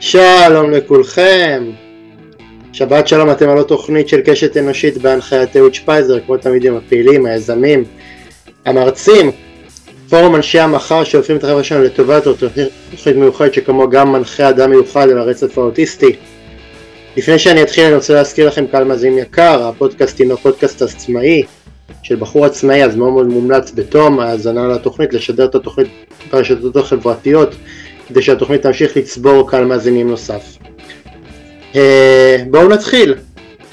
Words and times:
שלום 0.00 0.70
לכולכם. 0.70 1.70
שבת 2.72 3.08
שלום, 3.08 3.30
אתם 3.30 3.48
על 3.48 3.58
התוכנית 3.58 4.08
של 4.08 4.20
קשת 4.20 4.56
אנושית 4.56 4.98
בהנחיית 4.98 5.56
אהוד 5.56 5.74
שפייזר, 5.74 6.20
כמו 6.20 6.36
תמיד 6.36 6.64
עם 6.64 6.76
הפעילים, 6.76 7.26
היזמים, 7.26 7.84
המרצים, 8.64 9.30
פורום 10.08 10.34
אנשי 10.34 10.58
המחר 10.58 11.04
שהופכים 11.04 11.36
את 11.36 11.44
החברה 11.44 11.64
שלנו 11.64 11.84
לטובת 11.84 12.24
תוכנית 12.90 13.16
מיוחדת 13.16 13.54
שכמו 13.54 13.90
גם 13.90 14.12
מנחה 14.12 14.48
אדם 14.48 14.70
מיוחד 14.70 15.08
על 15.08 15.18
הרצף 15.18 15.58
האוטיסטי. 15.58 16.16
לפני 17.16 17.38
שאני 17.38 17.62
אתחיל 17.62 17.84
אני 17.84 17.94
רוצה 17.94 18.14
להזכיר 18.14 18.48
לכם 18.48 18.66
קהל 18.66 18.84
מאזינים 18.84 19.18
יקר, 19.18 19.68
הפודקאסט 19.68 20.18
הינו 20.18 20.36
פודקאסט 20.36 20.82
עצמאי 20.82 21.42
של 22.02 22.16
בחור 22.16 22.46
עצמאי 22.46 22.84
אז 22.84 22.96
מאוד 22.96 23.12
מאוד 23.12 23.26
מומלץ 23.26 23.72
בתום 23.74 24.20
ההאזנה 24.20 24.68
לתוכנית 24.68 25.14
לשדר 25.14 25.44
את 25.44 25.54
התוכנית 25.54 25.88
ברשתות 26.30 26.76
החברתיות 26.76 27.54
כדי 28.08 28.22
שהתוכנית 28.22 28.62
תמשיך 28.62 28.96
לצבור 28.96 29.50
קהל 29.50 29.64
מאזינים 29.64 30.10
נוסף. 30.10 30.56
אה, 31.76 32.36
בואו 32.50 32.68
נתחיל. 32.68 33.14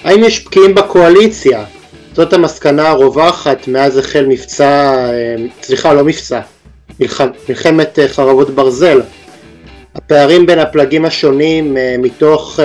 האם 0.04 0.24
יש 0.24 0.40
פקיעים 0.40 0.76
בקואליציה? 0.76 1.64
זאת 2.14 2.34
המסקנה 2.34 2.90
הרווחת 2.90 3.68
מאז 3.68 3.98
החל 3.98 4.26
מבצע, 4.26 4.96
אה, 5.10 5.36
סליחה 5.62 5.94
לא 5.94 6.04
מבצע, 6.04 6.40
מלחמת 7.50 8.00
אה, 8.00 8.08
חרבות 8.08 8.50
ברזל. 8.50 9.02
הפערים 9.96 10.46
בין 10.46 10.60
הפלגים 10.60 11.06
השונים 11.06 11.78
מתוך 12.00 12.60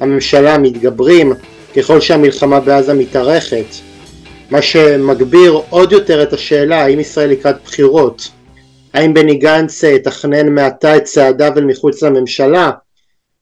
הממשלה 0.00 0.58
מתגברים 0.58 1.32
ככל 1.76 2.00
שהמלחמה 2.00 2.60
בעזה 2.60 2.94
מתארכת, 2.94 3.64
מה 4.50 4.62
שמגביר 4.62 5.60
עוד 5.70 5.92
יותר 5.92 6.22
את 6.22 6.32
השאלה 6.32 6.84
האם 6.84 7.00
ישראל 7.00 7.30
לקראת 7.30 7.56
בחירות, 7.64 8.28
האם 8.94 9.14
בני 9.14 9.34
גנץ 9.34 9.82
יתכנן 9.82 10.48
מעתה 10.48 10.96
את 10.96 11.04
צעדיו 11.04 11.52
אל 11.56 11.64
מחוץ 11.64 12.02
לממשלה, 12.02 12.70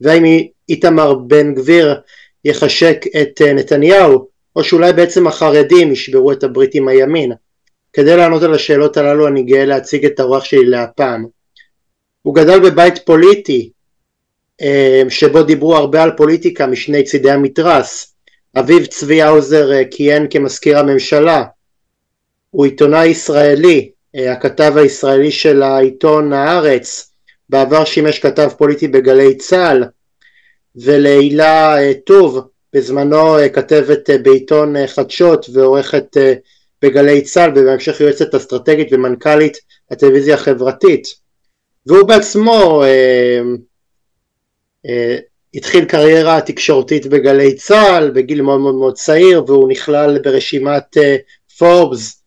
והאם 0.01 0.23
איתמר 0.69 1.13
בן 1.13 1.53
גביר 1.53 2.01
יחשק 2.45 3.05
את 3.21 3.41
אה, 3.41 3.53
נתניהו, 3.53 4.27
או 4.55 4.63
שאולי 4.63 4.93
בעצם 4.93 5.27
החרדים 5.27 5.91
ישברו 5.91 6.31
את 6.31 6.43
הברית 6.43 6.75
עם 6.75 6.87
הימין. 6.87 7.31
כדי 7.93 8.17
לענות 8.17 8.43
על 8.43 8.53
השאלות 8.53 8.97
הללו 8.97 9.27
אני 9.27 9.43
גאה 9.43 9.65
להציג 9.65 10.05
את 10.05 10.19
הרוח 10.19 10.43
שלי 10.43 10.65
להפעם. 10.65 11.25
הוא 12.21 12.35
גדל 12.35 12.59
בבית 12.59 13.05
פוליטי, 13.05 13.69
אה, 14.61 15.03
שבו 15.09 15.43
דיברו 15.43 15.75
הרבה 15.75 16.03
על 16.03 16.11
פוליטיקה 16.17 16.67
משני 16.67 17.03
צידי 17.03 17.31
המתרס. 17.31 18.13
אביו 18.59 18.87
צבי 18.87 19.21
האוזר 19.21 19.71
אה, 19.71 19.81
כיהן 19.91 20.27
כמזכיר 20.29 20.77
הממשלה. 20.77 21.43
הוא 22.49 22.65
עיתונאי 22.65 23.07
ישראלי, 23.07 23.91
הכתב 24.15 24.73
הישראלי 24.75 25.31
של 25.31 25.63
העיתון 25.63 26.33
הארץ, 26.33 27.11
בעבר 27.49 27.85
שימש 27.85 28.19
כתב 28.19 28.49
פוליטי 28.57 28.87
בגלי 28.87 29.37
צה"ל, 29.37 29.83
ולהילה 30.75 31.81
אה, 31.81 31.91
טוב, 32.05 32.47
בזמנו 32.73 33.37
אה, 33.37 33.49
כתבת 33.49 34.09
אה, 34.09 34.17
בעיתון 34.17 34.87
חדשות 34.87 35.45
ועורכת 35.53 36.17
בגלי 36.81 37.21
צה"ל 37.21 37.51
ובהמשך 37.55 38.01
יועצת 38.01 38.35
אסטרטגית 38.35 38.87
ומנכ"לית 38.91 39.57
הטלוויזיה 39.91 40.35
החברתית. 40.35 41.07
והוא 41.87 42.07
בעצמו 42.07 42.83
אה, 42.83 43.41
אה, 44.85 45.17
התחיל 45.53 45.85
קריירה 45.85 46.41
תקשורתית 46.41 47.05
בגלי 47.05 47.55
צה"ל 47.55 48.11
בגיל 48.11 48.41
מאוד 48.41 48.59
מאוד 48.59 48.75
מאוד 48.75 48.95
צעיר 48.95 49.43
והוא 49.47 49.69
נכלל 49.69 50.19
ברשימת 50.19 50.97
פורבס 51.57 52.13
אה, 52.13 52.26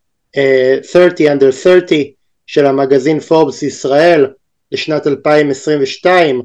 30 0.83 1.29
under 1.29 1.53
30 1.53 2.07
של 2.47 2.67
המגזין 2.67 3.21
פורבס 3.21 3.63
ישראל 3.63 4.27
לשנת 4.73 5.07
2022 5.07 6.43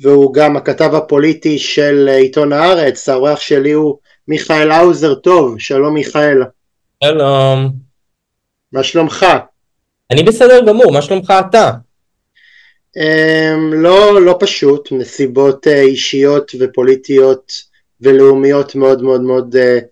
והוא 0.00 0.34
גם 0.34 0.56
הכתב 0.56 0.94
הפוליטי 0.94 1.58
של 1.58 2.08
עיתון 2.08 2.52
הארץ, 2.52 3.08
האורח 3.08 3.40
שלי 3.40 3.70
הוא 3.70 3.98
מיכאל 4.28 4.70
האוזר 4.70 5.14
טוב, 5.14 5.58
שלום 5.58 5.94
מיכאל. 5.94 6.42
שלום. 7.04 7.72
מה 8.72 8.82
שלומך? 8.82 9.26
אני 10.10 10.22
בסדר 10.22 10.66
גמור, 10.66 10.92
מה 10.92 11.02
שלומך 11.02 11.32
אתה? 11.50 11.70
Um, 12.98 13.74
לא, 13.74 14.22
לא 14.22 14.36
פשוט, 14.40 14.88
נסיבות 14.92 15.66
uh, 15.66 15.70
אישיות 15.70 16.52
ופוליטיות 16.60 17.52
ולאומיות 18.00 18.74
מאוד 18.74 19.02
מאוד 19.02 19.22
מאוד 19.22 19.56
uh, 19.56 19.84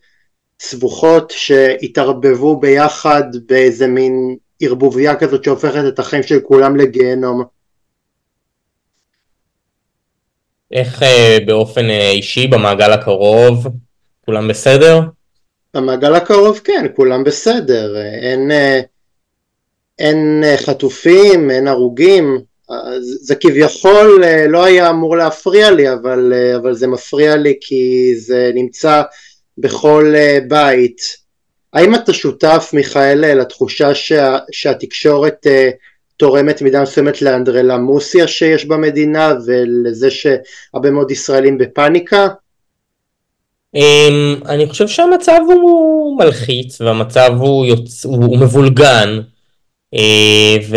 סבוכות 0.61 1.33
שהתערבבו 1.37 2.61
ביחד 2.61 3.25
באיזה 3.47 3.87
מין 3.87 4.37
ערבוביה 4.61 5.17
כזאת 5.17 5.45
שהופכת 5.45 5.83
את 5.89 5.99
החיים 5.99 6.23
של 6.23 6.41
כולם 6.41 6.77
לגיהנום. 6.77 7.43
איך 10.73 11.03
אה, 11.03 11.39
באופן 11.47 11.91
אה, 11.91 12.11
אישי 12.11 12.47
במעגל 12.47 12.93
הקרוב 12.93 13.67
כולם 14.25 14.49
בסדר? 14.49 15.01
במעגל 15.75 16.15
הקרוב 16.15 16.61
כן, 16.65 16.87
כולם 16.97 17.25
בסדר, 17.25 17.97
אין, 18.23 18.51
אה, 18.51 18.81
אין 19.99 20.45
חטופים, 20.57 21.51
אין 21.51 21.69
הרוגים, 21.69 22.39
זה 23.21 23.35
כביכול 23.35 24.25
לא 24.49 24.65
היה 24.65 24.91
אמור 24.91 25.17
להפריע 25.17 25.71
לי, 25.71 25.93
אבל, 25.93 26.33
אבל 26.57 26.75
זה 26.75 26.87
מפריע 26.87 27.37
לי 27.37 27.55
כי 27.61 28.13
זה 28.17 28.51
נמצא 28.55 29.03
בכל 29.59 30.15
בית. 30.49 31.01
האם 31.73 31.95
אתה 31.95 32.13
שותף, 32.13 32.71
מיכאל, 32.73 33.41
לתחושה 33.41 33.95
שה, 33.95 34.39
שהתקשורת 34.53 35.47
תורמת 36.19 36.63
מידה 36.63 36.83
מסוימת 36.83 37.23
לאנדרלמוסיה 37.23 38.29
שיש 38.29 38.65
במדינה 38.65 39.33
ולזה 39.47 40.11
שהרבה 40.11 40.91
מאוד 40.91 41.11
ישראלים 41.11 41.59
בפאניקה? 41.59 42.29
אמ, 43.75 44.37
אני 44.47 44.67
חושב 44.69 44.89
שהמצב 44.89 45.41
הוא 45.47 46.19
מלחיץ 46.19 46.81
והמצב 46.81 47.31
הוא, 47.39 47.67
יוצ... 47.67 48.05
הוא 48.05 48.39
מבולגן 48.39 49.21
אה, 49.95 50.57
ו... 50.69 50.77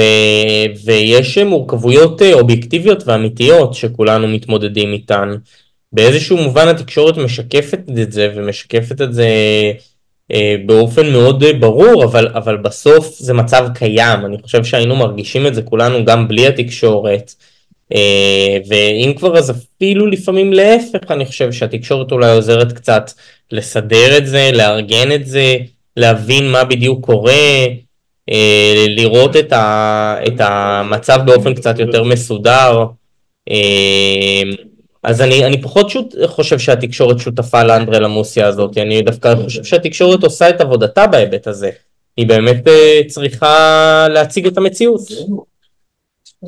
ויש 0.85 1.37
מורכבויות 1.37 2.21
אה, 2.21 2.33
אובייקטיביות 2.33 3.03
ואמיתיות 3.05 3.73
שכולנו 3.73 4.27
מתמודדים 4.27 4.93
איתן. 4.93 5.29
באיזשהו 5.93 6.37
מובן 6.37 6.67
התקשורת 6.67 7.17
משקפת 7.17 7.79
את 8.01 8.11
זה 8.11 8.33
ומשקפת 8.35 9.01
את 9.01 9.13
זה 9.13 9.27
אה, 10.31 10.55
באופן 10.65 11.11
מאוד 11.11 11.43
אה, 11.43 11.53
ברור, 11.53 12.03
אבל, 12.03 12.27
אבל 12.27 12.57
בסוף 12.57 13.15
זה 13.19 13.33
מצב 13.33 13.67
קיים, 13.75 14.25
אני 14.25 14.37
חושב 14.41 14.63
שהיינו 14.63 14.95
מרגישים 14.95 15.47
את 15.47 15.55
זה 15.55 15.61
כולנו 15.61 16.05
גם 16.05 16.27
בלי 16.27 16.47
התקשורת, 16.47 17.33
אה, 17.93 18.57
ואם 18.67 19.13
כבר 19.17 19.37
אז 19.37 19.51
אפילו 19.51 20.07
לפעמים 20.07 20.53
להפך, 20.53 21.11
אני 21.11 21.25
חושב 21.25 21.51
שהתקשורת 21.51 22.11
אולי 22.11 22.31
עוזרת 22.31 22.71
קצת 22.71 23.11
לסדר 23.51 24.17
את 24.17 24.27
זה, 24.27 24.49
לארגן 24.53 25.11
את 25.11 25.27
זה, 25.27 25.57
להבין 25.97 26.51
מה 26.51 26.63
בדיוק 26.63 27.05
קורה, 27.05 27.65
לראות 28.87 29.35
את, 29.35 29.53
ה, 29.53 30.15
את 30.27 30.33
המצב 30.39 31.19
באופן 31.25 31.53
קצת 31.53 31.79
יותר 31.79 32.03
מסודר. 32.03 32.85
אז 35.03 35.21
אני, 35.21 35.45
אני 35.45 35.61
פחות 35.61 35.89
שות, 35.89 36.15
חושב 36.25 36.59
שהתקשורת 36.59 37.19
שותפה 37.19 37.63
לאנדרלמוסיה 37.63 38.47
הזאת, 38.47 38.77
אני 38.77 39.01
דווקא 39.01 39.35
חושב 39.43 39.63
שהתקשורת 39.63 40.23
עושה 40.23 40.49
את 40.49 40.61
עבודתה 40.61 41.07
בהיבט 41.07 41.47
הזה, 41.47 41.69
היא 42.17 42.27
באמת 42.27 42.67
uh, 42.67 43.07
צריכה 43.07 44.07
להציג 44.09 44.47
את 44.47 44.57
המציאות. 44.57 45.01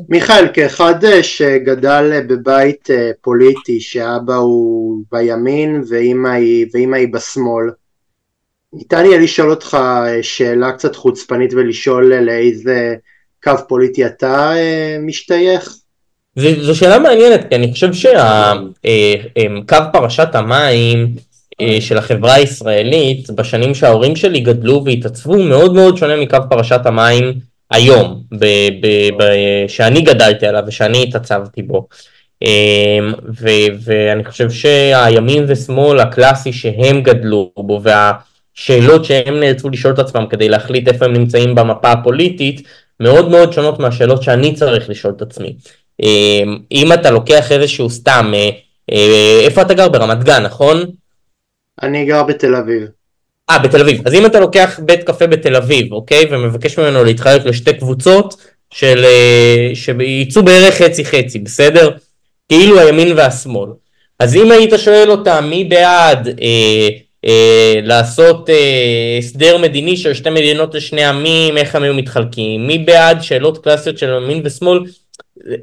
מיכאל, 0.08 0.48
כאחד 0.52 1.04
אה, 1.04 1.22
שגדל 1.22 2.10
אה, 2.12 2.20
בבית 2.20 2.88
פוליטי, 3.20 3.80
שאבא 3.80 4.34
הוא 4.34 5.02
בימין 5.12 5.82
ואימא 5.88 6.28
היא, 6.28 6.66
ואימא 6.72 6.96
היא 6.96 7.08
בשמאל, 7.12 7.70
ניתן 8.72 9.04
יהיה 9.04 9.18
לשאול 9.18 9.50
אותך 9.50 9.78
שאלה 10.22 10.72
קצת 10.72 10.96
חוצפנית 10.96 11.52
ולשאול 11.52 12.14
לאיזה 12.14 12.94
קו 13.42 13.52
פוליטי 13.68 14.06
אתה 14.06 14.52
משתייך? 15.00 15.76
זו 16.36 16.74
שאלה 16.74 16.98
מעניינת, 16.98 17.48
כי 17.48 17.54
אני 17.54 17.72
חושב 17.72 17.92
שהקו 17.92 18.14
אה, 18.86 19.14
אה, 19.36 19.90
פרשת 19.92 20.28
המים 20.34 21.14
אה, 21.60 21.76
של 21.80 21.98
החברה 21.98 22.34
הישראלית, 22.34 23.30
בשנים 23.30 23.74
שההורים 23.74 24.16
שלי 24.16 24.40
גדלו 24.40 24.82
והתעצבו, 24.84 25.42
מאוד 25.42 25.74
מאוד 25.74 25.96
שונה 25.96 26.16
מקו 26.16 26.38
פרשת 26.50 26.80
המים 26.84 27.32
היום, 27.70 28.22
שאני 29.68 30.00
גדלתי 30.00 30.46
עליו 30.46 30.62
ושאני 30.66 31.02
התעצבתי 31.02 31.62
בו. 31.62 31.88
ואני 33.84 34.24
חושב 34.24 34.50
שהימין 34.50 35.44
ושמאל 35.48 36.00
הקלאסי 36.00 36.52
שהם 36.52 37.02
גדלו 37.02 37.52
בו, 37.56 37.80
והשאלות 37.82 39.04
שהם 39.04 39.40
נאלצו 39.40 39.70
לשאול 39.70 39.94
את 39.94 39.98
עצמם 39.98 40.26
כדי 40.30 40.48
להחליט 40.48 40.88
איפה 40.88 41.04
הם 41.04 41.12
נמצאים 41.12 41.54
במפה 41.54 41.92
הפוליטית, 41.92 42.68
מאוד 43.00 43.28
מאוד 43.30 43.52
שונות 43.52 43.78
מהשאלות 43.78 44.22
שאני 44.22 44.54
צריך 44.54 44.90
לשאול 44.90 45.12
את 45.16 45.22
עצמי. 45.22 45.56
אמ, 46.02 46.58
אם 46.72 46.92
אתה 46.92 47.10
לוקח 47.10 47.52
איזשהו 47.52 47.90
סתם, 47.90 48.32
אה, 48.34 48.50
אה, 48.92 49.40
איפה 49.44 49.62
אתה 49.62 49.74
גר? 49.74 49.88
ברמת 49.88 50.24
גן, 50.24 50.42
נכון? 50.42 50.84
אני 51.82 52.04
גר 52.04 52.22
בתל 52.22 52.54
אביב. 52.54 52.82
אה, 53.50 53.58
בתל 53.58 53.80
אביב. 53.80 54.02
אז 54.06 54.14
אם 54.14 54.26
אתה 54.26 54.40
לוקח 54.40 54.80
בית 54.82 55.04
קפה 55.04 55.26
בתל 55.26 55.56
אביב, 55.56 55.92
אוקיי? 55.92 56.24
ומבקש 56.30 56.78
ממנו 56.78 57.04
להתחלק 57.04 57.44
לשתי 57.44 57.72
קבוצות 57.72 58.36
של... 58.70 59.04
אה, 59.04 59.70
שייצאו 59.74 60.42
בערך 60.42 60.74
חצי 60.74 61.04
חצי, 61.04 61.38
בסדר? 61.38 61.90
כאילו 62.48 62.78
הימין 62.78 63.12
והשמאל. 63.16 63.70
אז 64.18 64.36
אם 64.36 64.50
היית 64.50 64.72
שואל 64.76 65.10
אותם 65.10 65.46
מי 65.50 65.64
בעד 65.64 66.28
אה, 66.28 66.88
אה, 67.24 67.80
לעשות 67.82 68.50
אה, 68.50 69.16
הסדר 69.18 69.58
מדיני 69.58 69.96
של 69.96 70.14
שתי 70.14 70.30
מדינות 70.30 70.74
לשני 70.74 71.04
עמים, 71.04 71.56
איך 71.56 71.74
הם 71.74 71.82
היו 71.82 71.94
מתחלקים, 71.94 72.66
מי 72.66 72.78
בעד 72.78 73.22
שאלות 73.22 73.64
קלאסיות 73.64 73.98
של 73.98 74.08
ימין 74.22 74.40
ושמאל, 74.44 74.80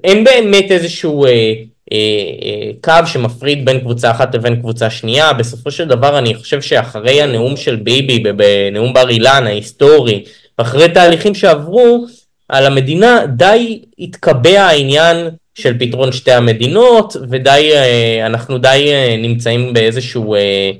אין 0.03 0.23
באמת 0.23 0.71
איזשהו 0.71 1.25
אה, 1.25 1.29
אה, 1.29 1.53
אה, 1.91 2.71
קו 2.81 3.07
שמפריד 3.07 3.65
בין 3.65 3.79
קבוצה 3.79 4.11
אחת 4.11 4.35
לבין 4.35 4.55
קבוצה 4.55 4.89
שנייה, 4.89 5.33
בסופו 5.33 5.71
של 5.71 5.87
דבר 5.87 6.17
אני 6.17 6.35
חושב 6.35 6.61
שאחרי 6.61 7.21
הנאום 7.21 7.57
של 7.57 7.75
ביבי 7.75 8.19
בנאום 8.19 8.93
בר 8.93 9.09
אילן 9.09 9.43
ההיסטורי, 9.47 10.23
ואחרי 10.59 10.89
תהליכים 10.89 11.35
שעברו 11.35 12.05
על 12.49 12.65
המדינה, 12.65 13.25
די 13.35 13.81
התקבע 13.99 14.61
העניין 14.61 15.29
של 15.55 15.79
פתרון 15.79 16.11
שתי 16.11 16.31
המדינות, 16.31 17.15
ודי, 17.29 17.71
אה, 17.73 18.25
אנחנו 18.25 18.57
די 18.57 18.89
אה, 18.91 19.15
נמצאים 19.17 19.73
באיזשהו, 19.73 20.35
אה, 20.35 20.71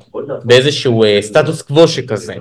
באיזשהו 0.44 1.04
סטטוס 1.22 1.62
קוו 1.62 1.88
שכזה. 1.88 2.34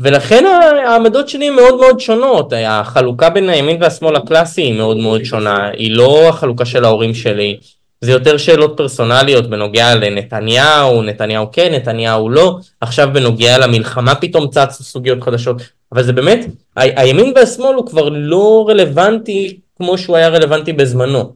ולכן 0.00 0.44
העמדות 0.86 1.28
שלי 1.28 1.48
הן 1.48 1.54
מאוד 1.54 1.80
מאוד 1.80 2.00
שונות, 2.00 2.52
החלוקה 2.66 3.30
בין 3.30 3.48
הימין 3.48 3.82
והשמאל 3.82 4.16
הקלאסי 4.16 4.62
היא 4.62 4.74
מאוד 4.74 4.96
מאוד 4.96 5.24
שונה, 5.24 5.68
היא 5.68 5.96
לא 5.96 6.28
החלוקה 6.28 6.64
של 6.64 6.84
ההורים 6.84 7.14
שלי, 7.14 7.58
זה 8.00 8.12
יותר 8.12 8.36
שאלות 8.36 8.76
פרסונליות 8.76 9.50
בנוגע 9.50 9.94
לנתניהו, 9.94 11.02
נתניהו 11.02 11.52
כן, 11.52 11.74
נתניהו 11.74 12.30
לא, 12.30 12.58
עכשיו 12.80 13.08
בנוגע 13.12 13.58
למלחמה 13.58 14.14
פתאום 14.14 14.50
צצו 14.50 14.84
סוגיות 14.84 15.22
חדשות, 15.22 15.62
אבל 15.92 16.02
זה 16.02 16.12
באמת, 16.12 16.46
הימין 16.76 17.32
והשמאל 17.36 17.74
הוא 17.74 17.86
כבר 17.86 18.08
לא 18.08 18.66
רלוונטי 18.68 19.60
כמו 19.76 19.98
שהוא 19.98 20.16
היה 20.16 20.28
רלוונטי 20.28 20.72
בזמנו. 20.72 21.32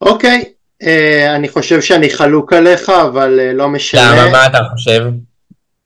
אוקיי, 0.00 0.44
אה, 0.82 1.36
אני 1.36 1.48
חושב 1.48 1.80
שאני 1.80 2.10
חלוק 2.10 2.52
עליך, 2.52 2.88
אבל 2.88 3.40
אה, 3.40 3.52
לא 3.52 3.68
משנה. 3.68 4.12
למה, 4.12 4.30
מה 4.30 4.46
אתה 4.46 4.58
חושב? 4.72 5.04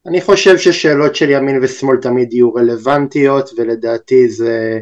אני 0.07 0.21
חושב 0.21 0.59
ששאלות 0.59 1.17
של 1.17 1.31
ימין 1.31 1.59
ושמאל 1.63 1.97
תמיד 1.97 2.33
יהיו 2.33 2.55
רלוונטיות, 2.55 3.51
ולדעתי 3.57 4.29
זה, 4.29 4.79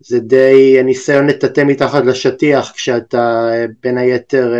זה 0.00 0.20
די 0.20 0.82
ניסיון 0.84 1.26
לטאטא 1.26 1.60
מתחת 1.64 2.04
לשטיח, 2.04 2.72
כשאתה 2.74 3.48
אה, 3.52 3.66
בין 3.82 3.98
היתר 3.98 4.54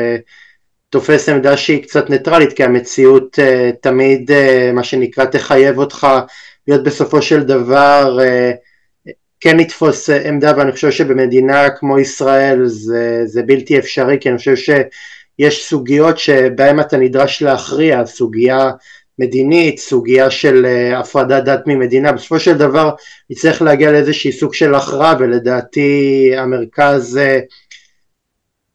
תופס 0.91 1.29
עמדה 1.29 1.57
שהיא 1.57 1.83
קצת 1.83 2.11
ניטרלית, 2.11 2.53
כי 2.53 2.65
המציאות 2.65 3.39
תמיד, 3.83 4.31
מה 4.75 4.85
שנקרא, 4.85 5.25
תחייב 5.25 5.79
אותך 5.79 6.07
להיות 6.69 6.83
בסופו 6.83 7.23
של 7.23 7.43
דבר 7.43 8.19
כן 9.41 9.57
לתפוס 9.57 10.11
עמדה 10.11 10.53
ואני 10.57 10.73
חושב 10.73 10.91
שבמדינה 10.91 11.71
כמו 11.71 11.99
ישראל 11.99 12.67
זה, 12.67 13.23
זה 13.25 13.43
בלתי 13.43 13.79
אפשרי 13.79 14.19
כי 14.21 14.29
אני 14.29 14.39
חושב 14.39 14.57
שיש 14.57 15.69
סוגיות 15.69 16.19
שבהן 16.19 16.81
אתה 16.81 16.97
נדרש 16.97 17.43
להכריע, 17.43 18.07
סוגיה 18.07 18.71
מדינית, 19.19 19.79
סוגיה 19.79 20.31
של 20.31 20.67
אה, 20.67 20.99
הפרדת 20.99 21.45
דת 21.45 21.67
ממדינה, 21.67 22.13
בסופו 22.13 22.41
של 22.41 22.59
דבר 22.59 22.91
נצטרך 23.31 23.63
להגיע 23.63 23.93
לאיזשהי 23.93 24.33
סוג 24.33 24.55
של 24.55 24.75
הכרעה 24.75 25.15
ולדעתי 25.19 26.31
המרכז 26.37 27.17
אה, 27.17 27.41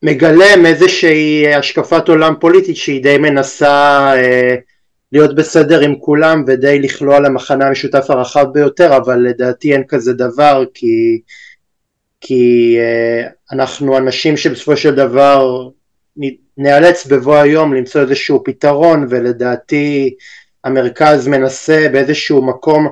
מגלם 0.04 0.66
איזושהי 0.66 1.54
השקפת 1.54 2.10
עולם 2.10 2.34
פוליטית 2.40 2.78
שהיא 2.78 3.04
די 3.04 3.18
מנסה 3.18 3.98
אה, 4.16 4.56
להיות 5.12 5.36
בסדר 5.36 5.80
עם 5.80 5.96
כולם 6.00 6.44
ודי 6.48 6.80
לכלוא 6.80 7.16
על 7.16 7.26
המחנה 7.26 7.68
המשותף 7.68 8.06
הרחב 8.10 8.46
ביותר, 8.54 8.98
אבל 8.98 9.20
לדעתי 9.20 9.74
אין 9.74 9.84
כזה 9.88 10.14
דבר 10.14 10.64
כי, 10.74 11.22
כי 12.22 12.78
אנחנו 13.52 13.98
אנשים 13.98 14.38
שבסופו 14.38 14.78
של 14.78 14.96
דבר 14.96 15.70
נאלץ 16.64 17.06
בבוא 17.06 17.36
היום 17.36 17.74
למצוא 17.74 18.02
איזשהו 18.02 18.44
פתרון 18.46 19.08
ולדעתי 19.10 20.16
המרכז 20.64 21.28
מנסה 21.28 21.88
באיזשהו 21.92 22.42
מקום 22.42 22.88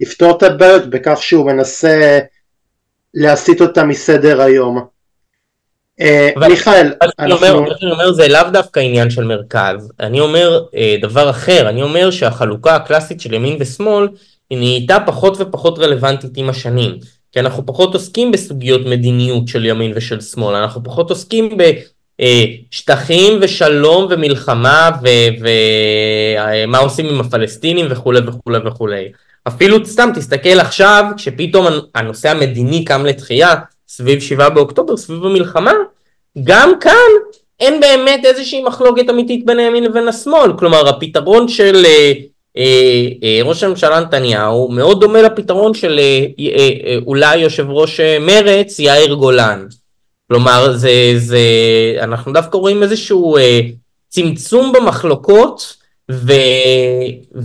לפתור 0.00 0.36
את 0.36 0.42
הבעיות 0.42 0.90
בכך 0.90 1.18
שהוא 1.22 1.46
מנסה 1.46 2.18
להסיט 3.14 3.60
אותה 3.60 3.84
מסדר 3.84 4.40
היום. 4.40 4.86
אה, 6.00 6.30
מיכאל, 6.48 6.92
אנחנו... 7.18 7.62
מה 7.62 7.66
שאני 7.78 7.90
אומר 7.90 8.12
זה 8.12 8.28
לאו 8.28 8.50
דווקא 8.52 8.80
עניין 8.80 9.10
של 9.10 9.24
מרכז, 9.24 9.92
אני 10.00 10.20
אומר 10.20 10.64
אה, 10.76 10.96
דבר 11.02 11.30
אחר, 11.30 11.68
אני 11.68 11.82
אומר 11.82 12.10
שהחלוקה 12.10 12.76
הקלאסית 12.76 13.20
של 13.20 13.34
ימין 13.34 13.56
ושמאל 13.60 14.08
היא 14.50 14.58
נהייתה 14.58 14.98
פחות 15.06 15.40
ופחות 15.40 15.78
רלוונטית 15.78 16.30
עם 16.36 16.48
השנים, 16.48 16.98
כי 17.32 17.40
אנחנו 17.40 17.66
פחות 17.66 17.94
עוסקים 17.94 18.32
בסוגיות 18.32 18.86
מדיניות 18.86 19.48
של 19.48 19.64
ימין 19.64 19.92
ושל 19.94 20.20
שמאל, 20.20 20.54
אנחנו 20.54 20.84
פחות 20.84 21.10
עוסקים 21.10 21.58
אה, 22.20 22.44
ושלום 23.40 24.06
ומלחמה 24.10 24.90
ומה 25.40 26.78
עושים 26.78 27.06
עם 27.06 27.20
הפלסטינים 27.20 27.86
וכולי 27.90 28.20
וכולי 28.26 28.58
וכולי. 28.66 29.08
אפילו 29.48 29.86
סתם 29.86 30.10
תסתכל 30.14 30.60
עכשיו 30.60 31.04
כשפתאום 31.16 31.66
הנושא 31.94 32.30
המדיני 32.30 32.84
קם 32.84 33.06
לתחייה 33.06 33.54
סביב 33.88 34.20
7 34.20 34.48
באוקטובר, 34.48 34.96
סביב 34.96 35.24
המלחמה, 35.24 35.72
גם 36.44 36.72
כאן 36.80 37.10
אין 37.60 37.80
באמת 37.80 38.24
איזושהי 38.24 38.62
מחלוקת 38.62 39.10
אמיתית 39.10 39.46
בין 39.46 39.58
הימין 39.58 39.84
לבין 39.84 40.08
השמאל. 40.08 40.52
כלומר, 40.58 40.88
הפתרון 40.88 41.48
של 41.48 41.82
אה, 41.86 42.12
אה, 42.56 43.08
אה, 43.22 43.40
ראש 43.44 43.62
הממשלה 43.62 44.00
נתניהו 44.00 44.68
מאוד 44.68 45.00
דומה 45.00 45.22
לפתרון 45.22 45.74
של 45.74 45.98
אה, 45.98 46.26
אה, 46.40 46.70
אה, 46.86 46.96
אולי 47.06 47.36
יושב 47.36 47.70
ראש 47.70 48.00
אה, 48.00 48.18
מרץ 48.20 48.78
יאיר 48.78 49.14
גולן. 49.14 49.66
כלומר, 50.28 50.72
זה, 50.76 51.12
זה, 51.16 51.38
אנחנו 52.00 52.32
דווקא 52.32 52.56
רואים 52.56 52.82
איזשהו 52.82 53.36
אה, 53.36 53.60
צמצום 54.08 54.72
במחלוקות 54.72 55.76
ו, 56.10 56.32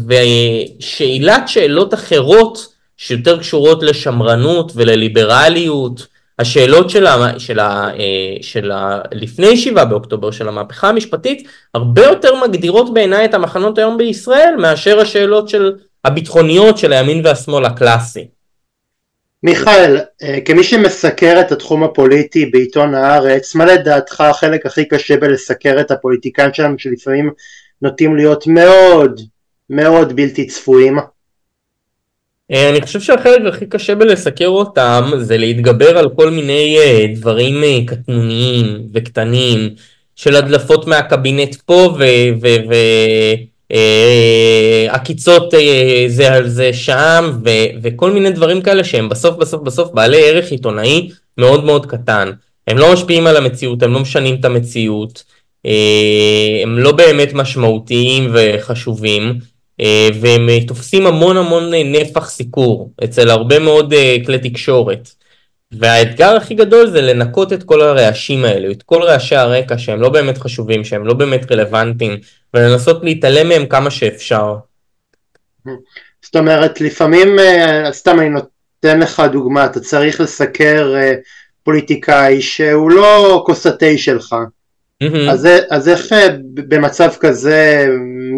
ושאלת 0.07 1.47
שאלות 1.47 1.93
אחרות 1.93 2.67
שיותר 2.97 3.39
קשורות 3.39 3.83
לשמרנות 3.83 4.71
ולליברליות 4.75 6.07
השאלות 6.39 6.89
של, 6.89 7.05
ה, 7.05 7.39
של, 7.39 7.59
ה, 7.59 7.89
אה, 7.99 8.37
של 8.41 8.71
ה, 8.71 9.01
לפני 9.11 9.57
7 9.57 9.85
באוקטובר 9.85 10.31
של 10.31 10.47
המהפכה 10.47 10.89
המשפטית 10.89 11.47
הרבה 11.73 12.05
יותר 12.05 12.35
מגדירות 12.35 12.93
בעיניי 12.93 13.25
את 13.25 13.33
המחנות 13.33 13.77
היום 13.77 13.97
בישראל 13.97 14.55
מאשר 14.57 14.99
השאלות 14.99 15.49
של 15.49 15.73
הביטחוניות 16.05 16.77
של 16.77 16.93
הימין 16.93 17.25
והשמאל 17.25 17.65
הקלאסי. 17.65 18.38
מיכאל, 19.43 19.97
אה, 20.23 20.41
כמי 20.45 20.63
שמסקר 20.63 21.41
את 21.41 21.51
התחום 21.51 21.83
הפוליטי 21.83 22.45
בעיתון 22.45 22.95
הארץ, 22.95 23.55
מה 23.55 23.65
לדעתך 23.65 24.21
החלק 24.21 24.65
הכי 24.65 24.85
קשה 24.85 25.17
בלסקר 25.17 25.79
את 25.79 25.91
הפוליטיקאים 25.91 26.53
שלנו 26.53 26.79
שלפעמים 26.79 27.31
נוטים 27.81 28.15
להיות 28.15 28.47
מאוד 28.47 29.21
מאוד 29.69 30.15
בלתי 30.15 30.47
צפויים? 30.47 30.97
אה, 32.51 32.69
אני 32.69 32.81
חושב 32.81 32.99
שהחלק 32.99 33.53
הכי 33.53 33.65
קשה 33.65 33.95
בלסקר 33.95 34.47
אותם 34.47 35.11
זה 35.19 35.37
להתגבר 35.37 35.97
על 35.97 36.09
כל 36.15 36.29
מיני 36.29 36.77
אה, 36.79 37.05
דברים 37.15 37.85
קטנוניים 37.85 38.65
וקטנים 38.93 39.69
של 40.15 40.35
הדלפות 40.35 40.87
מהקבינט 40.87 41.55
פה 41.55 41.97
ועקיצות 43.71 45.53
זה 46.07 46.33
על 46.33 46.49
זה 46.49 46.73
שם 46.73 47.39
וכל 47.81 48.11
מיני 48.11 48.31
דברים 48.31 48.61
כאלה 48.61 48.83
שהם 48.83 49.09
בסוף 49.09 49.35
בסוף 49.35 49.61
בסוף 49.61 49.91
בעלי 49.91 50.29
ערך 50.29 50.51
עיתונאי 50.51 51.09
מאוד 51.37 51.63
מאוד 51.63 51.85
קטן. 51.85 52.31
הם 52.67 52.77
לא 52.77 52.93
משפיעים 52.93 53.27
על 53.27 53.37
המציאות, 53.37 53.83
הם 53.83 53.93
לא 53.93 53.99
משנים 53.99 54.35
את 54.39 54.45
המציאות, 54.45 55.23
הם 56.63 56.79
לא 56.79 56.91
באמת 56.91 57.33
משמעותיים 57.33 58.31
וחשובים. 58.33 59.39
אה, 59.81 60.09
והם 60.21 60.49
אה, 60.49 60.65
תופסים 60.67 61.07
המון 61.07 61.37
המון 61.37 61.73
אה, 61.73 61.83
נפח 61.83 62.29
סיקור 62.29 62.91
אצל 63.03 63.29
הרבה 63.29 63.59
מאוד 63.59 63.93
כלי 64.25 64.39
תקשורת. 64.39 65.09
והאתגר 65.71 66.35
הכי 66.35 66.55
גדול 66.55 66.89
זה 66.89 67.01
לנקות 67.01 67.53
את 67.53 67.63
כל 67.63 67.81
הרעשים 67.81 68.45
האלו, 68.45 68.71
את 68.71 68.83
כל 68.83 69.03
רעשי 69.03 69.35
הרקע 69.35 69.77
שהם 69.77 70.01
לא 70.01 70.09
באמת 70.09 70.37
חשובים, 70.37 70.83
שהם 70.83 71.07
לא 71.07 71.13
באמת 71.13 71.51
רלוונטיים, 71.51 72.17
ולנסות 72.53 73.03
להתעלם 73.03 73.49
מהם 73.49 73.65
כמה 73.65 73.91
שאפשר. 73.91 74.55
זאת 76.21 76.35
אומרת, 76.35 76.81
לפעמים, 76.81 77.27
סתם 77.91 78.19
אני 78.19 78.29
נותן 78.29 78.99
לך 78.99 79.23
דוגמה, 79.31 79.65
אתה 79.65 79.79
צריך 79.79 80.21
לסקר 80.21 80.95
פוליטיקאי 81.63 82.41
שהוא 82.41 82.91
לא 82.91 83.43
כוס 83.45 83.67
התה 83.67 83.97
שלך, 83.97 84.35
mm-hmm. 85.03 85.31
אז, 85.31 85.47
אז 85.69 85.89
איך 85.89 86.13
במצב 86.53 87.09
כזה 87.19 87.87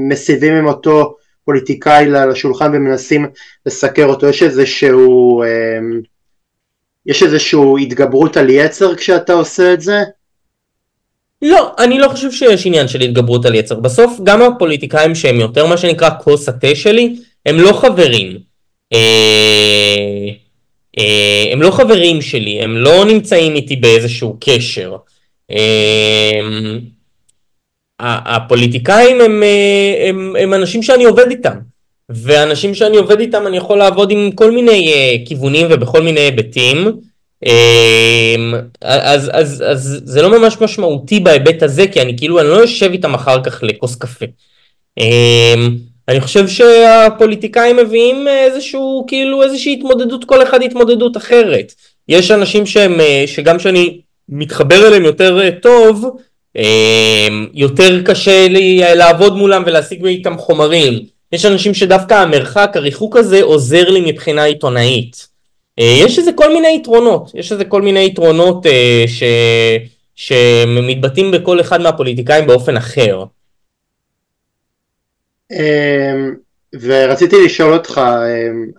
מסיבים 0.10 0.54
עם 0.54 0.68
אותו 0.68 1.16
פוליטיקאי 1.46 2.10
לשולחן 2.10 2.76
ומנסים 2.76 3.30
לסקר 3.66 4.06
אותו, 4.06 4.28
יש 4.28 4.44
איזשהו, 4.44 5.44
אמ, 5.44 6.02
יש 7.06 7.24
איזשהו 7.24 7.78
התגברות 7.78 8.38
על 8.38 8.50
יצר 8.50 8.96
כשאתה 8.96 9.34
עושה 9.34 9.74
את 9.74 9.82
זה? 9.82 10.00
לא, 11.42 11.72
אני 11.80 12.00
לא 12.00 12.08
חושב 12.08 12.32
שיש 12.32 12.66
עניין 12.66 12.88
של 12.88 13.02
התגברות 13.02 13.46
על 13.46 13.56
יצר. 13.56 13.76
בסוף 13.76 14.20
גם 14.24 14.42
הפוליטיקאים 14.42 15.16
שהם 15.16 15.40
יותר 15.40 15.66
מה 15.66 15.78
שנקרא 15.78 16.10
כוס 16.24 16.50
התה 16.50 16.76
שלי, 16.76 17.16
הם 17.46 17.60
לא 17.60 17.74
חברים. 17.74 18.38
אה, 18.94 20.28
הם 21.52 21.62
לא 21.62 21.72
חברים 21.72 22.22
שלי, 22.22 22.62
הם 22.62 22.78
לא 22.78 23.06
נמצאים 23.06 23.56
איתי 23.56 23.76
באיזשהו 23.76 24.38
קשר. 24.40 24.96
הפוליטיקאים 28.00 29.22
הם, 29.22 29.44
הם, 30.10 30.36
הם 30.40 30.54
אנשים 30.54 30.84
שאני 30.84 31.04
עובד 31.04 31.30
איתם, 31.30 31.58
ואנשים 32.10 32.76
שאני 32.76 32.98
עובד 32.98 33.20
איתם 33.20 33.48
אני 33.48 33.58
יכול 33.58 33.78
לעבוד 33.78 34.12
עם 34.12 34.32
כל 34.32 34.52
מיני 34.52 34.94
כיוונים 35.26 35.68
ובכל 35.70 36.02
מיני 36.02 36.20
היבטים. 36.20 36.88
אמ, 37.46 38.54
אז, 38.82 39.32
אז, 39.34 39.64
אז 39.68 40.02
זה 40.04 40.22
לא 40.22 40.40
ממש 40.40 40.58
משמעותי 40.62 41.20
בהיבט 41.20 41.64
הזה, 41.64 41.88
כי 41.88 42.02
אני 42.02 42.18
כאילו, 42.18 42.40
אני 42.40 42.48
לא 42.48 42.54
יושב 42.56 42.92
איתם 42.92 43.14
אחר 43.14 43.44
כך 43.44 43.64
לכוס 43.64 43.96
קפה. 43.96 44.26
אמ, 44.98 45.76
אני 46.08 46.22
חושב 46.22 46.48
שהפוליטיקאים 46.48 47.78
מביאים 47.78 48.28
איזשהו, 48.28 49.06
כאילו 49.08 49.44
איזושהי 49.44 49.74
התמודדות, 49.74 50.26
כל 50.26 50.44
אחד 50.44 50.62
התמודדות 50.62 51.18
אחרת. 51.18 51.74
יש 52.08 52.32
אנשים 52.32 52.66
שהם, 52.66 53.00
שגם 53.26 53.60
שאני 53.60 54.00
מתחבר 54.30 54.88
אליהם 54.88 55.06
יותר 55.06 55.50
טוב, 55.62 56.18
אמ, 56.56 57.48
יותר 57.54 58.02
קשה 58.04 58.48
לי 58.48 58.82
לעבוד 58.96 59.38
מולם 59.38 59.64
ולהשיג 59.66 60.06
איתם 60.06 60.38
חומרים. 60.38 61.00
יש 61.32 61.46
אנשים 61.46 61.74
שדווקא 61.74 62.14
המרחק, 62.14 62.72
הריחוק 62.76 63.18
הזה 63.18 63.44
עוזר 63.44 63.90
לי 63.90 64.02
מבחינה 64.02 64.44
עיתונאית. 64.44 65.31
אה, 65.82 65.96
יש 66.06 66.20
איזה 66.20 66.32
כל 66.34 66.54
מיני 66.54 66.76
יתרונות, 66.76 67.32
יש 67.34 67.52
איזה 67.52 67.66
כל 67.66 67.82
מיני 67.82 68.06
יתרונות 68.06 68.66
אה, 68.66 69.04
ש... 69.08 69.24
שמתבטאים 70.16 71.32
בכל 71.32 71.62
אחד 71.62 71.82
מהפוליטיקאים 71.82 72.48
באופן 72.48 72.78
אחר. 72.78 73.24
אמ, 75.52 76.36
ורציתי 76.82 77.46
לשאול 77.46 77.74
אותך, 77.74 77.98
אמ, 77.98 78.72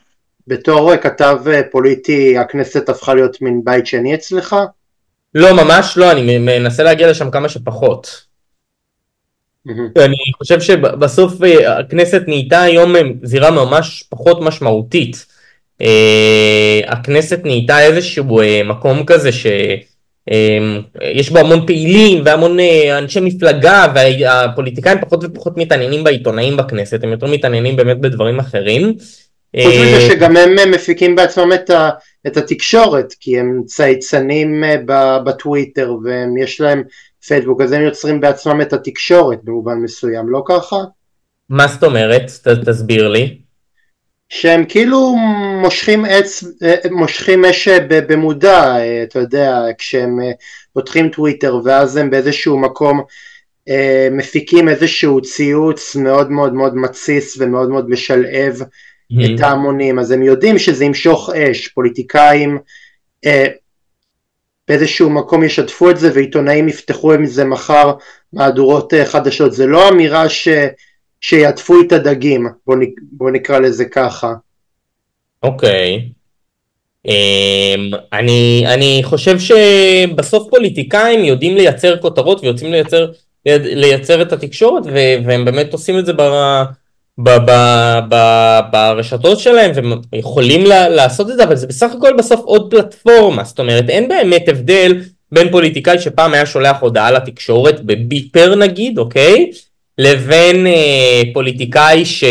בתור 0.47 0.97
כתב 0.97 1.39
פוליטי 1.71 2.39
הכנסת 2.39 2.89
הפכה 2.89 3.15
להיות 3.15 3.43
מין 3.43 3.61
בית 3.65 3.87
שני 3.87 4.15
אצלך? 4.15 4.57
לא, 5.35 5.53
ממש 5.53 5.97
לא, 5.97 6.13
אני 6.13 6.39
מנסה 6.39 6.83
להגיע 6.83 7.11
לשם 7.11 7.31
כמה 7.31 7.49
שפחות. 7.49 8.27
אני 9.97 10.17
חושב 10.37 10.61
שבסוף 10.61 11.43
אה, 11.43 11.79
הכנסת 11.79 12.23
נהייתה 12.27 12.63
היום 12.63 12.95
זירה 13.23 13.51
ממש 13.51 14.05
פחות 14.09 14.41
משמעותית. 14.41 15.32
אה, 15.83 16.81
הכנסת 16.89 17.41
נהייתה 17.45 17.81
איזשהו 17.81 18.41
אה, 18.41 18.63
מקום 18.65 19.05
כזה 19.07 19.31
שיש 19.33 21.31
בו 21.31 21.39
המון 21.39 21.67
פעילים 21.67 22.23
והמון 22.25 22.57
אנשי 22.99 23.21
מפלגה 23.21 23.87
והפוליטיקאים 23.95 24.99
פחות 25.01 25.25
ופחות 25.25 25.57
מתעניינים 25.57 26.05
בעיתונאים 26.05 26.57
בכנסת, 26.57 27.05
הם 27.05 27.11
יותר 27.11 27.27
מתעניינים 27.27 27.77
באמת 27.77 28.01
בדברים 28.01 28.39
אחרים. 28.39 28.95
חוץ 29.63 29.75
מזה 29.75 30.01
שגם 30.01 30.37
הם 30.37 30.71
מפיקים 30.71 31.17
בעצמם 31.17 31.53
את, 31.53 31.71
ה, 31.71 31.91
את 32.27 32.37
התקשורת, 32.37 33.15
כי 33.21 33.39
הם 33.39 33.63
צייצנים 33.67 34.65
בטוויטר 35.25 35.95
ויש 36.03 36.61
להם 36.61 36.83
פייסבוק, 37.27 37.61
אז 37.61 37.73
הם 37.73 37.83
יוצרים 37.83 38.21
בעצמם 38.21 38.61
את 38.61 38.73
התקשורת 38.73 39.39
במובן 39.45 39.75
מסוים, 39.75 40.29
לא 40.29 40.43
ככה? 40.49 40.77
מה 41.49 41.67
זאת 41.69 41.85
אומרת? 41.85 42.31
ת, 42.43 42.49
תסביר 42.49 43.09
לי. 43.09 43.42
שהם 44.35 44.65
כאילו 44.65 45.17
מושכים 45.61 46.05
עץ, 46.05 46.45
מושכים 46.91 47.45
אש 47.45 47.69
במודע, 47.89 48.77
אתה 49.03 49.19
יודע, 49.19 49.61
כשהם 49.79 50.19
פותחים 50.73 51.09
טוויטר 51.09 51.61
ואז 51.65 51.97
הם 51.97 52.11
באיזשהו 52.11 52.59
מקום 52.59 53.03
מפיקים 54.11 54.69
איזשהו 54.69 55.21
ציוץ 55.21 55.97
מאוד 55.97 56.31
מאוד 56.31 56.55
מאוד 56.55 56.77
מתסיס 56.77 57.37
ומאוד 57.41 57.71
מאוד 57.71 57.91
משלהב 57.91 58.55
mm-hmm. 58.61 59.35
את 59.35 59.41
ההמונים, 59.41 59.99
אז 59.99 60.11
הם 60.11 60.23
יודעים 60.23 60.59
שזה 60.59 60.85
ימשוך 60.85 61.31
אש, 61.31 61.69
פוליטיקאים 61.69 62.59
באיזשהו 64.69 65.11
מקום 65.11 65.45
ישתפו 65.45 65.91
את 65.91 65.99
זה 65.99 66.11
ועיתונאים 66.15 66.69
יפתחו 66.69 67.13
עם 67.13 67.27
זה 67.27 67.45
מחר 67.45 67.93
מהדורות 68.33 68.95
אה, 68.95 69.07
חדשות, 69.07 69.53
זה 69.53 69.67
לא 69.67 69.89
אמירה 69.89 70.29
ש, 70.29 70.49
שיעטפו 71.23 71.75
את 71.87 71.93
הדגים, 71.93 72.47
בוא, 72.67 72.77
נק, 72.77 72.91
בוא 73.13 73.31
נקרא 73.31 73.59
לזה 73.59 73.85
ככה. 73.85 74.33
אוקיי. 75.43 76.09
Okay. 76.09 76.23
אמ, 77.07 77.91
um, 77.95 77.97
אני, 78.13 78.65
אני 78.67 79.01
חושב 79.05 79.39
שבסוף 79.39 80.49
פוליטיקאים 80.51 81.25
יודעים 81.25 81.57
לייצר 81.57 81.97
כותרות 81.97 82.41
ויוצאים 82.43 82.73
לייצר, 82.73 83.11
לייצר 83.47 84.23
את 84.23 84.33
התקשורת 84.33 84.83
והם 84.87 85.45
באמת 85.45 85.73
עושים 85.73 85.99
את 85.99 86.07
זה 86.07 86.13
ב... 86.13 86.23
ברשתות 88.71 89.39
שלהם 89.39 89.71
והם 89.75 89.93
יכולים 90.13 90.67
לעשות 90.67 91.31
את 91.31 91.37
זה 91.37 91.45
אבל 91.45 91.57
זה 91.57 91.67
בסך 91.67 91.93
הכל 91.99 92.13
בסוף 92.19 92.41
עוד 92.41 92.71
פלטפורמה 92.71 93.45
זאת 93.45 93.61
אומרת 93.61 93.89
אין 93.89 94.09
באמת 94.09 94.49
הבדל 94.49 95.01
בין 95.33 95.51
פוליטיקאי 95.51 95.99
שפעם 95.99 96.35
היה 96.35 96.47
שולח 96.47 96.77
הודעה 96.81 97.11
לתקשורת 97.11 97.81
בביפר 97.81 98.55
נגיד 98.55 98.99
אוקיי 98.99 99.51
לבין 99.99 100.67
אה, 100.67 101.23
פוליטיקאי 101.35 102.05
ש... 102.05 102.25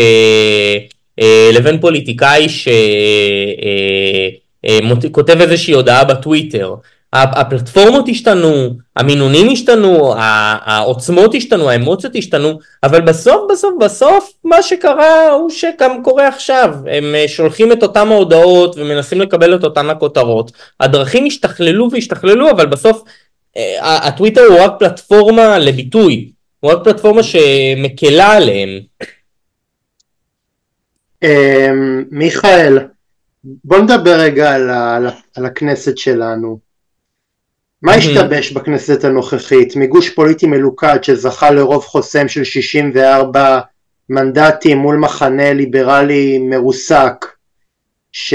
אה, 1.20 1.50
לבין 1.52 1.80
פוליטיקאי 1.80 2.48
שכותב 2.48 5.30
אה, 5.30 5.36
אה, 5.40 5.44
איזושהי 5.44 5.74
הודעה 5.74 6.04
בטוויטר. 6.04 6.74
הפלטפורמות 7.12 8.08
השתנו, 8.08 8.76
המינונים 8.96 9.48
השתנו, 9.52 10.14
העוצמות 10.64 11.34
השתנו, 11.34 11.70
האמוציות 11.70 12.16
השתנו, 12.16 12.58
אבל 12.82 13.00
בסוף 13.00 13.52
בסוף 13.52 13.74
בסוף 13.80 14.32
מה 14.44 14.62
שקרה 14.62 15.30
הוא 15.30 15.50
שגם 15.50 16.02
קורה 16.02 16.28
עכשיו, 16.28 16.74
הם 16.90 17.14
אה, 17.14 17.28
שולחים 17.28 17.72
את 17.72 17.82
אותם 17.82 18.12
ההודעות 18.12 18.76
ומנסים 18.76 19.20
לקבל 19.20 19.54
את 19.54 19.64
אותן 19.64 19.90
הכותרות, 19.90 20.52
הדרכים 20.80 21.26
השתכללו 21.26 21.90
והשתכללו 21.90 22.50
אבל 22.50 22.66
בסוף 22.66 23.02
אה, 23.56 24.08
הטוויטר 24.08 24.42
הוא 24.42 24.60
רק 24.60 24.72
פלטפורמה 24.78 25.58
לביטוי, 25.58 26.30
הוא 26.62 26.72
רק 26.72 26.84
פלטפורמה 26.84 27.22
שמקלה 27.22 28.32
עליהם. 28.32 28.68
אמ, 31.22 32.04
מיכאל, 32.10 32.78
בוא 33.44 33.78
נדבר 33.78 34.20
רגע 34.20 34.54
על 35.36 35.46
הכנסת 35.46 35.98
שלנו. 35.98 36.58
מה 37.82 37.94
השתבש 37.94 38.52
בכנסת 38.52 39.04
הנוכחית? 39.04 39.76
מגוש 39.76 40.08
פוליטי 40.08 40.46
מלוכד 40.46 41.04
שזכה 41.04 41.50
לרוב 41.50 41.84
חוסם 41.84 42.28
של 42.28 42.44
64 42.44 43.60
מנדטים 44.08 44.78
מול 44.78 44.96
מחנה 44.96 45.52
ליברלי 45.52 46.38
מרוסק 46.38 47.26
ש... 48.12 48.34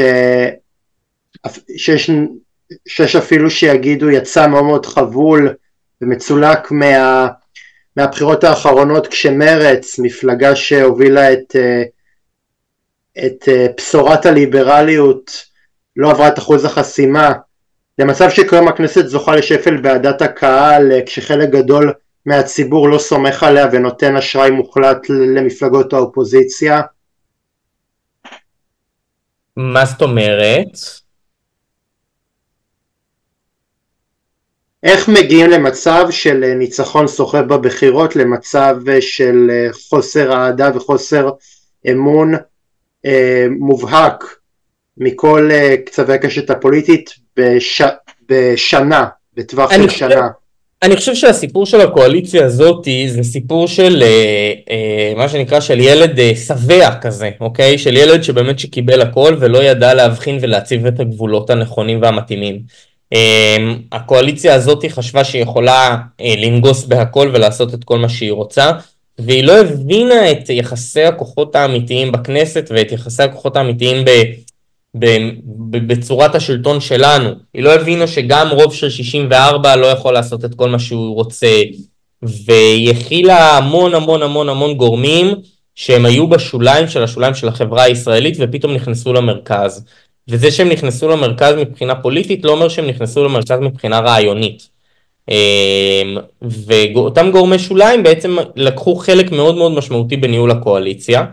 שיש... 1.78 2.12
שיש 2.88 3.16
אפילו 3.16 3.50
שיגידו 3.50 4.10
יצא 4.10 4.48
מאוד 4.48 4.64
מאוד 4.64 4.86
חבול 4.86 5.54
ומצולק 6.02 6.72
מה... 6.72 7.28
מהבחירות 7.98 8.44
האחרונות 8.44 9.08
כשמרץ, 9.08 10.00
מפלגה 10.00 10.56
שהובילה 10.56 11.34
את, 11.34 11.56
את 13.26 13.48
בשורת 13.78 14.26
הליברליות, 14.26 15.32
לא 15.96 16.12
עברה 16.12 16.28
את 16.28 16.40
אחוז 16.40 16.66
החסימה, 16.66 17.34
למצב 18.00 18.30
שכיום 18.30 18.68
הכנסת 18.68 19.08
זוכה 19.08 19.36
לשפל 19.36 19.78
בעדת 19.78 20.22
הקהל 20.22 20.92
אה, 20.92 21.00
כשחלק 21.06 21.50
גדול 21.50 21.94
מהציבור 22.26 22.90
לא 22.90 23.00
סומך 23.00 23.44
עליה 23.44 23.68
ונותן 23.72 24.18
אשראי 24.18 24.50
מוחלט 24.50 25.10
למפלגות 25.10 25.94
האופוזיציה? 25.94 26.82
מה 29.56 29.86
זאת 29.86 30.02
אומרת? 30.02 30.78
איך 34.88 35.10
מגיעים 35.10 35.50
למצב 35.50 36.08
של 36.12 36.44
אה, 36.44 36.54
ניצחון 36.54 37.08
סוחב 37.08 37.54
בבחירות 37.54 38.16
למצב 38.16 38.78
אה, 38.90 39.02
של 39.02 39.52
חוסר 39.90 40.34
אהדה 40.34 40.72
וחוסר 40.76 41.30
אמון 41.92 42.34
אה, 43.06 43.48
מובהק 43.60 44.24
מכל 44.98 45.50
קצווי 45.86 46.16
הקשת 46.16 46.50
הפוליטית 46.50 47.10
בש... 47.38 47.82
בשנה, 48.30 49.06
בטווח 49.34 49.72
של 49.74 49.90
שנה. 49.90 50.10
חושב, 50.10 50.22
אני 50.84 50.96
חושב 50.96 51.16
שהסיפור 51.16 51.66
של 51.66 51.82
הקואליציה 51.82 52.46
הזאת 52.46 52.88
זה 53.08 53.24
סיפור 53.24 53.68
של 53.68 54.04
אה, 54.04 54.54
אה, 54.70 55.14
מה 55.16 55.30
שנקרא 55.30 55.60
של 55.60 55.80
ילד 55.80 56.20
אה, 56.20 56.32
שבע 56.36 56.96
כזה, 57.02 57.30
אוקיי? 57.40 57.78
של 57.78 57.98
ילד 57.98 58.24
שבאמת 58.24 58.60
שקיבל 58.60 59.02
הכל 59.02 59.36
ולא 59.40 59.64
ידע 59.64 59.94
להבחין 59.94 60.38
ולהציב 60.42 60.86
את 60.86 61.00
הגבולות 61.00 61.50
הנכונים 61.50 62.02
והמתאימים. 62.02 62.60
אה, 63.14 63.58
הקואליציה 63.92 64.54
הזאת 64.56 64.86
חשבה 64.90 65.24
שהיא 65.24 65.42
יכולה 65.42 65.98
אה, 66.22 66.34
לנגוס 66.38 66.84
בהכל 66.84 67.32
ולעשות 67.34 67.74
את 67.74 67.84
כל 67.84 68.00
מה 68.00 68.10
שהיא 68.10 68.32
רוצה. 68.32 68.72
והיא 69.20 69.44
לא 69.44 69.60
הבינה 69.60 70.32
את 70.32 70.50
יחסי 70.50 71.04
הכוחות 71.04 71.56
האמיתיים 71.56 72.12
בכנסת 72.12 72.68
ואת 72.70 72.92
יחסי 72.92 73.24
הכוחות 73.24 73.56
האמיתיים 73.56 74.06
ב... 74.06 74.10
בצורת 75.70 76.36
השלטון 76.36 76.82
שלנו. 76.82 77.30
היא 77.54 77.64
לא 77.64 77.74
הבינה 77.74 78.08
שגם 78.08 78.50
רוב 78.50 78.74
של 78.74 78.90
64 78.90 79.76
לא 79.76 79.86
יכול 79.86 80.14
לעשות 80.14 80.46
את 80.46 80.56
כל 80.56 80.70
מה 80.70 80.80
שהוא 80.80 81.16
רוצה, 81.16 81.62
והיא 82.22 82.92
הכילה 82.92 83.58
המון 83.58 83.94
המון 83.94 84.24
המון 84.24 84.50
המון 84.50 84.74
גורמים 84.74 85.36
שהם 85.76 86.06
היו 86.06 86.28
בשוליים 86.28 86.88
של 86.88 87.04
השוליים 87.04 87.34
של 87.34 87.48
החברה 87.48 87.84
הישראלית 87.84 88.38
ופתאום 88.40 88.74
נכנסו 88.74 89.14
למרכז. 89.14 89.86
וזה 90.30 90.52
שהם 90.52 90.70
נכנסו 90.70 91.08
למרכז 91.08 91.56
מבחינה 91.56 91.96
פוליטית 91.96 92.46
לא 92.46 92.52
אומר 92.52 92.70
שהם 92.70 92.88
נכנסו 92.88 93.24
למרכז 93.24 93.60
מבחינה 93.60 94.00
רעיונית. 94.00 94.78
אמ, 95.30 96.18
ואותם 96.42 97.32
גורמי 97.32 97.60
שוליים 97.60 98.04
בעצם 98.04 98.38
לקחו 98.56 98.96
חלק 98.96 99.32
מאוד 99.32 99.56
מאוד 99.56 99.72
משמעותי 99.72 100.18
בניהול 100.18 100.52
הקואליציה, 100.52 101.26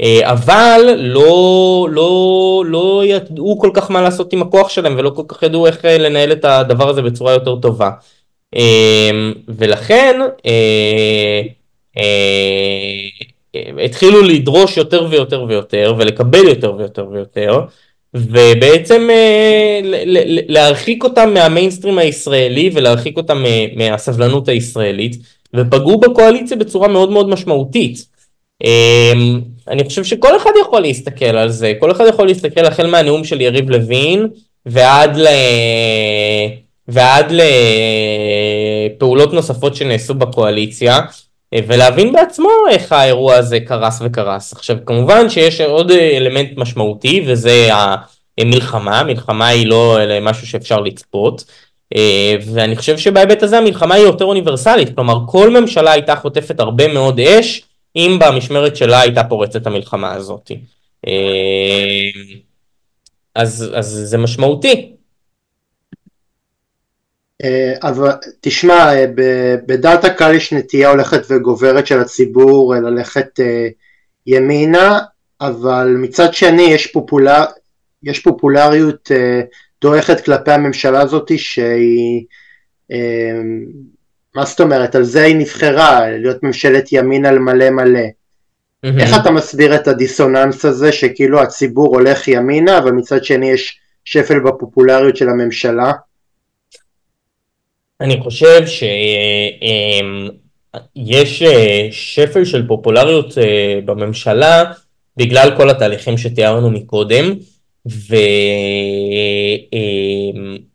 אה, 0.00 0.32
אבל 0.32 0.80
לא, 0.96 1.88
לא, 1.90 2.64
לא 2.66 3.02
ידעו 3.06 3.58
כל 3.58 3.70
כך 3.74 3.90
מה 3.90 4.02
לעשות 4.02 4.32
עם 4.32 4.42
הכוח 4.42 4.68
שלהם 4.68 4.94
ולא 4.98 5.10
כל 5.10 5.22
כך 5.28 5.42
ידעו 5.42 5.66
איך 5.66 5.84
אה, 5.84 5.98
לנהל 5.98 6.32
את 6.32 6.44
הדבר 6.44 6.88
הזה 6.88 7.02
בצורה 7.02 7.32
יותר 7.32 7.56
טובה. 7.56 7.90
אמ, 8.54 9.32
ולכן 9.48 10.20
אה, 10.46 11.42
התחילו 13.84 14.22
לדרוש 14.22 14.76
יותר 14.76 15.06
ויותר 15.10 15.42
ויותר 15.42 15.94
ולקבל 15.98 16.48
יותר 16.48 16.74
ויותר 16.74 17.06
ויותר. 17.10 17.60
ובעצם 18.14 19.08
אה, 19.10 19.80
להרחיק 20.48 21.04
אותם 21.04 21.34
מהמיינסטרים 21.34 21.98
הישראלי 21.98 22.70
ולהרחיק 22.74 23.16
אותם 23.16 23.46
אה, 23.46 23.66
מהסבלנות 23.76 24.48
הישראלית 24.48 25.16
ופגעו 25.56 26.00
בקואליציה 26.00 26.56
בצורה 26.56 26.88
מאוד 26.88 27.10
מאוד 27.10 27.28
משמעותית. 27.28 28.18
אמ, 28.64 29.40
אני 29.68 29.84
חושב 29.84 30.04
שכל 30.04 30.36
אחד 30.36 30.50
יכול 30.60 30.80
להסתכל 30.80 31.24
על 31.24 31.48
זה, 31.48 31.72
כל 31.80 31.90
אחד 31.90 32.04
יכול 32.08 32.26
להסתכל 32.26 32.64
החל 32.64 32.86
מהנאום 32.86 33.24
של 33.24 33.40
יריב 33.40 33.70
לוין 33.70 34.26
ועד, 34.66 35.16
ל... 35.16 35.26
ועד 36.88 37.32
לפעולות 38.90 39.32
נוספות 39.32 39.76
שנעשו 39.76 40.14
בקואליציה 40.14 41.00
ולהבין 41.54 42.12
בעצמו 42.12 42.50
איך 42.70 42.92
האירוע 42.92 43.34
הזה 43.34 43.60
קרס 43.60 43.98
וקרס. 44.04 44.52
עכשיו 44.52 44.76
כמובן 44.86 45.30
שיש 45.30 45.60
עוד 45.60 45.90
אלמנט 45.90 46.50
משמעותי 46.56 47.24
וזה 47.26 47.68
המלחמה, 48.40 49.02
מלחמה 49.02 49.48
היא 49.48 49.66
לא 49.66 49.98
משהו 50.20 50.46
שאפשר 50.46 50.80
לצפות. 50.80 51.44
ואני 52.52 52.76
חושב 52.76 52.98
שבהיבט 52.98 53.42
הזה 53.42 53.58
המלחמה 53.58 53.94
היא 53.94 54.04
יותר 54.04 54.24
אוניברסלית, 54.24 54.94
כלומר 54.94 55.18
כל 55.26 55.60
ממשלה 55.60 55.92
הייתה 55.92 56.16
חוטפת 56.16 56.60
הרבה 56.60 56.88
מאוד 56.88 57.20
אש 57.20 57.62
אם 57.96 58.18
במשמרת 58.20 58.76
שלה 58.76 59.00
הייתה 59.00 59.24
פורצת 59.24 59.66
המלחמה 59.66 60.12
הזאת. 60.12 60.50
אז, 63.34 63.70
אז 63.74 63.86
זה 64.04 64.18
משמעותי. 64.18 64.92
אה, 67.44 67.74
אבל 67.82 68.10
תשמע, 68.40 68.94
אה, 68.94 69.06
בדעת 69.66 70.04
הקהל 70.04 70.34
יש 70.34 70.52
נטייה 70.52 70.90
הולכת 70.90 71.22
וגוברת 71.30 71.86
של 71.86 72.00
הציבור 72.00 72.74
אה, 72.74 72.80
ללכת 72.80 73.40
ימינה, 74.26 74.98
אבל 75.40 75.94
מצד 75.98 76.34
שני 76.34 76.62
יש, 76.62 76.86
פופולר, 76.86 77.44
יש 78.02 78.20
פופולריות 78.20 79.10
דועכת 79.80 80.24
כלפי 80.24 80.50
הממשלה 80.50 81.00
הזאת 81.00 81.30
שהיא, 81.36 82.24
מה 84.34 84.44
זאת 84.44 84.60
אומרת, 84.60 84.94
על 84.94 85.04
זה 85.04 85.22
היא 85.22 85.36
נבחרה, 85.36 86.10
להיות 86.10 86.42
ממשלת 86.42 86.92
ימין 86.92 87.26
על 87.26 87.38
מלא 87.38 87.70
מלא. 87.70 88.00
Mm-hmm. 88.00 89.00
איך 89.00 89.16
אתה 89.20 89.30
מסביר 89.30 89.74
את 89.74 89.88
הדיסוננס 89.88 90.64
הזה 90.64 90.92
שכאילו 90.92 91.40
הציבור 91.40 91.94
הולך 91.94 92.28
ימינה 92.28 92.78
אבל 92.78 92.90
מצד 92.90 93.24
שני 93.24 93.50
יש 93.50 93.80
שפל 94.04 94.38
בפופולריות 94.40 95.16
של 95.16 95.28
הממשלה? 95.28 95.92
אני 98.00 98.20
חושב 98.20 98.66
שיש 98.66 98.92
אה, 101.42 101.88
שפל 101.90 102.44
של 102.44 102.66
פופולריות 102.66 103.38
אה, 103.38 103.78
בממשלה 103.84 104.64
בגלל 105.16 105.56
כל 105.56 105.70
התהליכים 105.70 106.18
שתיארנו 106.18 106.70
מקודם 106.70 107.34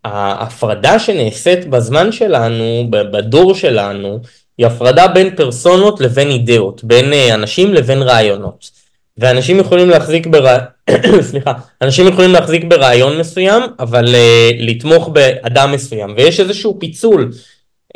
וההפרדה 0.05 0.99
שנעשית 0.99 1.67
בזמן 1.69 2.11
שלנו, 2.11 2.87
בדור 2.89 3.55
שלנו, 3.55 4.19
היא 4.57 4.67
הפרדה 4.67 5.07
בין 5.07 5.35
פרסונות 5.35 6.01
לבין 6.01 6.29
אידאות, 6.29 6.83
בין 6.83 7.13
אה, 7.13 7.33
אנשים 7.33 7.73
לבין 7.73 8.01
רעיונות. 8.01 8.82
ואנשים 9.17 9.59
יכולים 9.59 9.89
להחזיק 9.89 10.27
בר... 10.27 10.57
סליחה, 11.29 11.53
אנשים 11.81 12.07
יכולים 12.07 12.31
להחזיק 12.31 12.63
ברעיון 12.63 13.17
מסוים, 13.17 13.63
אבל 13.79 14.05
uh, 14.05 14.55
לתמוך 14.59 15.09
באדם 15.09 15.71
מסוים, 15.71 16.13
ויש 16.17 16.39
איזשהו 16.39 16.77
פיצול. 16.79 17.31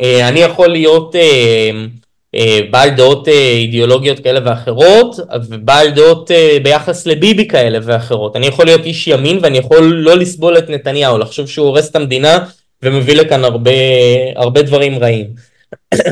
Uh, 0.01 0.05
אני 0.23 0.39
יכול 0.39 0.67
להיות 0.67 1.15
uh, 1.15 2.35
uh, 2.35 2.39
בעל 2.71 2.89
דעות 2.89 3.27
uh, 3.27 3.31
אידיאולוגיות 3.31 4.19
כאלה 4.19 4.39
ואחרות, 4.45 5.15
ובעל 5.49 5.89
דעות 5.89 6.31
uh, 6.31 6.63
ביחס 6.63 7.07
לביבי 7.07 7.47
כאלה 7.47 7.79
ואחרות. 7.83 8.35
אני 8.35 8.47
יכול 8.47 8.65
להיות 8.65 8.85
איש 8.85 9.07
ימין 9.07 9.39
ואני 9.41 9.57
יכול 9.57 9.83
לא 9.83 10.17
לסבול 10.17 10.57
את 10.57 10.69
נתניהו, 10.69 11.17
לחשוב 11.17 11.47
שהוא 11.47 11.67
הורס 11.67 11.89
את 11.89 11.95
המדינה 11.95 12.39
ומביא 12.83 13.15
לכאן 13.15 13.43
הרבה, 13.43 13.71
הרבה 14.35 14.61
דברים 14.61 14.99
רעים. 14.99 15.27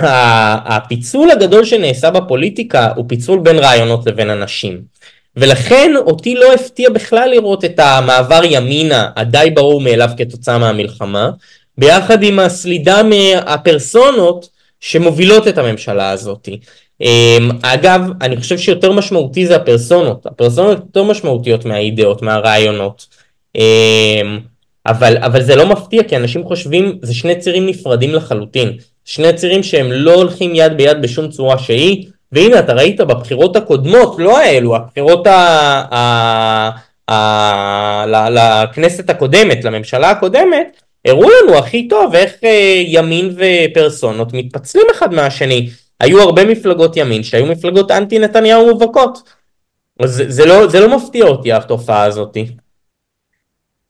הפיצול 0.75 1.31
הגדול 1.31 1.65
שנעשה 1.65 2.11
בפוליטיקה 2.11 2.89
הוא 2.95 3.05
פיצול 3.07 3.39
בין 3.39 3.59
רעיונות 3.59 4.07
לבין 4.07 4.29
אנשים. 4.29 4.94
ולכן 5.38 5.91
אותי 5.95 6.36
לא 6.36 6.54
הפתיע 6.54 6.89
בכלל 6.89 7.30
לראות 7.30 7.65
את 7.65 7.80
המעבר 7.80 8.41
ימינה 8.43 9.10
הדי 9.15 9.52
ברור 9.54 9.82
מאליו 9.82 10.10
כתוצאה 10.17 10.58
מהמלחמה, 10.58 11.30
ביחד 11.78 12.24
עם 12.24 12.39
הסלידה 12.39 13.02
מהפרסונות 13.04 14.50
שמובילות 14.80 15.48
את 15.48 15.58
הממשלה 15.58 16.10
הזאת. 16.10 16.50
אמ, 17.02 17.50
אגב, 17.62 18.02
אני 18.21 18.38
חושב 18.38 18.58
שיותר 18.58 18.91
משמעותי 18.91 19.48
זה 19.48 19.56
הפרסונות, 19.56 20.26
הפרסונות 20.26 20.78
יותר 20.78 21.04
משמעותיות 21.04 21.65
מהאידאות, 21.65 22.21
מהרעיונות. 22.21 23.08
אמ, 23.56 24.39
אבל, 24.86 25.17
אבל 25.17 25.41
זה 25.41 25.56
לא 25.56 25.65
מפתיע 25.65 26.04
כי 26.04 26.15
אנשים 26.15 26.43
חושבים, 26.43 27.00
זה 27.02 27.13
שני 27.13 27.36
צירים 27.36 27.65
נפרדים 27.65 28.13
לחלוטין. 28.13 28.78
שני 29.06 29.34
צירים 29.34 29.63
שהם 29.63 29.91
לא 29.91 30.13
הולכים 30.13 30.56
יד 30.56 30.78
ביד 30.78 31.02
בשום 31.02 31.30
צורה 31.30 31.58
שהיא, 31.58 32.08
והנה 32.31 32.59
אתה 32.59 32.73
ראית 32.73 33.01
בבחירות 33.01 33.55
הקודמות, 33.55 34.15
לא 34.19 34.39
האלו, 34.39 34.75
הבחירות 34.75 35.27
ה... 35.27 35.31
ה... 35.95 36.69
ה... 37.11 38.05
לכנסת 38.29 39.09
הקודמת, 39.09 39.63
לממשלה 39.63 40.09
הקודמת, 40.09 40.81
הראו 41.05 41.29
לנו 41.29 41.57
הכי 41.57 41.88
טוב 41.88 42.15
איך 42.15 42.33
אה, 42.43 42.83
ימין 42.85 43.35
ופרסונות 43.38 44.33
מתפצלים 44.33 44.85
אחד 44.91 45.13
מהשני. 45.13 45.69
היו 45.99 46.21
הרבה 46.21 46.45
מפלגות 46.45 46.97
ימין 46.97 47.23
שהיו 47.23 47.45
מפלגות 47.45 47.91
אנטי 47.91 48.19
נתניהו 48.19 48.65
מובהקות. 48.65 49.35
אז 49.99 50.23
זה 50.27 50.45
לא, 50.45 50.67
זה 50.67 50.79
לא 50.79 50.97
מפתיע 50.97 51.25
אותי 51.25 51.53
התופעה 51.53 52.03
הזאתי. 52.03 52.47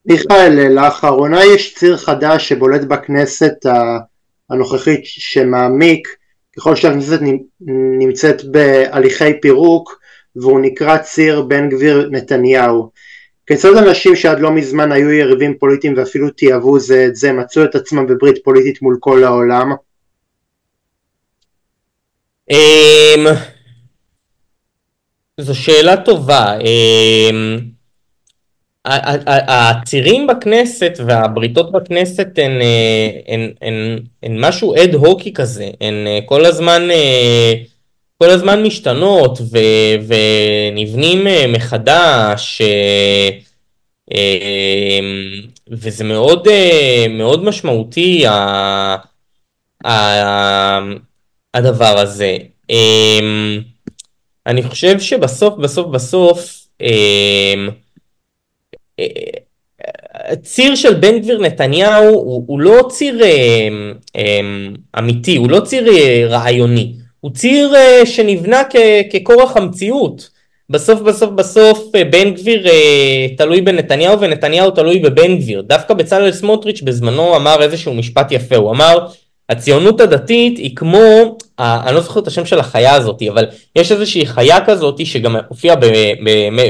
מיכאל, 0.06 0.68
לאחרונה 0.70 1.44
יש 1.44 1.74
ציר 1.74 1.96
חדש 1.96 2.48
שבולט 2.48 2.80
בכנסת 2.80 3.54
הנוכחית 4.50 5.00
שמעמיק 5.04 6.08
ככל 6.58 6.76
שהכנסת 6.76 7.20
נמצאת 8.00 8.44
בהליכי 8.44 9.40
פירוק 9.40 10.00
והוא 10.36 10.60
נקרא 10.60 10.98
ציר 10.98 11.42
בן 11.42 11.68
גביר 11.68 12.08
נתניהו. 12.12 12.90
כיצד 13.46 13.76
אנשים 13.76 14.16
שעד 14.16 14.40
לא 14.40 14.50
מזמן 14.50 14.92
היו 14.92 15.12
יריבים 15.12 15.58
פוליטיים 15.58 15.94
ואפילו 15.96 16.30
תיעבו 16.30 16.78
זה 16.78 17.06
את 17.08 17.16
זה 17.16 17.32
מצאו 17.32 17.64
את 17.64 17.74
עצמם 17.74 18.06
בברית 18.06 18.36
פוליטית 18.44 18.82
מול 18.82 18.96
כל 19.00 19.24
העולם? 19.24 19.72
אמ, 22.50 23.26
זו 25.40 25.54
שאלה 25.54 25.96
טובה. 25.96 26.58
אמ, 28.86 28.92
הצירים 29.26 30.26
בכנסת 30.26 30.92
והבריתות 31.06 31.72
בכנסת 31.72 32.28
הן, 32.38 32.60
אה, 32.60 33.10
הן, 33.28 33.50
הן, 33.62 33.98
הן 34.22 34.44
משהו 34.44 34.74
אד 34.76 34.94
הוקי 34.94 35.32
כזה, 35.34 35.70
הן 35.80 36.06
אה, 36.06 36.18
כל 36.26 36.44
הזמן, 36.44 36.88
אה, 36.90 37.52
כל 38.18 38.30
הזמן 38.30 38.62
משתנות 38.62 39.38
ו, 39.40 39.58
ונבנים 40.06 41.26
מחדש 41.52 42.62
וזה 45.68 46.04
מאוד, 46.04 46.48
מאוד 47.10 47.44
משמעותי 47.44 48.24
הדבר 51.54 51.98
הזה. 51.98 52.36
אני 54.46 54.62
חושב 54.62 55.00
שבסוף 55.00 55.54
בסוף 55.54 55.86
בסוף 55.86 56.66
ציר 60.42 60.74
של 60.74 60.94
בן 60.94 61.18
גביר 61.18 61.38
נתניהו 61.38 62.14
הוא, 62.14 62.44
הוא 62.46 62.60
לא 62.60 62.86
ציר 62.88 63.22
אה, 63.22 63.68
אה, 64.16 64.40
אמיתי, 64.98 65.36
הוא 65.36 65.50
לא 65.50 65.60
ציר 65.60 65.88
אה, 65.88 66.26
רעיוני, 66.28 66.92
הוא 67.20 67.30
ציר 67.30 67.74
אה, 67.76 68.06
שנבנה 68.06 68.62
כ, 68.70 68.76
ככורח 69.12 69.56
המציאות. 69.56 70.36
בסוף 70.70 71.00
בסוף 71.00 71.30
בסוף 71.30 71.94
אה, 71.94 72.04
בן 72.04 72.30
גביר 72.30 72.68
אה, 72.68 73.26
תלוי 73.36 73.60
בנתניהו 73.60 74.20
ונתניהו 74.20 74.70
תלוי 74.70 74.98
בבן 74.98 75.38
גביר. 75.38 75.62
דווקא 75.62 75.94
בצלאל 75.94 76.32
סמוטריץ' 76.32 76.82
בזמנו 76.82 77.36
אמר 77.36 77.62
איזשהו 77.62 77.94
משפט 77.94 78.32
יפה, 78.32 78.56
הוא 78.56 78.70
אמר 78.70 79.06
הציונות 79.48 80.00
הדתית 80.00 80.58
היא 80.58 80.76
כמו, 80.76 81.36
אני 81.58 81.94
לא 81.94 82.00
זוכר 82.00 82.20
את 82.20 82.26
השם 82.26 82.44
של 82.44 82.60
החיה 82.60 82.94
הזאת, 82.94 83.22
אבל 83.30 83.46
יש 83.76 83.92
איזושהי 83.92 84.26
חיה 84.26 84.64
כזאת 84.66 85.06
שגם 85.06 85.36
הופיעה 85.48 85.76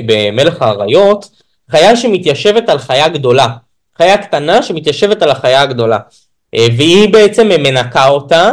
במלך 0.06 0.62
האריות, 0.62 1.28
חיה 1.70 1.96
שמתיישבת 1.96 2.68
על 2.68 2.78
חיה 2.78 3.08
גדולה, 3.08 3.46
חיה 3.98 4.18
קטנה 4.18 4.62
שמתיישבת 4.62 5.22
על 5.22 5.30
החיה 5.30 5.62
הגדולה, 5.62 5.98
אה, 6.54 6.66
והיא 6.76 7.12
בעצם 7.12 7.48
מנקה 7.48 8.08
אותה, 8.08 8.52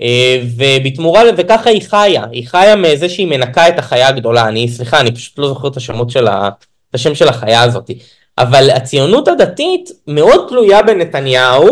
אה, 0.00 0.40
ובתמורה, 0.56 1.22
וככה 1.36 1.70
היא 1.70 1.82
חיה, 1.88 2.24
היא 2.32 2.48
חיה 2.48 2.76
מזה 2.76 3.08
שהיא 3.08 3.26
מנקה 3.26 3.68
את 3.68 3.78
החיה 3.78 4.08
הגדולה, 4.08 4.48
אני, 4.48 4.68
סליחה, 4.68 5.00
אני 5.00 5.14
פשוט 5.14 5.38
לא 5.38 5.48
זוכר 5.48 5.68
את 5.68 5.76
השמות 5.76 6.10
של 6.10 6.26
ה... 6.26 6.48
את 6.90 6.94
השם 6.94 7.14
של 7.14 7.28
החיה 7.28 7.62
הזאת, 7.62 7.90
אבל 8.38 8.70
הציונות 8.70 9.28
הדתית 9.28 9.90
מאוד 10.06 10.46
תלויה 10.48 10.82
בנתניהו, 10.82 11.68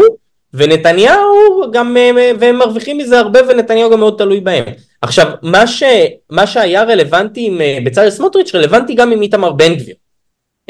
ונתניהו 0.54 1.70
גם, 1.72 1.96
אה, 1.96 2.30
והם 2.40 2.56
מרוויחים 2.58 2.98
מזה 2.98 3.18
הרבה 3.18 3.40
ונתניהו 3.48 3.90
גם 3.90 3.98
מאוד 3.98 4.14
תלוי 4.18 4.40
בהם. 4.40 4.64
עכשיו, 5.02 5.26
מה, 5.42 5.66
ש, 5.66 5.82
מה 6.30 6.46
שהיה 6.46 6.82
רלוונטי 6.82 7.46
עם 7.46 7.60
בצלאל 7.84 8.10
סמוטריץ' 8.10 8.54
רלוונטי 8.54 8.94
גם 8.94 9.12
עם 9.12 9.22
איתמר 9.22 9.52
בן 9.52 9.74
גביר. 9.74 9.94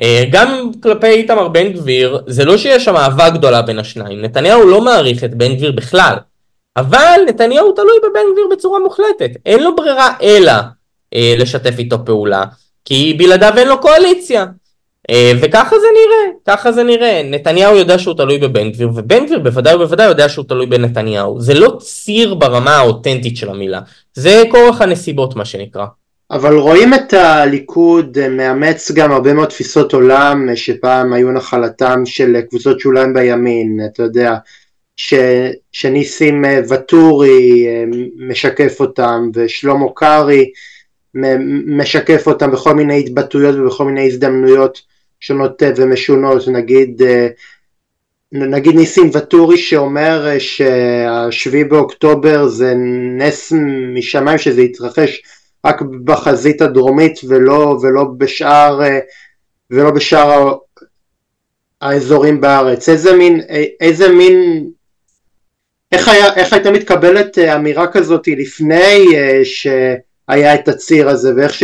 אה, 0.03 0.25
גם 0.31 0.71
כלפי 0.83 1.07
איתמר 1.07 1.49
בן 1.49 1.73
גביר, 1.73 2.19
זה 2.27 2.45
לא 2.45 2.57
שיש 2.57 2.85
שם 2.85 2.97
אהבה 2.97 3.31
גדולה 3.31 3.63
בין 3.63 3.79
השניים, 3.79 4.23
נתניהו 4.23 4.67
לא 4.67 4.81
מעריך 4.81 5.25
את 5.25 5.35
בן 5.35 5.55
גביר 5.55 5.73
בכלל, 5.73 6.17
אבל 6.77 7.21
נתניהו 7.29 7.73
תלוי 7.73 7.99
בבן 7.99 8.33
גביר 8.33 8.45
בצורה 8.53 8.79
מוחלטת, 8.79 9.31
אין 9.47 9.63
לו 9.63 9.77
ברירה 9.77 10.15
אלא 10.23 10.53
אה, 11.15 11.35
לשתף 11.39 11.79
איתו 11.79 12.05
פעולה, 12.05 12.45
כי 12.85 13.15
בלעדיו 13.19 13.53
אין 13.57 13.69
לו 13.69 13.81
קואליציה. 13.81 14.47
אה, 15.11 15.33
וככה 15.41 15.77
זה 15.79 15.87
נראה, 15.93 16.39
ככה 16.47 16.73
זה 16.73 16.83
נראה. 16.83 17.23
נתניהו 17.25 17.77
יודע 17.77 17.99
שהוא 17.99 18.15
תלוי 18.15 18.39
בבן 18.39 18.71
גביר, 18.71 18.91
ובן 18.95 19.27
גביר 19.27 19.39
בוודאי 19.39 19.75
ובוודאי 19.75 20.07
יודע 20.07 20.29
שהוא 20.29 20.45
תלוי 20.49 20.67
בנתניהו. 20.67 21.41
זה 21.41 21.55
לא 21.55 21.77
ציר 21.79 22.35
ברמה 22.35 22.77
האותנטית 22.77 23.37
של 23.37 23.51
המילה, 23.51 23.81
זה 24.15 24.43
כורח 24.51 24.81
הנסיבות 24.81 25.37
מה 25.37 25.45
שנקרא. 25.45 25.87
אבל 26.31 26.57
רואים 26.57 26.95
את 26.95 27.13
הליכוד 27.13 28.19
אה, 28.19 28.29
מאמץ 28.29 28.93
גם 28.93 29.13
הרבה 29.13 29.35
מאוד 29.35 29.49
תפיסות 29.49 29.95
עולם 29.95 30.49
אה, 30.49 30.57
שפעם 30.57 31.13
היו 31.13 31.33
נחלתם 31.33 32.07
של 32.07 32.41
קבוצות 32.41 32.81
שוליים 32.81 33.15
בימין, 33.15 33.81
אתה 33.93 34.03
יודע, 34.03 34.35
ש, 34.97 35.15
שניסים 35.73 36.45
ואטורי 36.69 37.67
משקף 38.29 38.81
אותם 38.81 39.31
ושלמה 39.35 39.87
קרעי 39.95 40.51
משקף 41.67 42.27
אותם 42.27 42.51
בכל 42.51 42.75
מיני 42.75 43.01
התבטאויות 43.01 43.55
ובכל 43.55 43.85
מיני 43.85 44.07
הזדמנויות 44.07 44.83
שונות 45.21 45.63
אה, 45.63 45.71
ומשונות, 45.77 46.49
נגיד, 46.49 47.03
אה, 47.03 47.29
נגיד 48.33 48.75
ניסים 48.75 49.11
ואטורי 49.13 49.59
שאומר 49.59 50.27
אה, 50.27 50.41
שהשביעי 50.41 51.65
באוקטובר 51.65 52.47
זה 52.47 52.75
נס 53.19 53.53
משמיים 53.95 54.39
שזה 54.39 54.63
יתרחש 54.63 55.23
רק 55.67 55.83
בחזית 56.05 56.63
הדרומית 56.63 57.21
ולא, 57.29 57.79
ולא 57.83 58.05
בשאר, 58.19 58.81
ולא 59.71 59.91
בשאר 59.91 60.55
האזורים 61.81 62.41
בארץ. 62.41 62.89
איזה 62.89 63.17
מין, 63.17 63.41
איזה 63.81 64.09
מין, 64.09 64.67
איך, 65.93 66.09
היה, 66.09 66.35
איך 66.35 66.53
הייתה 66.53 66.71
מתקבלת 66.71 67.39
אמירה 67.39 67.87
כזאת 67.87 68.29
לפני 68.29 69.07
שהיה 69.45 70.55
את 70.55 70.69
הציר 70.69 71.09
הזה 71.09 71.33
ואיך 71.37 71.55
ש... 71.55 71.63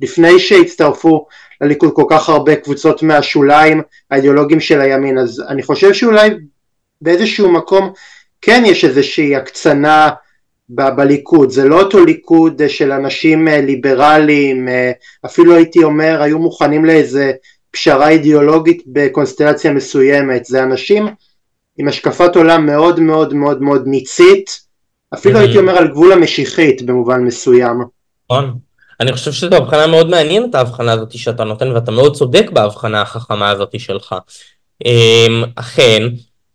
לפני 0.00 0.38
שהצטרפו 0.38 1.26
לליכוד 1.60 1.92
כל 1.94 2.04
כך 2.10 2.28
הרבה 2.28 2.56
קבוצות 2.56 3.02
מהשוליים 3.02 3.82
האידיאולוגיים 4.10 4.60
של 4.60 4.80
הימין 4.80 5.18
אז 5.18 5.42
אני 5.48 5.62
חושב 5.62 5.92
שאולי 5.92 6.30
באיזשהו 7.00 7.52
מקום 7.52 7.92
כן 8.42 8.62
יש 8.66 8.84
איזושהי 8.84 9.36
הקצנה 9.36 10.10
ב- 10.70 10.96
בליכוד 10.96 11.50
זה 11.50 11.68
לא 11.68 11.80
אותו 11.80 12.04
ליכוד 12.04 12.62
של 12.68 12.92
אנשים 12.92 13.48
אה, 13.48 13.60
ליברליים 13.60 14.68
אה, 14.68 14.92
אפילו 15.26 15.54
הייתי 15.54 15.84
אומר 15.84 16.22
היו 16.22 16.38
מוכנים 16.38 16.84
לאיזה 16.84 17.32
פשרה 17.70 18.08
אידיאולוגית 18.08 18.82
בקונסטלציה 18.86 19.72
מסוימת 19.72 20.44
זה 20.44 20.62
אנשים 20.62 21.08
עם 21.78 21.88
השקפת 21.88 22.36
עולם 22.36 22.66
מאוד 22.66 23.00
מאוד 23.00 23.34
מאוד 23.34 23.62
מאוד 23.62 23.82
ניצית 23.86 24.68
אפילו 25.14 25.38
הייתי 25.38 25.58
אומר 25.58 25.76
על 25.76 25.88
גבול 25.88 26.12
המשיחית 26.12 26.82
במובן 26.82 27.24
מסוים. 27.24 27.82
נכון. 28.30 28.58
אני 29.00 29.12
חושב 29.12 29.32
שזו 29.32 29.56
הבחנה 29.56 29.86
מאוד 29.86 30.10
מעניינת 30.10 30.54
ההבחנה 30.54 30.92
הזאת 30.92 31.18
שאתה 31.18 31.44
נותן 31.44 31.72
ואתה 31.72 31.90
מאוד 31.90 32.16
צודק 32.16 32.50
בהבחנה 32.52 33.02
החכמה 33.02 33.50
הזאת 33.50 33.80
שלך. 33.80 34.14
אמ, 34.84 35.44
אכן, 35.54 36.02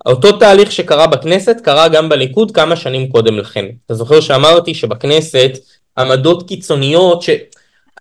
אותו 0.05 0.31
תהליך 0.31 0.71
שקרה 0.71 1.07
בכנסת 1.07 1.57
קרה 1.63 1.87
גם 1.87 2.09
בליכוד 2.09 2.51
כמה 2.51 2.75
שנים 2.75 3.07
קודם 3.07 3.37
לכן. 3.37 3.65
אתה 3.85 3.93
זוכר 3.93 4.19
שאמרתי 4.19 4.73
שבכנסת 4.73 5.51
עמדות 5.97 6.47
קיצוניות 6.47 7.21
ש... 7.21 7.29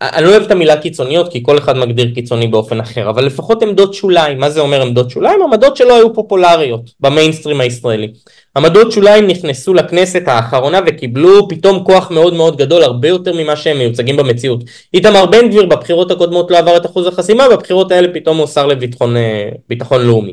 אני 0.02 0.24
לא 0.24 0.30
אוהב 0.30 0.42
את 0.42 0.50
המילה 0.50 0.76
קיצוניות 0.76 1.32
כי 1.32 1.42
כל 1.42 1.58
אחד 1.58 1.76
מגדיר 1.76 2.14
קיצוני 2.14 2.48
באופן 2.48 2.80
אחר, 2.80 3.10
אבל 3.10 3.24
לפחות 3.24 3.62
עמדות 3.62 3.94
שוליים, 3.94 4.38
מה 4.38 4.50
זה 4.50 4.60
אומר 4.60 4.82
עמדות 4.82 5.10
שוליים? 5.10 5.42
עמדות 5.42 5.76
שלא 5.76 5.96
היו 5.96 6.14
פופולריות 6.14 6.90
במיינסטרים 7.00 7.60
הישראלי. 7.60 8.08
עמדות 8.56 8.92
שוליים 8.92 9.26
נכנסו 9.26 9.74
לכנסת 9.74 10.22
האחרונה 10.26 10.80
וקיבלו 10.86 11.48
פתאום 11.48 11.84
כוח 11.84 12.10
מאוד 12.10 12.34
מאוד 12.34 12.56
גדול, 12.56 12.82
הרבה 12.82 13.08
יותר 13.08 13.32
ממה 13.34 13.56
שהם 13.56 13.78
מיוצגים 13.78 14.16
במציאות. 14.16 14.64
איתמר 14.94 15.26
בן 15.26 15.48
גביר 15.48 15.66
בבחירות 15.66 16.10
הקודמות 16.10 16.50
לא 16.50 16.58
עבר 16.58 16.76
את 16.76 16.86
אחוז 16.86 17.06
החסימה, 17.06 17.48
בבחירות 17.48 17.92
האלה 17.92 18.08
פתאום 18.14 18.38
הוא 18.38 18.46
שר 18.46 18.66
לביטחון 18.66 19.16
אה, 19.16 19.98
לאומי. 19.98 20.32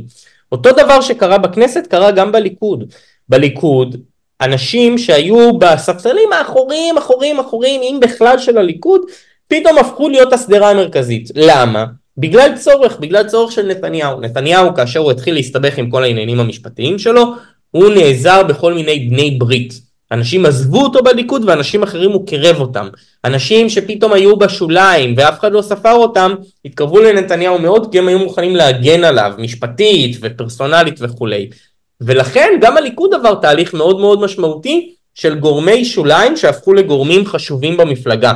אותו 0.52 0.72
דבר 0.72 1.02
שקרה 1.02 1.38
בכנסת 1.38 1.88
קרה 1.88 2.12
גם 2.12 2.32
בליכוד. 2.32 2.94
בליכוד 3.30 3.96
אנשים 4.42 4.98
שהיו 4.98 5.58
בספסלים 5.58 6.34
האחוריים, 6.34 6.98
אחוריים, 6.98 7.40
אחוריים, 7.40 7.82
אם 7.82 8.00
בכלל 8.02 8.38
של 8.38 8.58
הליכוד, 8.58 9.02
פתאום 9.48 9.78
הפכו 9.78 10.10
להיות 10.10 10.34
השדרה 10.34 10.70
המרכזית. 10.70 11.30
למה? 11.36 11.86
בגלל 12.18 12.58
צורך, 12.58 13.00
בגלל 13.00 13.28
צורך 13.28 13.52
של 13.52 13.68
נתניהו. 13.68 14.22
נתניהו 14.22 14.76
כאשר 14.76 15.00
הוא 15.00 15.12
התחיל 15.12 15.34
להסתבך 15.34 15.78
עם 15.78 15.90
כל 15.90 16.04
העניינים 16.04 16.40
המשפטיים 16.40 17.00
שלו, 17.00 17.24
הוא 17.72 17.90
נעזר 17.90 18.44
בכל 18.44 18.74
מיני 18.74 19.00
בני 19.00 19.32
ברית. 19.32 19.89
אנשים 20.12 20.46
עזבו 20.46 20.84
אותו 20.84 21.04
בליכוד 21.04 21.44
ואנשים 21.46 21.84
אחרים 21.84 22.12
הוא 22.12 22.28
קירב 22.28 22.60
אותם. 22.60 22.88
אנשים 23.26 23.70
שפתאום 23.70 24.14
היו 24.14 24.38
בשוליים 24.38 25.14
ואף 25.18 25.40
אחד 25.40 25.52
לא 25.52 25.62
ספר 25.62 25.94
אותם, 25.94 26.34
התקרבו 26.66 27.00
לנתניהו 27.00 27.60
מאוד 27.60 27.92
כי 27.92 28.00
הם 28.00 28.08
היו 28.08 28.20
מוכנים 28.20 28.56
להגן 28.56 29.04
עליו, 29.04 29.34
משפטית 29.38 30.18
ופרסונלית 30.22 30.96
וכולי. 31.02 31.50
ולכן 32.02 32.50
גם 32.62 32.78
הליכוד 32.78 33.14
עבר 33.14 33.36
תהליך 33.36 33.74
מאוד 33.74 34.00
מאוד 34.00 34.22
משמעותי 34.22 34.94
של 35.16 35.36
גורמי 35.36 35.86
שוליים 35.86 36.38
שהפכו 36.38 36.74
לגורמים 36.74 37.26
חשובים 37.26 37.78
במפלגה. 37.78 38.34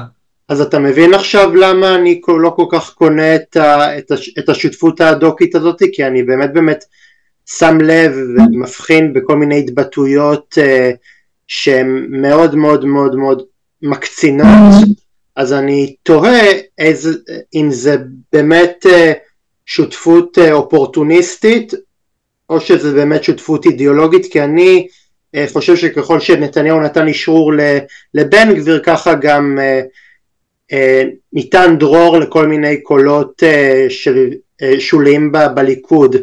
אז 0.50 0.62
אתה 0.62 0.80
מבין 0.80 1.14
עכשיו 1.14 1.56
למה 1.56 1.96
אני 1.96 2.22
לא 2.28 2.50
כל 2.56 2.66
כך 2.72 2.94
קונה 2.94 3.36
את, 3.36 3.58
ה, 3.58 3.98
את, 3.98 4.12
הש, 4.12 4.30
את 4.40 4.50
השותפות 4.50 5.02
הדוקית 5.02 5.56
הזאת? 5.56 5.82
כי 5.94 6.06
אני 6.06 6.24
באמת 6.24 6.54
באמת 6.54 6.84
שם 7.46 7.78
לב 7.82 8.12
ומבחין 8.38 9.14
בכל 9.14 9.36
מיני 9.36 9.60
התבטאויות 9.60 10.58
uh, 10.58 10.96
שהן 11.48 12.06
מאוד 12.10 12.56
מאוד 12.56 12.86
מאוד 12.86 13.16
מאוד 13.16 13.44
מקצינות, 13.82 14.48
אז 15.36 15.54
אני 15.54 15.96
תוהה 16.04 16.46
איזה, 16.78 17.10
אם 17.56 17.72
זה 17.72 17.96
באמת 18.34 18.86
uh, 18.86 18.90
שותפות 19.66 20.38
uh, 20.38 20.52
אופורטוניסטית 20.52 21.74
או 22.50 22.60
שזה 22.60 22.94
באמת 22.94 23.24
שותפות 23.24 23.66
אידיאולוגית, 23.66 24.26
כי 24.32 24.42
אני 24.42 24.88
uh, 25.36 25.40
חושב 25.54 25.76
שככל 25.76 26.20
שנתניהו 26.20 26.80
נתן 26.80 27.08
אישור 27.08 27.54
לבן 28.14 28.56
גביר 28.56 28.82
ככה 28.86 29.14
גם 29.14 29.60
אה, 30.74 31.04
ניתן 31.34 31.76
דרור 31.80 32.18
לכל 32.18 32.48
מיני 32.48 32.82
קולות 32.82 33.44
אה, 33.44 33.88
אה, 34.62 34.80
שוליים 34.80 35.32
בליכוד 35.32 36.16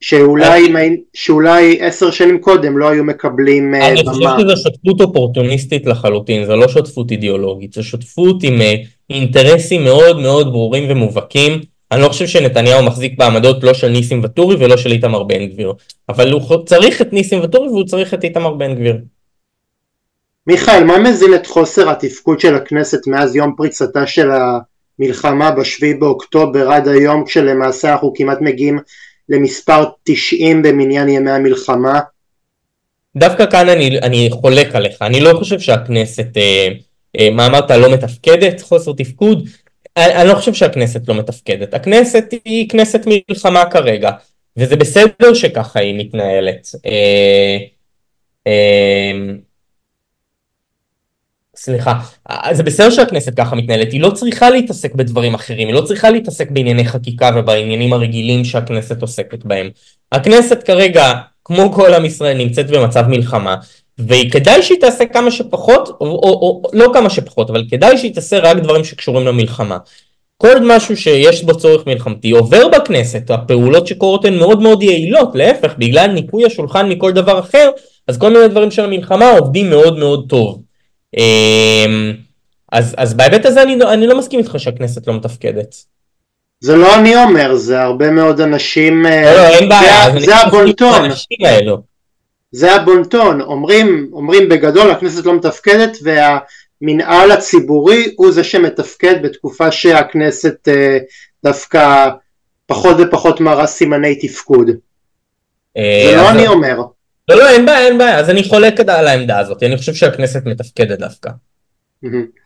שאולי, 0.00 1.78
עשר 1.80 2.10
שנים 2.10 2.38
קודם 2.38 2.78
לא 2.78 2.88
היו 2.88 3.04
מקבלים 3.04 3.68
במה. 3.68 3.88
אני 3.88 4.04
חושב 4.04 4.28
שזו 4.40 4.56
שותפות 4.56 5.00
אופורטוניסטית 5.00 5.86
לחלוטין, 5.86 6.44
זו 6.46 6.56
לא 6.56 6.68
שותפות 6.68 7.10
אידיאולוגית, 7.10 7.72
זו 7.72 7.84
שותפות 7.84 8.42
עם 8.42 8.60
אינטרסים 9.10 9.84
מאוד 9.84 10.20
מאוד 10.20 10.52
ברורים 10.52 10.90
ומובהקים. 10.90 11.60
אני 11.92 12.02
לא 12.02 12.08
חושב 12.08 12.26
שנתניהו 12.26 12.82
מחזיק 12.82 13.18
בעמדות 13.18 13.64
לא 13.64 13.74
של 13.74 13.88
ניסים 13.88 14.22
ואטורי 14.22 14.56
ולא 14.56 14.76
של 14.76 14.92
איתמר 14.92 15.22
בן 15.22 15.46
גביר, 15.46 15.72
אבל 16.08 16.32
הוא 16.32 16.64
צריך 16.66 17.02
את 17.02 17.12
ניסים 17.12 17.40
ואטורי 17.40 17.68
והוא 17.68 17.84
צריך 17.84 18.14
את 18.14 18.24
איתמר 18.24 18.54
בן 18.54 18.74
גביר. 18.74 18.96
מיכאל, 20.46 20.84
מה 20.84 20.98
מזין 20.98 21.34
את 21.34 21.46
חוסר 21.46 21.90
התפקוד 21.90 22.40
של 22.40 22.54
הכנסת 22.54 23.06
מאז 23.06 23.36
יום 23.36 23.54
פריצתה 23.56 24.06
של 24.06 24.30
המלחמה 24.30 25.50
בשביעי 25.50 25.94
באוקטובר 25.94 26.70
עד 26.70 26.88
היום 26.88 27.24
כשלמעשה 27.24 27.92
אנחנו 27.92 28.12
כמעט 28.16 28.38
מגיעים 28.40 28.78
למספר 29.28 29.84
90 30.04 30.62
במניין 30.62 31.08
ימי 31.08 31.30
המלחמה? 31.30 32.00
דווקא 33.16 33.46
כאן 33.50 33.68
אני, 33.68 33.98
אני 33.98 34.28
חולק 34.32 34.74
עליך, 34.74 35.02
אני 35.02 35.20
לא 35.20 35.32
חושב 35.38 35.60
שהכנסת, 35.60 36.36
אה, 36.36 36.68
אה, 37.18 37.30
מה 37.30 37.46
אמרת, 37.46 37.70
לא 37.70 37.92
מתפקדת, 37.92 38.60
חוסר 38.60 38.92
תפקוד, 38.92 39.48
אני, 39.96 40.14
אני 40.14 40.28
לא 40.28 40.34
חושב 40.34 40.54
שהכנסת 40.54 41.08
לא 41.08 41.14
מתפקדת, 41.14 41.74
הכנסת 41.74 42.34
היא 42.44 42.68
כנסת 42.68 43.00
מלחמה 43.06 43.70
כרגע, 43.70 44.10
וזה 44.56 44.76
בסדר 44.76 45.34
שככה 45.34 45.80
היא 45.80 45.98
מתנהלת. 45.98 46.68
אה, 46.86 47.58
אה, 48.46 49.12
סליחה, 51.60 51.98
זה 52.52 52.62
בסדר 52.62 52.90
שהכנסת 52.90 53.36
ככה 53.36 53.56
מתנהלת, 53.56 53.92
היא 53.92 54.00
לא 54.00 54.10
צריכה 54.10 54.50
להתעסק 54.50 54.94
בדברים 54.94 55.34
אחרים, 55.34 55.68
היא 55.68 55.74
לא 55.74 55.80
צריכה 55.80 56.10
להתעסק 56.10 56.50
בענייני 56.50 56.84
חקיקה 56.84 57.30
ובעניינים 57.36 57.92
הרגילים 57.92 58.44
שהכנסת 58.44 59.02
עוסקת 59.02 59.44
בהם. 59.44 59.70
הכנסת 60.12 60.62
כרגע, 60.62 61.12
כמו 61.44 61.72
כל 61.72 61.94
עם 61.94 62.04
ישראל, 62.04 62.36
נמצאת 62.36 62.70
במצב 62.70 63.04
מלחמה, 63.08 63.56
וכדאי 63.98 64.62
שהיא 64.62 64.80
תעשה 64.80 65.06
כמה 65.06 65.30
שפחות, 65.30 65.88
או, 65.88 66.06
או, 66.06 66.30
או 66.30 66.62
לא 66.72 66.90
כמה 66.94 67.10
שפחות, 67.10 67.50
אבל 67.50 67.64
כדאי 67.70 67.98
שהיא 67.98 68.14
תעשה 68.14 68.38
רק 68.38 68.56
דברים 68.56 68.84
שקשורים 68.84 69.26
למלחמה. 69.26 69.78
כל 70.36 70.56
משהו 70.62 70.96
שיש 70.96 71.44
בו 71.44 71.58
צורך 71.58 71.86
מלחמתי 71.86 72.30
עובר 72.30 72.68
בכנסת, 72.68 73.30
הפעולות 73.30 73.86
שקורות 73.86 74.24
הן 74.24 74.38
מאוד 74.38 74.62
מאוד 74.62 74.82
יעילות, 74.82 75.34
להפך, 75.34 75.74
בגלל 75.78 76.06
ניקוי 76.06 76.46
השולחן 76.46 76.88
מכל 76.88 77.12
דבר 77.12 77.38
אחר, 77.38 77.70
אז 78.08 78.18
כל 78.18 78.32
מיני 78.32 78.48
דברים 78.48 78.70
של 78.70 78.84
המלחמה 78.84 79.30
עובדים 79.30 79.70
מאוד 79.70 79.98
מאוד 79.98 80.26
טוב. 80.28 80.67
אמ, 81.16 82.12
אז, 82.72 82.94
אז 82.98 83.14
בהיבט 83.14 83.46
הזה 83.46 83.62
אני, 83.62 83.78
אני 83.92 84.06
לא 84.06 84.18
מסכים 84.18 84.38
איתך 84.38 84.54
שהכנסת 84.58 85.06
לא 85.06 85.14
מתפקדת. 85.14 85.74
זה 86.60 86.76
לא 86.76 86.96
אני 86.96 87.16
אומר, 87.16 87.54
זה 87.54 87.80
הרבה 87.80 88.10
מאוד 88.10 88.40
אנשים, 88.40 89.06
לא, 89.06 89.10
לא, 89.10 89.46
אין 89.46 89.68
בעיה, 89.68 90.12
זה, 90.12 90.20
זה 90.20 90.36
הבונטון, 90.36 91.08
זה 92.52 92.74
הבונטון, 92.74 93.40
אומרים, 93.40 94.10
אומרים 94.12 94.48
בגדול 94.48 94.90
הכנסת 94.90 95.24
לא 95.24 95.34
מתפקדת 95.34 95.98
והמנהל 96.02 97.30
הציבורי 97.30 98.14
הוא 98.16 98.32
זה 98.32 98.44
שמתפקד 98.44 99.22
בתקופה 99.22 99.72
שהכנסת 99.72 100.68
אה, 100.68 100.98
דווקא 101.44 102.08
פחות 102.66 102.96
ופחות 103.00 103.40
מראה 103.40 103.66
סימני 103.66 104.14
תפקוד. 104.14 104.70
אה, 105.76 106.02
זה 106.10 106.16
לא 106.16 106.30
אני 106.30 106.46
אומר. 106.46 106.80
לא, 107.28 107.36
לא, 107.36 107.48
אין 107.48 107.66
בעיה, 107.66 107.86
אין 107.86 107.98
בעיה, 107.98 108.18
אז 108.18 108.30
אני 108.30 108.44
חולק 108.44 108.80
על 108.80 109.06
העמדה 109.06 109.38
הזאת, 109.38 109.62
אני 109.62 109.76
חושב 109.76 109.94
שהכנסת 109.94 110.46
מתפקדת 110.46 110.98
דווקא. 110.98 111.30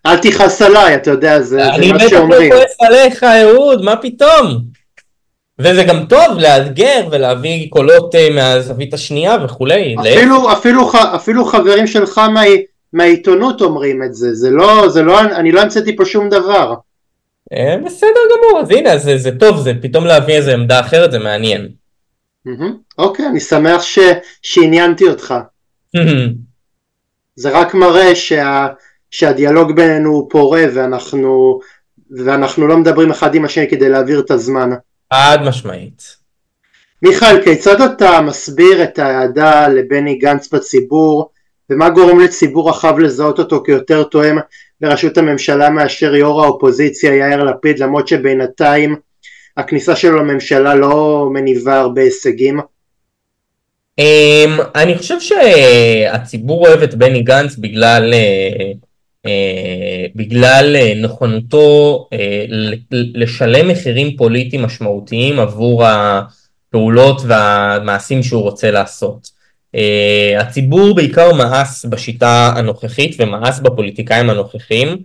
אל 0.06 0.16
תכעס 0.16 0.62
עליי, 0.62 0.94
אתה 0.94 1.10
יודע, 1.10 1.42
זה, 1.42 1.56
מה 1.56 1.98
שאומרים. 2.08 2.42
אני 2.42 2.48
בטח 2.48 2.52
לא 2.52 2.56
כועס 2.56 2.76
עליך, 2.80 3.22
אהוד, 3.22 3.84
מה 3.84 3.96
פתאום? 3.96 4.62
וזה 5.58 5.84
גם 5.84 6.04
טוב 6.08 6.38
לאתגר 6.38 7.08
ולהביא 7.10 7.70
קולות 7.70 8.14
uh, 8.14 8.18
מהזווית 8.34 8.94
השנייה 8.94 9.36
וכולי. 9.44 9.96
אפילו, 10.00 10.52
אפילו, 10.52 10.90
אפילו 11.14 11.44
חברים 11.44 11.86
שלך 11.86 12.18
מה, 12.18 12.42
מהעיתונות 12.92 13.60
אומרים 13.60 14.02
את 14.02 14.14
זה, 14.14 14.34
זה 14.34 14.50
לא, 14.50 14.88
זה 14.88 15.02
לא, 15.02 15.20
אני 15.20 15.52
לא 15.52 15.60
המצאתי 15.60 15.96
פה 15.96 16.04
שום 16.04 16.28
דבר. 16.28 16.74
אה, 17.52 17.76
בסדר 17.86 18.20
גמור, 18.32 18.60
אז 18.60 18.70
הנה, 18.70 18.98
זה, 18.98 19.18
זה 19.18 19.30
טוב, 19.38 19.58
זה 19.60 19.72
פתאום 19.82 20.04
להביא 20.04 20.34
איזה 20.34 20.54
עמדה 20.54 20.80
אחרת, 20.80 21.12
זה 21.12 21.18
מעניין. 21.18 21.68
אוקיי, 22.98 23.26
אני 23.26 23.40
שמח 23.40 23.82
ש... 23.82 23.98
שעניינתי 24.42 25.08
אותך. 25.08 25.34
זה 27.36 27.50
רק 27.50 27.74
מראה 27.74 28.14
שה... 28.14 28.66
שהדיאלוג 29.10 29.76
בינינו 29.76 30.10
הוא 30.10 30.30
פורה 30.30 30.64
ואנחנו... 30.74 31.60
ואנחנו 32.16 32.66
לא 32.66 32.76
מדברים 32.76 33.10
אחד 33.10 33.34
עם 33.34 33.44
השני 33.44 33.70
כדי 33.70 33.88
להעביר 33.88 34.20
את 34.20 34.30
הזמן. 34.30 34.70
חד 35.14 35.38
משמעית. 35.44 36.16
מיכאל, 37.02 37.42
כיצד 37.44 37.80
אתה 37.80 38.20
מסביר 38.20 38.82
את 38.82 38.98
האהדה 38.98 39.68
לבני 39.68 40.14
גנץ 40.14 40.54
בציבור 40.54 41.30
ומה 41.70 41.90
גורם 41.90 42.20
לציבור 42.20 42.70
רחב 42.70 42.98
לזהות 42.98 43.38
אותו 43.38 43.62
כיותר 43.64 44.02
תואם 44.02 44.38
לראשות 44.80 45.18
הממשלה 45.18 45.70
מאשר 45.70 46.14
יו"ר 46.14 46.44
האופוזיציה 46.44 47.14
יאיר 47.14 47.44
לפיד 47.44 47.78
למרות 47.78 48.08
שבינתיים 48.08 48.96
הכניסה 49.56 49.96
שלו 49.96 50.18
לממשלה 50.18 50.74
לא 50.74 51.28
מניבה 51.32 51.80
הרבה 51.80 52.02
הישגים? 52.02 52.60
אמ, 53.98 54.58
אני 54.74 54.98
חושב 54.98 55.20
שהציבור 55.20 56.66
אוהב 56.66 56.82
את 56.82 56.94
בני 56.94 57.22
גנץ 57.22 57.56
בגלל, 57.56 58.14
אה, 58.14 58.72
אה, 59.26 60.06
בגלל 60.14 60.76
אה, 60.76 60.94
נכונותו 61.02 62.08
לשלם 62.90 63.68
מחירים 63.68 64.16
פוליטיים 64.16 64.62
משמעותיים 64.62 65.40
עבור 65.40 65.84
הפעולות 65.86 67.22
והמעשים 67.26 68.22
שהוא 68.22 68.42
רוצה 68.42 68.70
לעשות. 68.70 69.42
הציבור 70.38 70.94
בעיקר 70.94 71.32
מאס 71.32 71.84
בשיטה 71.84 72.52
הנוכחית 72.56 73.16
ומאס 73.18 73.58
בפוליטיקאים 73.58 74.30
הנוכחים 74.30 74.96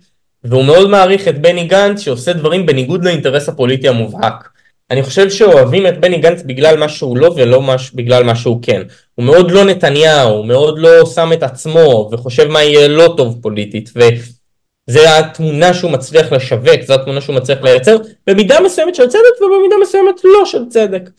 והוא 0.43 0.65
מאוד 0.65 0.89
מעריך 0.89 1.27
את 1.27 1.41
בני 1.41 1.65
גנץ 1.65 1.99
שעושה 1.99 2.33
דברים 2.33 2.65
בניגוד 2.65 3.05
לאינטרס 3.05 3.49
הפוליטי 3.49 3.87
המובהק. 3.87 4.49
אני 4.91 5.03
חושב 5.03 5.29
שאוהבים 5.29 5.87
את 5.87 5.99
בני 5.99 6.17
גנץ 6.17 6.41
בגלל 6.45 6.77
מה 6.77 6.89
שהוא 6.89 7.17
לא 7.17 7.33
ולא 7.35 7.61
מש... 7.61 7.91
בגלל 7.91 8.23
מה 8.23 8.35
שהוא 8.35 8.59
כן. 8.61 8.81
הוא 9.15 9.25
מאוד 9.25 9.51
לא 9.51 9.63
נתניהו, 9.65 10.29
הוא 10.29 10.45
מאוד 10.45 10.79
לא 10.79 11.05
שם 11.05 11.33
את 11.33 11.43
עצמו 11.43 12.09
וחושב 12.11 12.47
מה 12.47 12.63
יהיה 12.63 12.87
לא 12.87 13.13
טוב 13.17 13.39
פוליטית 13.41 13.89
וזה 13.95 15.17
התמונה 15.17 15.73
שהוא 15.73 15.91
מצליח 15.91 16.31
לשווק, 16.31 16.81
זו 16.85 16.93
התמונה 16.93 17.21
שהוא 17.21 17.35
מצליח 17.35 17.61
לייצר 17.61 17.97
במידה 18.27 18.59
מסוימת 18.65 18.95
של 18.95 19.07
צדק 19.07 19.41
ובמידה 19.41 19.75
מסוימת 19.81 20.15
לא 20.23 20.45
של 20.45 20.61
צדק. 20.69 21.09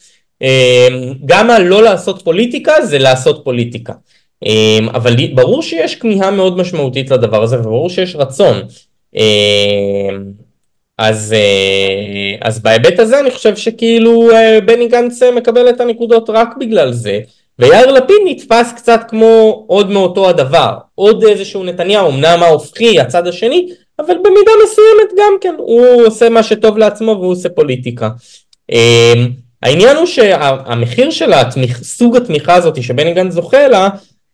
אמ, 0.42 1.14
גם 1.26 1.50
הלא 1.50 1.83
לעשות 1.83 2.22
פוליטיקה 2.22 2.72
זה 2.85 2.98
לעשות 2.98 3.40
פוליטיקה. 3.44 3.92
אמ, 4.44 4.88
אבל 4.94 5.14
ברור 5.35 5.62
שיש 5.62 5.96
כמיהה 5.96 6.31
מאוד 6.31 6.57
משמעותית 6.57 7.11
לדבר 7.11 7.42
הזה 7.42 7.61
וברור 7.61 7.90
שיש 7.90 8.16
רצון. 8.16 8.62
אמ, 9.14 10.23
אז, 10.99 11.33
אה, 11.33 12.49
אז 12.49 12.62
בהיבט 12.62 12.99
הזה 12.99 13.21
אני 13.21 13.31
חושב 13.31 13.57
שכאילו 13.57 14.31
אה, 14.31 14.61
בני 14.61 14.88
גנץ 14.88 15.23
מקבל 15.23 15.68
את 15.68 15.81
הנקודות 15.81 16.31
רק 16.31 16.57
בגלל 16.61 16.92
זה 16.92 17.21
ויאיר 17.59 17.92
לפיד 17.92 18.16
נתפס 18.25 18.73
קצת 18.77 19.01
כמו 19.09 19.64
עוד 19.66 19.90
מאותו 19.90 20.29
הדבר 20.29 20.73
עוד 20.94 21.25
איזשהו 21.25 21.64
נתניהו 21.64 22.11
אמנם 22.11 22.42
ההופכי 22.42 23.01
הצד 23.01 23.27
השני 23.27 23.68
אבל 23.99 24.14
במידה 24.14 24.53
מסוימת 24.64 25.12
גם 25.18 25.33
כן 25.40 25.55
הוא 25.59 26.07
עושה 26.07 26.29
מה 26.29 26.42
שטוב 26.42 26.79
לעצמו 26.79 27.16
והוא 27.21 27.33
עושה 27.33 27.49
פוליטיקה. 27.49 28.09
אמ, 28.73 29.29
העניין 29.62 29.97
הוא 29.97 30.07
שהמחיר 30.07 31.11
של 31.11 31.33
התמיך, 31.33 31.83
סוג 31.83 32.16
התמיכה 32.16 32.55
הזאת 32.55 32.83
שבני 32.83 33.14
גנץ 33.14 33.33
זוכה 33.33 33.68
לה 33.68 33.88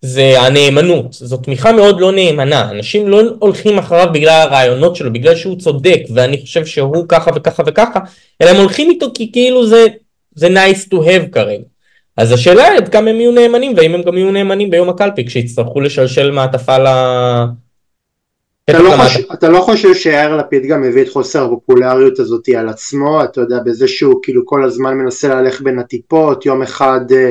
זה 0.07 0.41
הנאמנות, 0.41 1.07
זו 1.13 1.37
תמיכה 1.37 1.73
מאוד 1.73 2.01
לא 2.01 2.13
נאמנה, 2.13 2.71
אנשים 2.71 3.09
לא 3.09 3.23
הולכים 3.39 3.79
אחריו 3.79 4.09
בגלל 4.13 4.41
הרעיונות 4.43 4.97
שלו, 4.97 5.13
בגלל 5.13 5.35
שהוא 5.35 5.59
צודק 5.59 6.01
ואני 6.15 6.41
חושב 6.41 6.67
שהוא 6.67 7.05
ככה 7.09 7.31
וככה 7.35 7.63
וככה, 7.67 8.01
אלא 8.43 8.51
הם 8.51 8.57
הולכים 8.57 8.91
איתו 8.91 9.07
כי 9.15 9.33
כאילו 9.33 9.67
זה, 9.67 9.87
זה 10.35 10.49
nice 10.49 10.89
to 10.93 10.95
have 10.95 11.33
כרגע. 11.33 11.65
אז 12.17 12.33
השאלה 12.33 12.65
היא 12.65 12.79
עד 12.79 12.89
כמה 12.89 13.11
הם 13.11 13.17
יהיו 13.17 13.33
נאמנים 13.33 13.73
והאם 13.77 13.95
הם 13.95 14.03
גם 14.03 14.19
יהיו 14.19 14.31
נאמנים 14.31 14.71
ביום 14.71 14.89
הקלפי 14.89 15.27
כשיצטרכו 15.27 15.81
לשלשל 15.81 16.31
מעטפה 16.31 16.79
ל... 16.79 16.87
אתה 18.71 18.83
לא, 18.83 18.91
חושב, 18.97 19.33
אתה 19.33 19.49
לא 19.49 19.61
חושב 19.61 19.95
שיאיר 19.95 20.37
לפיד 20.37 20.67
גם 20.67 20.83
מביא 20.83 21.03
את 21.03 21.09
חוסר 21.09 21.45
הפופולריות 21.45 22.19
הזאת 22.19 22.49
על 22.49 22.69
עצמו, 22.69 23.25
אתה 23.25 23.41
יודע, 23.41 23.59
בזה 23.65 23.89
שהוא 23.89 24.21
כאילו 24.23 24.47
כל 24.47 24.65
הזמן 24.65 24.95
מנסה 24.95 25.29
להלך 25.29 25.61
בין 25.61 25.79
הטיפות, 25.79 26.47
יום 26.47 26.63
אחד 26.63 27.01
אה, 27.13 27.31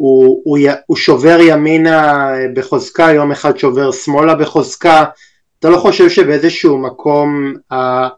הוא, 0.00 0.42
הוא, 0.44 0.58
הוא 0.86 0.96
שובר 0.96 1.38
ימינה 1.40 2.32
בחוזקה, 2.54 3.10
יום 3.14 3.32
אחד 3.32 3.58
שובר 3.58 3.92
שמאלה 3.92 4.34
בחוזקה, 4.34 5.04
אתה 5.58 5.70
לא 5.70 5.76
חושב 5.76 6.08
שבאיזשהו 6.08 6.78
מקום 6.78 7.54
אה, 7.72 8.08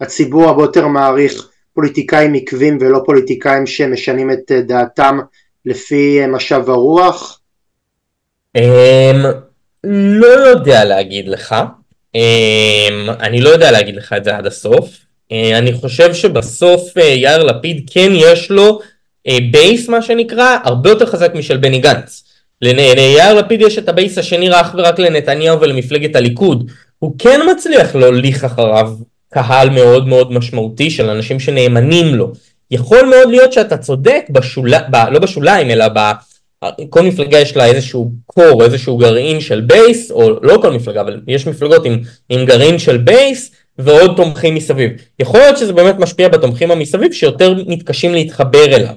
הציבור 0.00 0.44
הרבה 0.44 0.62
יותר 0.62 0.86
מעריך 0.86 1.48
פוליטיקאים 1.74 2.34
עקבים 2.34 2.78
ולא 2.80 3.02
פוליטיקאים 3.06 3.66
שמשנים 3.66 4.30
את 4.30 4.52
אה, 4.52 4.60
דעתם 4.60 5.18
לפי 5.64 6.20
אה, 6.20 6.26
משב 6.26 6.70
הרוח? 6.70 7.40
אמ, 8.56 9.24
לא 9.84 10.26
יודע 10.26 10.84
להגיד 10.84 11.28
לך, 11.28 11.54
אמ, 12.14 13.10
אני 13.20 13.40
לא 13.40 13.48
יודע 13.48 13.70
להגיד 13.70 13.96
לך 13.96 14.12
את 14.16 14.24
זה 14.24 14.36
עד 14.36 14.46
הסוף, 14.46 14.96
אני 15.32 15.72
חושב 15.72 16.14
שבסוף 16.14 16.96
יאיר 16.96 17.42
לפיד 17.44 17.90
כן 17.92 18.10
יש 18.14 18.50
לו 18.50 18.80
base 19.50 19.88
מה 19.88 20.02
שנקרא 20.02 20.56
הרבה 20.64 20.90
יותר 20.90 21.06
חזק 21.06 21.34
משל 21.34 21.56
בני 21.56 21.78
גנץ. 21.78 22.24
ליאיר 22.62 23.34
לפיד 23.34 23.60
יש 23.60 23.78
את 23.78 23.88
ה 23.88 23.94
base 23.94 24.18
השני 24.18 24.60
אך 24.60 24.74
ורק 24.78 24.98
לנתניהו 24.98 25.60
ולמפלגת 25.60 26.16
הליכוד. 26.16 26.70
הוא 26.98 27.14
כן 27.18 27.40
מצליח 27.52 27.94
להוליך 27.94 28.44
אחריו 28.44 28.92
קהל 29.30 29.70
מאוד 29.70 30.08
מאוד 30.08 30.32
משמעותי 30.32 30.90
של 30.90 31.10
אנשים 31.10 31.40
שנאמנים 31.40 32.14
לו. 32.14 32.32
יכול 32.70 33.02
מאוד 33.06 33.30
להיות 33.30 33.52
שאתה 33.52 33.76
צודק, 33.76 34.26
בשול... 34.30 34.70
ב... 34.90 34.96
לא 35.10 35.18
בשוליים 35.18 35.70
אלא 35.70 35.86
ב... 35.94 35.98
כל 36.90 37.02
מפלגה 37.02 37.38
יש 37.38 37.56
לה 37.56 37.66
איזשהו 37.66 38.10
core, 38.26 38.64
איזשהו 38.64 38.96
גרעין 38.96 39.40
של 39.40 39.60
base, 39.60 40.10
או 40.10 40.30
לא 40.42 40.58
כל 40.62 40.72
מפלגה, 40.72 41.00
אבל 41.00 41.20
יש 41.28 41.46
מפלגות 41.46 41.86
עם, 41.86 41.98
עם 42.28 42.44
גרעין 42.44 42.78
של 42.78 42.96
base, 42.96 43.50
ועוד 43.78 44.12
תומכים 44.16 44.54
מסביב. 44.54 44.90
יכול 45.18 45.40
להיות 45.40 45.58
שזה 45.58 45.72
באמת 45.72 45.98
משפיע 45.98 46.28
בתומכים 46.28 46.70
המסביב 46.70 47.12
שיותר 47.12 47.54
מתקשים 47.66 48.12
להתחבר 48.12 48.64
אליו. 48.64 48.94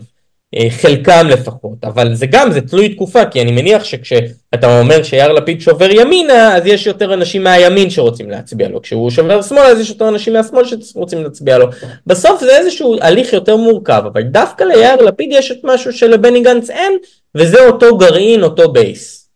אה, 0.56 0.70
חלקם 0.70 1.28
לפחות, 1.30 1.84
אבל 1.84 2.16
זה 2.16 2.26
גם, 2.26 2.52
זה 2.52 2.62
תלוי 2.62 2.90
תקופה, 2.90 3.26
כי 3.26 3.42
אני 3.42 3.52
מניח 3.52 3.84
שכשאתה 3.84 4.80
אומר 4.80 5.04
שיאיר 5.04 5.32
לפיד 5.32 5.62
שובר 5.62 5.92
ימינה, 5.92 6.56
אז 6.56 6.66
יש 6.66 6.88
יותר 6.88 7.14
אנשים 7.14 7.44
מהימין 7.44 7.90
שרוצים 7.90 8.30
להצביע 8.30 8.70
לו, 8.70 8.82
כשהוא 8.82 9.10
שובר 9.10 9.42
שמאלה, 9.42 9.68
אז 9.68 9.80
יש 9.80 9.90
יותר 9.90 10.10
אנשים 10.10 10.34
מהשמאל 10.34 10.64
שרוצים 10.82 11.24
להצביע 11.24 11.58
לו. 11.58 11.68
בסוף 12.08 12.42
זה 12.42 12.58
איזשהו 12.58 12.96
הליך 13.02 13.34
יותר 13.34 13.56
מורכב, 13.56 14.04
אבל 14.14 14.22
דווקא 14.22 14.64
ליאיר 14.64 14.96
לפיד 14.96 15.30
יש 15.32 15.52
את 15.52 15.58
משהו 15.64 15.94
שלבני 15.94 16.42
גנץ 16.42 16.70
אין, 16.70 16.98
וזה 17.36 17.66
אותו 17.66 17.98
גרעין, 17.98 18.44
אותו 18.44 18.72
בייס. 18.72 19.30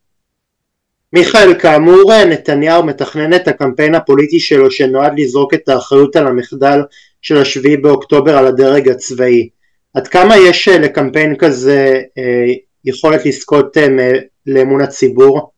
מיכאל, 1.13 1.54
כאמור 1.60 2.24
נתניהו 2.26 2.84
מתכנן 2.84 3.34
את 3.34 3.47
הקמפיין 3.47 3.95
הפוליטי 3.95 4.39
שלו 4.39 4.71
שנועד 4.71 5.13
לזרוק 5.17 5.54
את 5.54 5.69
האחריות 5.69 6.15
על 6.15 6.28
המחדל 6.28 6.80
של 7.21 7.38
השביעי 7.38 7.78
באוקטובר 7.78 8.38
על 8.38 8.47
הדרג 8.47 8.89
הצבאי. 8.89 9.50
עד 9.94 10.08
כמה 10.08 10.38
יש 10.38 10.68
לקמפיין 10.68 11.36
כזה 11.36 12.02
יכולת 12.86 13.26
לזכות 13.26 13.78
לאמון 14.48 14.82
הציבור? 14.82 15.52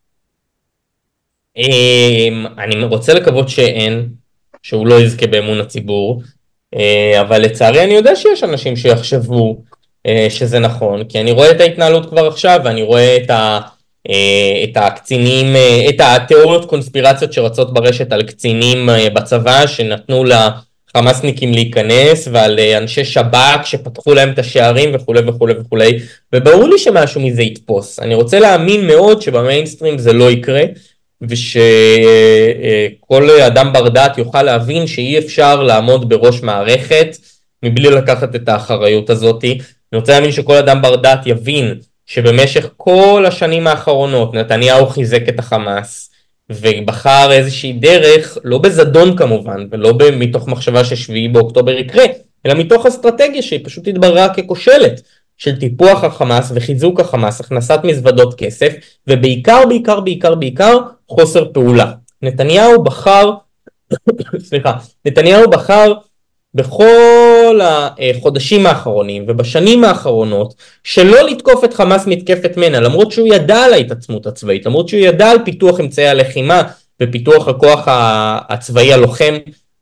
אמ, 1.58 2.46
אני 2.58 2.84
רוצה 2.84 3.14
לקוות 3.14 3.50
שאין, 3.50 4.10
שהוא 4.64 4.88
לא 4.88 5.02
יזכה 5.02 5.28
באמון 5.28 5.62
הציבור, 5.62 6.22
אה, 6.76 7.22
אבל 7.22 7.42
לצערי 7.42 7.84
אני 7.84 7.94
יודע 7.94 8.16
שיש 8.16 8.44
אנשים 8.44 8.76
שיחשבו 8.76 9.58
אה, 10.06 10.28
שזה 10.30 10.60
נכון, 10.60 11.04
כי 11.04 11.20
אני 11.20 11.32
רואה 11.32 11.52
את 11.52 11.62
ההתנהלות 11.62 12.10
כבר 12.10 12.28
עכשיו, 12.28 12.60
ואני 12.64 12.84
רואה 12.84 13.18
את, 13.18 13.30
ה, 13.30 13.60
אה, 14.10 14.64
את 14.64 14.78
הקצינים, 14.78 15.56
את 15.90 15.96
התיאוריות 16.00 16.66
קונספירציות 16.66 17.34
שרצות 17.34 17.74
ברשת 17.74 18.12
על 18.12 18.24
קצינים 18.24 18.90
בצבא 19.14 19.68
שנתנו 19.68 20.24
לחמאסניקים 20.96 21.52
להיכנס 21.54 22.28
ועל 22.32 22.60
אנשי 22.60 23.06
שב"כ 23.06 23.66
שפתחו 23.66 24.14
להם 24.14 24.32
את 24.32 24.40
השערים 24.40 24.90
וכולי 24.94 25.22
וכולי 25.28 25.54
וכולי 25.60 26.00
וברור 26.34 26.68
לי 26.70 26.78
שמשהו 26.78 27.22
מזה 27.22 27.42
יתפוס. 27.42 28.00
אני 28.00 28.16
רוצה 28.16 28.40
להאמין 28.40 28.88
מאוד 28.88 29.22
שבמיינסטרים 29.22 29.98
זה 29.98 30.14
לא 30.14 30.32
יקרה 30.32 30.64
ושכל 31.22 31.60
אדם 33.30 33.74
בר 33.74 33.90
דעת 33.90 34.18
יוכל 34.18 34.44
להבין 34.44 34.88
שאי 34.88 35.18
אפשר 35.18 35.64
לעמוד 35.64 36.10
בראש 36.10 36.42
מערכת 36.44 37.18
מבלי 37.64 37.90
לקחת 37.90 38.36
את 38.36 38.50
האחריות 38.50 39.10
הזאתי. 39.10 39.52
אני 39.94 40.00
רוצה 40.00 40.12
להאמין 40.12 40.32
שכל 40.32 40.56
אדם 40.56 40.82
בר 40.82 40.96
דעת 40.96 41.28
יבין 41.28 41.76
שבמשך 42.06 42.70
כל 42.78 43.26
השנים 43.28 43.68
האחרונות 43.68 44.34
נתניהו 44.34 44.86
חיזק 44.86 45.30
את 45.30 45.40
החמאס 45.40 46.13
ובחר 46.50 47.32
איזושהי 47.32 47.74
דרך, 47.74 48.38
לא 48.44 48.58
בזדון 48.58 49.18
כמובן, 49.18 49.68
ולא 49.72 49.94
מתוך 50.14 50.48
מחשבה 50.48 50.84
ששביעי 50.84 51.28
באוקטובר 51.28 51.72
יקרה, 51.72 52.06
אלא 52.46 52.54
מתוך 52.54 52.86
אסטרטגיה 52.86 53.42
שהיא 53.42 53.66
פשוט 53.66 53.88
התבררה 53.88 54.34
ככושלת. 54.34 55.02
של 55.38 55.60
טיפוח 55.60 56.04
החמאס 56.04 56.52
וחיזוק 56.56 57.00
החמאס, 57.00 57.42
הכנסת 57.42 57.80
מזוודות 57.84 58.34
כסף, 58.34 58.74
ובעיקר, 59.08 59.66
בעיקר, 59.68 60.00
בעיקר, 60.00 60.36
בעיקר, 60.36 60.78
חוסר 61.08 61.52
פעולה. 61.54 61.92
נתניהו 62.22 62.84
בחר, 62.84 63.32
סליחה, 64.50 64.74
נתניהו 65.06 65.50
בחר 65.50 65.94
בכל 66.56 67.60
החודשים 67.64 68.66
האחרונים 68.66 69.26
ובשנים 69.28 69.84
האחרונות 69.84 70.54
שלא 70.84 71.22
לתקוף 71.22 71.64
את 71.64 71.74
חמאס 71.74 72.08
מתקפת 72.08 72.58
מנע 72.58 72.80
למרות 72.80 73.12
שהוא 73.12 73.28
ידע 73.28 73.58
על 73.58 73.74
ההתעצמות 73.74 74.26
הצבאית 74.26 74.66
למרות 74.66 74.90
שהוא 74.90 75.00
ידע 75.00 75.30
על 75.32 75.38
פיתוח 75.46 75.80
אמצעי 75.80 76.08
הלחימה 76.08 76.62
ופיתוח 77.02 77.48
הכוח 77.48 77.88
הצבאי 78.50 78.94
הלוחם 78.94 79.34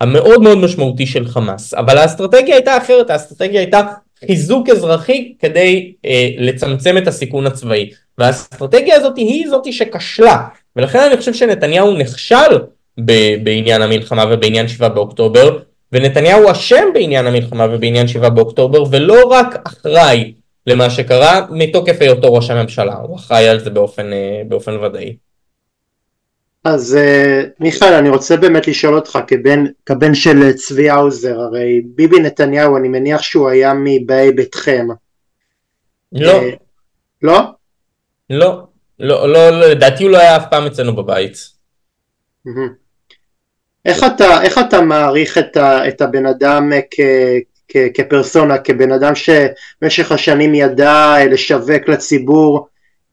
המאוד 0.01 0.41
מאוד 0.41 0.57
משמעותי 0.57 1.05
של 1.05 1.27
חמאס. 1.27 1.73
אבל 1.73 1.97
האסטרטגיה 1.97 2.55
הייתה 2.55 2.77
אחרת 2.77 3.09
האסטרטגיה 3.09 3.59
הייתה 3.59 3.81
חיזוק 4.27 4.69
אזרחי 4.69 5.33
כדי 5.39 5.93
אה, 6.05 6.29
לצמצם 6.37 6.97
את 6.97 7.07
הסיכון 7.07 7.47
הצבאי. 7.47 7.89
והאסטרטגיה 8.17 8.95
הזאת 8.95 9.17
היא 9.17 9.49
זאת 9.49 9.73
שכשלה 9.73 10.37
ולכן 10.75 10.99
אני 10.99 11.17
חושב 11.17 11.33
שנתניהו 11.33 11.97
נכשל 11.97 12.57
בעניין 13.43 13.81
המלחמה 13.81 14.25
ובעניין 14.31 14.67
7 14.67 14.89
באוקטובר 14.89 15.57
ונתניהו 15.91 16.51
אשם 16.51 16.85
בעניין 16.93 17.27
המלחמה 17.27 17.67
ובעניין 17.71 18.07
7 18.07 18.29
באוקטובר 18.29 18.83
ולא 18.91 19.23
רק 19.29 19.61
אחראי 19.67 20.33
למה 20.67 20.89
שקרה 20.89 21.45
מתוקף 21.49 21.97
היותו 21.99 22.33
ראש 22.33 22.49
הממשלה 22.49 22.95
הוא 22.95 23.15
אחראי 23.15 23.47
על 23.47 23.59
זה 23.59 23.69
באופן, 23.69 24.13
אה, 24.13 24.41
באופן 24.47 24.83
ודאי. 24.83 25.15
אז 26.63 26.97
uh, 26.97 27.47
מיכאל 27.59 27.93
אני 27.93 28.09
רוצה 28.09 28.37
באמת 28.37 28.67
לשאול 28.67 28.95
אותך 28.95 29.19
כבן, 29.27 29.65
כבן 29.85 30.13
של 30.13 30.53
צבי 30.53 30.89
האוזר 30.89 31.39
הרי 31.39 31.81
ביבי 31.95 32.19
נתניהו 32.19 32.77
אני 32.77 32.87
מניח 32.87 33.21
שהוא 33.21 33.49
היה 33.49 33.73
מבאי 33.73 34.31
ביתכם. 34.31 34.87
לא. 36.11 36.39
Uh, 36.39 36.43
לא? 37.21 37.39
לא, 38.29 38.67
לא, 38.99 39.31
לא, 39.31 39.69
לדעתי 39.69 40.03
הוא 40.03 40.11
לא 40.11 40.17
היה 40.17 40.37
אף 40.37 40.45
פעם 40.49 40.65
אצלנו 40.65 40.95
בבית. 40.95 41.37
איך 43.85 44.03
אתה, 44.03 44.41
איך 44.41 44.57
אתה 44.57 44.81
מעריך 44.81 45.37
את, 45.37 45.57
ה, 45.57 45.87
את 45.87 46.01
הבן 46.01 46.25
אדם 46.25 46.71
כ, 46.91 46.99
כ, 47.67 47.77
כפרסונה, 47.93 48.57
כבן 48.57 48.91
אדם 48.91 49.13
שבמשך 49.15 50.11
השנים 50.11 50.55
ידע 50.55 51.15
לשווק 51.31 51.87
לציבור 51.87 52.67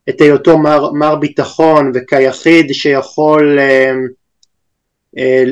את 0.08 0.20
היותו 0.20 0.58
מר, 0.58 0.92
מר 0.92 1.16
ביטחון 1.16 1.92
וכיחיד 1.94 2.72
שיכול 2.72 3.58
אה, 3.58 3.92
אה, 5.18 5.44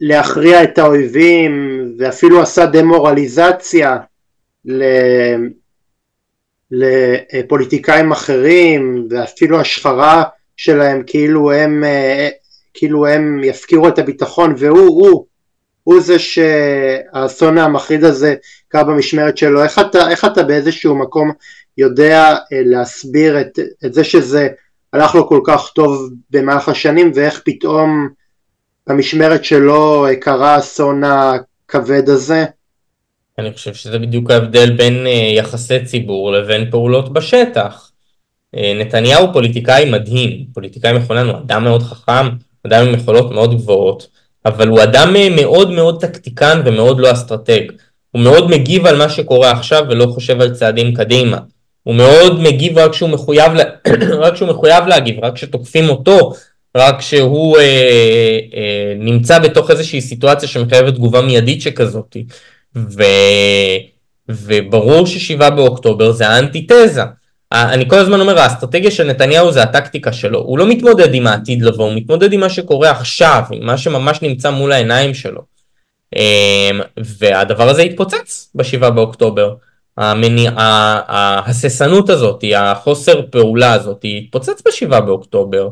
להכריע 0.00 0.62
את 0.62 0.78
האויבים 0.78 1.84
ואפילו 1.98 2.42
עשה 2.42 2.66
דמורליזציה 2.66 3.96
לפוליטיקאים 6.70 8.12
אחרים 8.12 9.06
ואפילו 9.10 9.60
השחרה 9.60 10.22
שלהם 10.56 11.02
כאילו 11.06 11.52
הם, 11.52 11.84
אה, 11.84 12.28
כאילו 12.74 13.06
הם 13.06 13.40
יפקירו 13.44 13.88
את 13.88 13.98
הביטחון 13.98 14.54
והוא 14.58 14.78
הוא, 14.78 15.26
הוא 15.84 16.00
זה 16.00 16.18
שהאסון 16.18 17.58
המחריד 17.58 18.04
הזה 18.04 18.34
קרה 18.68 18.84
במשמרת 18.84 19.38
שלו 19.38 19.62
איך 19.62 19.78
אתה, 19.78 20.10
איך 20.10 20.24
אתה 20.24 20.42
באיזשהו 20.42 20.94
מקום 20.94 21.32
יודע 21.78 22.34
אה, 22.52 22.60
להסביר 22.64 23.40
את, 23.40 23.58
את 23.84 23.94
זה 23.94 24.04
שזה 24.04 24.48
הלך 24.92 25.14
לו 25.14 25.28
כל 25.28 25.40
כך 25.44 25.70
טוב 25.74 26.10
במהלך 26.30 26.68
השנים 26.68 27.12
ואיך 27.14 27.42
פתאום 27.44 28.08
במשמרת 28.86 29.44
שלו 29.44 30.06
אה, 30.06 30.16
קרה 30.16 30.54
האסון 30.54 31.02
הכבד 31.04 32.08
הזה? 32.08 32.44
אני 33.38 33.52
חושב 33.52 33.74
שזה 33.74 33.98
בדיוק 33.98 34.30
ההבדל 34.30 34.76
בין 34.76 35.06
אה, 35.06 35.32
יחסי 35.36 35.84
ציבור 35.84 36.32
לבין 36.32 36.70
פעולות 36.70 37.12
בשטח. 37.12 37.88
נתניהו 38.80 39.32
פוליטיקאי 39.32 39.90
מדהים, 39.90 40.46
פוליטיקאי 40.54 40.98
מכונן, 40.98 41.26
הוא 41.26 41.38
אדם 41.38 41.64
מאוד 41.64 41.82
חכם, 41.82 42.28
אדם 42.66 42.86
עם 42.86 42.94
יכולות 42.94 43.30
מאוד 43.30 43.54
גבוהות, 43.54 44.06
אבל 44.46 44.68
הוא 44.68 44.82
אדם 44.82 45.14
מאוד 45.36 45.70
מאוד 45.70 46.00
טקטיקן 46.00 46.62
ומאוד 46.64 47.00
לא 47.00 47.12
אסטרטג. 47.12 47.60
הוא 48.10 48.22
מאוד 48.22 48.50
מגיב 48.50 48.86
על 48.86 48.98
מה 48.98 49.08
שקורה 49.08 49.50
עכשיו 49.50 49.84
ולא 49.88 50.06
חושב 50.06 50.40
על 50.40 50.54
צעדים 50.54 50.94
קדימה. 50.94 51.38
הוא 51.82 51.94
מאוד 51.94 52.40
מגיב 52.40 52.78
רק 52.78 52.90
כשהוא 52.90 53.10
מחויב, 53.10 53.52
רק 54.22 54.34
כשהוא 54.34 54.48
מחויב 54.48 54.86
להגיב, 54.86 55.24
רק 55.24 55.34
כשתוקפים 55.34 55.88
אותו, 55.88 56.32
רק 56.76 56.98
כשהוא 56.98 57.58
אה, 57.58 58.38
אה, 58.54 58.94
נמצא 58.98 59.38
בתוך 59.38 59.70
איזושהי 59.70 60.00
סיטואציה 60.00 60.48
שמחייבת 60.48 60.94
תגובה 60.94 61.20
מיידית 61.20 61.62
שכזאת. 61.62 62.16
ו, 62.76 63.02
וברור 64.28 65.06
ששבעה 65.06 65.50
באוקטובר 65.50 66.12
זה 66.12 66.28
האנטיתזה. 66.28 67.02
אני 67.52 67.88
כל 67.88 67.98
הזמן 67.98 68.20
אומר, 68.20 68.38
האסטרטגיה 68.38 68.90
של 68.90 69.04
נתניהו 69.04 69.52
זה 69.52 69.62
הטקטיקה 69.62 70.12
שלו. 70.12 70.38
הוא 70.38 70.58
לא 70.58 70.66
מתמודד 70.66 71.14
עם 71.14 71.26
העתיד 71.26 71.62
לבוא, 71.62 71.84
הוא 71.84 71.94
מתמודד 71.94 72.32
עם 72.32 72.40
מה 72.40 72.48
שקורה 72.48 72.90
עכשיו, 72.90 73.42
עם 73.52 73.66
מה 73.66 73.78
שממש 73.78 74.22
נמצא 74.22 74.50
מול 74.50 74.72
העיניים 74.72 75.14
שלו. 75.14 75.40
אמ, 76.16 76.80
והדבר 77.18 77.68
הזה 77.68 77.82
התפוצץ 77.82 78.50
בשבעה 78.54 78.90
באוקטובר. 78.90 79.54
המניע, 79.98 80.50
ההססנות 80.56 82.10
הזאת, 82.10 82.44
החוסר 82.56 83.22
פעולה 83.30 83.72
הזאת, 83.72 84.04
התפוצץ 84.04 84.62
בשבעה 84.68 85.00
באוקטובר. 85.00 85.68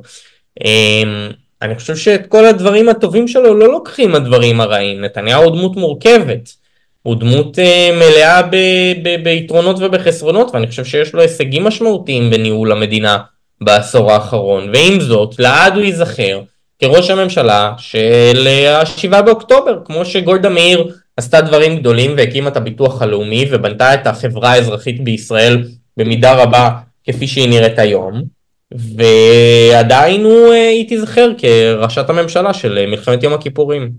אמ, 0.65 1.31
אני 1.63 1.75
חושב 1.75 1.97
שאת 1.97 2.27
כל 2.27 2.47
הדברים 2.47 2.89
הטובים 2.89 3.29
שלו 3.29 3.55
לא 3.55 3.69
לוקחים 3.73 4.15
הדברים 4.15 4.61
הרעים. 4.61 5.01
נתניהו 5.01 5.45
הוא 5.45 5.57
דמות 5.57 5.77
מורכבת. 5.77 6.60
הוא 7.03 7.17
דמות 7.17 7.59
uh, 7.59 7.95
מלאה 7.95 8.43
ב- 8.43 8.95
ב- 9.03 9.25
ביתרונות 9.25 9.77
ובחסרונות, 9.81 10.51
ואני 10.55 10.67
חושב 10.67 10.85
שיש 10.85 11.13
לו 11.13 11.23
הישגים 11.23 11.65
משמעותיים 11.65 12.31
בניהול 12.31 12.73
המדינה 12.73 13.19
בעשור 13.61 14.13
האחרון. 14.13 14.71
ועם 14.73 15.01
זאת, 15.01 15.39
לעד 15.39 15.75
הוא 15.75 15.83
ייזכר 15.83 16.41
כראש 16.79 17.11
הממשלה 17.11 17.73
של 17.79 18.49
השבעה 18.69 19.23
באוקטובר, 19.23 19.79
כמו 19.85 20.05
שגולדה 20.05 20.49
מאיר 20.49 20.93
עשתה 21.17 21.41
דברים 21.41 21.77
גדולים 21.77 22.15
והקימה 22.17 22.49
את 22.49 22.57
הביטוח 22.57 23.03
הלאומי 23.03 23.49
ובנתה 23.51 23.95
את 23.95 24.07
החברה 24.07 24.53
האזרחית 24.53 25.05
בישראל 25.05 25.65
במידה 25.97 26.35
רבה 26.35 26.71
כפי 27.05 27.27
שהיא 27.27 27.49
נראית 27.49 27.79
היום 27.79 28.23
ועדיין 28.71 30.25
הוא, 30.25 30.53
אה, 30.53 30.69
היא 30.69 30.89
תיזכר 30.89 31.31
כראשת 31.39 32.11
הממשלה 32.11 32.55
של 32.55 32.79
אה, 32.79 32.87
מלחמת 32.87 33.23
יום 33.23 33.33
הכיפורים. 33.33 33.93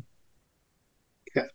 כן. 1.34 1.40
אה, 1.40 1.46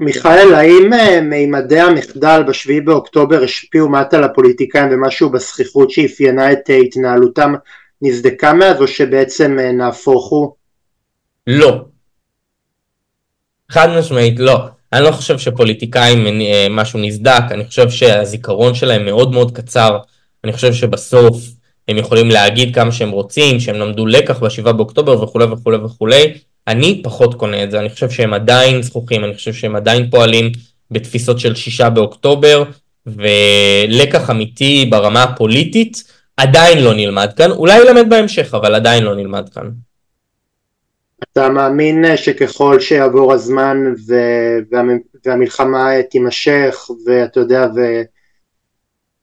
מיכאל, 0.00 0.54
האם 0.54 0.90
מימדי 1.22 1.80
המחדל 1.80 2.42
בשביעי 2.48 2.80
באוקטובר 2.80 3.42
השפיעו 3.42 3.88
מעט 3.88 4.14
על 4.14 4.24
הפוליטיקאים 4.24 4.88
ומשהו 4.90 5.30
בזכיחות 5.30 5.90
שאפיינה 5.90 6.52
את 6.52 6.70
התנהלותם 6.80 7.54
נבדקה 8.02 8.52
מאז 8.52 8.80
או 8.80 8.86
שבעצם 8.86 9.58
נהפוך 9.58 10.30
הוא? 10.30 10.52
לא, 11.46 11.80
חד 13.70 13.88
משמעית 13.98 14.38
לא. 14.38 14.58
אני 14.92 15.04
לא 15.04 15.10
חושב 15.10 15.38
שפוליטיקאים 15.38 16.40
משהו 16.70 16.98
נסדק, 17.00 17.42
אני 17.50 17.64
חושב 17.64 17.90
שהזיכרון 17.90 18.74
שלהם 18.74 19.04
מאוד 19.04 19.32
מאוד 19.32 19.56
קצר, 19.56 19.98
אני 20.44 20.52
חושב 20.52 20.72
שבסוף 20.72 21.36
הם 21.88 21.96
יכולים 21.96 22.30
להגיד 22.30 22.74
כמה 22.74 22.92
שהם 22.92 23.10
רוצים, 23.10 23.60
שהם 23.60 23.76
למדו 23.76 24.06
לקח 24.06 24.42
בשבעה 24.42 24.72
באוקטובר 24.72 25.22
וכולי 25.22 25.44
וכולי 25.44 25.76
וכולי. 25.76 26.34
אני 26.68 27.00
פחות 27.04 27.34
קונה 27.34 27.64
את 27.64 27.70
זה, 27.70 27.80
אני 27.80 27.90
חושב 27.90 28.10
שהם 28.10 28.34
עדיין 28.34 28.82
זכוכים, 28.82 29.24
אני 29.24 29.34
חושב 29.34 29.52
שהם 29.52 29.76
עדיין 29.76 30.10
פועלים 30.10 30.52
בתפיסות 30.90 31.40
של 31.40 31.54
שישה 31.54 31.90
באוקטובר, 31.90 32.64
ולקח 33.06 34.30
אמיתי 34.30 34.86
ברמה 34.90 35.22
הפוליטית 35.22 36.04
עדיין 36.36 36.84
לא 36.84 36.94
נלמד 36.94 37.32
כאן, 37.36 37.50
אולי 37.50 37.78
ילמד 37.78 38.10
בהמשך, 38.10 38.54
אבל 38.54 38.74
עדיין 38.74 39.02
לא 39.02 39.14
נלמד 39.14 39.48
כאן. 39.48 39.70
אתה 41.32 41.48
מאמין 41.48 42.16
שככל 42.16 42.80
שיעבור 42.80 43.32
הזמן 43.32 43.76
וה... 44.06 44.82
והמלחמה 45.24 46.02
תימשך, 46.10 46.90
ואתה 47.06 47.40
יודע, 47.40 47.66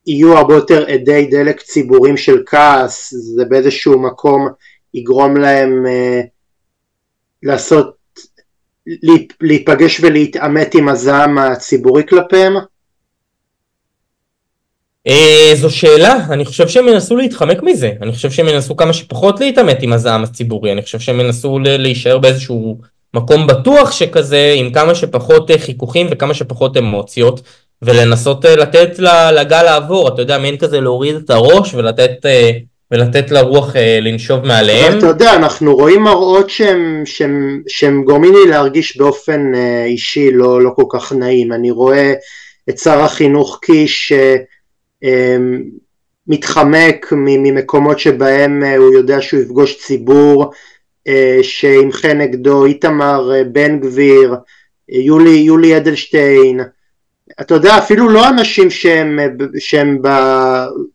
ויהיו 0.07 0.37
הרבה 0.37 0.53
יותר 0.53 0.85
עדי 0.87 1.25
דלק 1.31 1.61
ציבורים 1.61 2.17
של 2.17 2.43
כעס, 2.45 3.13
זה 3.13 3.45
באיזשהו 3.45 3.99
מקום 3.99 4.47
יגרום 4.93 5.37
להם 5.37 5.85
אה, 5.87 6.21
לעשות, 7.43 7.95
להיפגש 9.41 9.99
ולהתעמת 9.99 10.75
עם 10.75 10.89
הזעם 10.89 11.37
הציבורי 11.37 12.03
כלפיהם? 12.09 12.53
אה, 15.07 15.51
זו 15.55 15.69
שאלה, 15.69 16.25
אני 16.29 16.45
חושב 16.45 16.67
שהם 16.67 16.87
ינסו 16.87 17.15
להתחמק 17.15 17.63
מזה, 17.63 17.91
אני 18.01 18.11
חושב 18.11 18.31
שהם 18.31 18.47
ינסו 18.47 18.75
כמה 18.75 18.93
שפחות 18.93 19.39
להתעמת 19.39 19.81
עם 19.81 19.93
הזעם 19.93 20.23
הציבורי, 20.23 20.71
אני 20.71 20.81
חושב 20.81 20.99
שהם 20.99 21.19
ינסו 21.19 21.59
להישאר 21.59 22.17
באיזשהו 22.17 22.77
מקום 23.13 23.47
בטוח 23.47 23.91
שכזה, 23.91 24.53
עם 24.57 24.71
כמה 24.71 24.95
שפחות 24.95 25.51
אה, 25.51 25.59
חיכוכים 25.59 26.07
וכמה 26.11 26.33
שפחות 26.33 26.77
אמוציות, 26.77 27.41
ולנסות 27.81 28.45
אה, 28.45 28.55
לתת 28.55 28.99
לגל 29.35 29.63
לעבור, 29.63 30.07
אתה 30.07 30.21
יודע, 30.21 30.37
מעין 30.37 30.57
כזה 30.57 30.81
להוריד 30.81 31.15
את 31.15 31.29
הראש 31.29 31.73
ולתת, 31.73 32.25
ולתת 32.91 33.31
לרוח 33.31 33.75
לנשוב 34.01 34.45
מעליהם. 34.45 34.91
אבל 34.91 34.97
אתה 34.97 35.07
יודע, 35.07 35.35
אנחנו 35.35 35.75
רואים 35.75 36.01
מראות 36.01 36.49
שהם, 36.49 37.01
שהם, 37.05 37.61
שהם 37.67 38.03
גורמים 38.03 38.33
לי 38.33 38.49
להרגיש 38.49 38.97
באופן 38.97 39.51
אישי 39.85 40.31
לא, 40.31 40.61
לא 40.61 40.69
כל 40.75 40.85
כך 40.89 41.13
נעים, 41.13 41.53
אני 41.53 41.71
רואה 41.71 42.13
את 42.69 42.77
שר 42.77 43.01
החינוך 43.01 43.59
קיש 43.61 44.13
אמ, 45.03 45.63
מתחמק 46.27 47.13
ממקומות 47.17 47.99
שבהם 47.99 48.63
אה, 48.63 48.77
הוא 48.77 48.93
יודע 48.93 49.21
שהוא 49.21 49.39
יפגוש 49.39 49.77
ציבור 49.77 50.51
אה, 51.07 51.39
שימחה 51.41 52.13
נגדו, 52.13 52.65
איתמר 52.65 53.31
אה, 53.35 53.43
בן 53.43 53.79
גביר, 53.79 54.35
יולי, 54.89 55.29
יולי 55.29 55.77
אדלשטיין, 55.77 56.59
אתה 57.41 57.53
יודע 57.53 57.77
אפילו 57.77 58.09
לא 58.09 58.29
אנשים 58.29 58.69
שהם, 58.69 59.19
שהם 59.59 60.01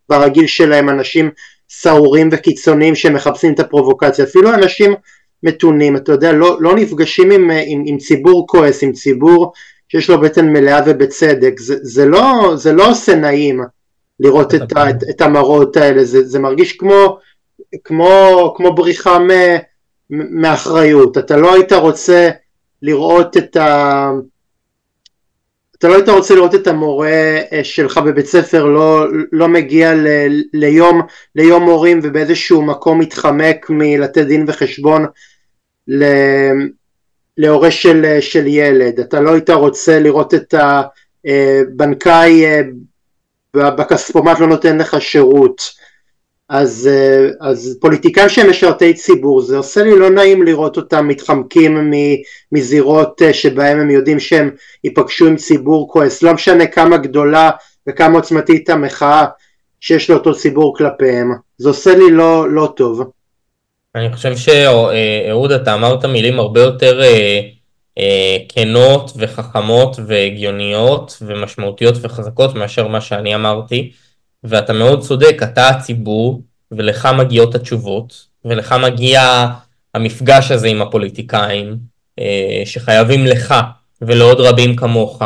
ברגיל 0.08 0.46
שלהם 0.46 0.88
אנשים 0.88 1.30
סהורים 1.70 2.28
וקיצוניים 2.32 2.94
שמחפשים 2.94 3.52
את 3.52 3.60
הפרובוקציה, 3.60 4.24
אפילו 4.24 4.54
אנשים 4.54 4.94
מתונים, 5.42 5.96
אתה 5.96 6.12
יודע, 6.12 6.32
לא, 6.32 6.56
לא 6.60 6.76
נפגשים 6.76 7.30
עם, 7.30 7.50
עם, 7.50 7.82
עם 7.86 7.98
ציבור 7.98 8.46
כועס, 8.46 8.82
עם 8.82 8.92
ציבור 8.92 9.52
שיש 9.88 10.10
לו 10.10 10.20
בטן 10.20 10.52
מלאה 10.52 10.80
ובצדק, 10.86 11.60
זה, 11.60 11.76
זה, 11.82 12.06
לא, 12.06 12.52
זה 12.56 12.72
לא 12.72 12.90
עושה 12.90 13.14
נעים 13.14 13.60
לראות 14.20 14.54
את, 14.54 14.76
ה, 14.76 14.90
את, 14.90 14.96
את 15.10 15.20
המראות 15.20 15.76
האלה, 15.76 16.04
זה, 16.04 16.24
זה 16.24 16.38
מרגיש 16.38 16.72
כמו, 16.72 17.18
כמו, 17.84 18.54
כמו 18.56 18.74
בריחה 18.74 19.18
מאחריות, 20.10 21.18
אתה 21.18 21.36
לא 21.36 21.54
היית 21.54 21.72
רוצה 21.72 22.30
לראות 22.82 23.36
את 23.36 23.56
ה... 23.56 24.10
אתה 25.78 25.88
לא 25.88 25.94
היית 25.94 26.08
רוצה 26.08 26.34
לראות 26.34 26.54
את 26.54 26.66
המורה 26.66 27.38
אה, 27.52 27.60
שלך 27.62 27.98
בבית 27.98 28.26
ספר 28.26 28.64
לא, 28.64 29.06
לא 29.32 29.48
מגיע 29.48 29.94
ל, 29.94 30.06
ליום, 30.52 31.02
ליום 31.36 31.62
מורים 31.62 32.00
ובאיזשהו 32.02 32.62
מקום 32.62 32.98
מתחמק 32.98 33.66
מלתת 33.70 34.22
דין 34.22 34.44
וחשבון 34.48 35.06
ל, 35.88 36.04
להורה 37.38 37.70
של, 37.70 38.18
של 38.20 38.46
ילד, 38.46 39.00
אתה 39.00 39.20
לא 39.20 39.32
היית 39.32 39.50
רוצה 39.50 39.98
לראות 39.98 40.34
את 40.34 40.54
הבנקאי 41.24 42.44
אה, 42.44 42.60
בכספומט 43.54 44.40
לא 44.40 44.46
נותן 44.46 44.78
לך 44.78 45.00
שירות 45.00 45.62
אז, 46.48 46.90
אה, 46.92 47.48
אז 47.50 47.78
פוליטיקאים 47.80 48.28
שהם 48.28 48.50
משרתי 48.50 48.94
ציבור 48.94 49.40
זה 49.40 49.56
עושה 49.56 49.82
לי 49.82 49.98
לא 49.98 50.10
נעים 50.10 50.42
לראות 50.42 50.76
אותם 50.76 51.08
מתחמקים 51.08 51.92
מזירות 52.52 53.22
אה, 53.22 53.32
שבהם 53.32 53.80
הם 53.80 53.90
יודעים 53.90 54.20
שהם 54.20 54.50
ייפגשו 54.84 55.26
עם 55.26 55.36
ציבור 55.36 55.92
כועס. 55.92 56.22
לא 56.22 56.32
משנה 56.34 56.66
כמה 56.66 56.96
גדולה 56.96 57.50
וכמה 57.88 58.14
עוצמתית 58.14 58.70
המחאה 58.70 59.24
שיש 59.80 60.10
לאותו 60.10 60.34
ציבור 60.34 60.76
כלפיהם 60.76 61.32
זה 61.58 61.68
עושה 61.68 61.94
לי 61.94 62.10
לא, 62.10 62.50
לא 62.50 62.72
טוב. 62.76 63.10
אני 63.94 64.12
חושב 64.12 64.36
שאהוד 64.36 65.52
אתה 65.52 65.74
אמרת 65.74 66.04
מילים 66.04 66.38
הרבה 66.38 66.60
יותר 66.60 67.02
אה, 67.02 67.40
אה, 67.98 68.36
כנות 68.48 69.10
וחכמות 69.16 69.96
והגיוניות 70.06 71.18
ומשמעותיות 71.22 71.94
וחזקות 72.02 72.54
מאשר 72.54 72.88
מה 72.88 73.00
שאני 73.00 73.34
אמרתי 73.34 73.92
ואתה 74.44 74.72
מאוד 74.72 75.00
צודק, 75.00 75.40
אתה 75.42 75.68
הציבור 75.68 76.42
ולך 76.70 77.08
מגיעות 77.18 77.54
התשובות 77.54 78.26
ולך 78.44 78.74
מגיע 78.82 79.46
המפגש 79.94 80.50
הזה 80.50 80.68
עם 80.68 80.82
הפוליטיקאים 80.82 81.76
אה, 82.18 82.62
שחייבים 82.64 83.26
לך 83.26 83.54
ולעוד 84.02 84.40
רבים 84.40 84.76
כמוך 84.76 85.22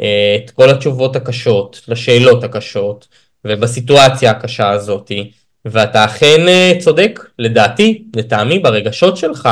אה, 0.00 0.36
את 0.44 0.50
כל 0.50 0.70
התשובות 0.70 1.16
הקשות 1.16 1.80
לשאלות 1.88 2.44
הקשות 2.44 3.08
ובסיטואציה 3.44 4.30
הקשה 4.30 4.70
הזאתי 4.70 5.30
ואתה 5.64 6.04
אכן 6.04 6.40
צודק 6.78 7.20
לדעתי, 7.38 8.02
לטעמי 8.16 8.58
ברגשות 8.58 9.16
שלך 9.16 9.48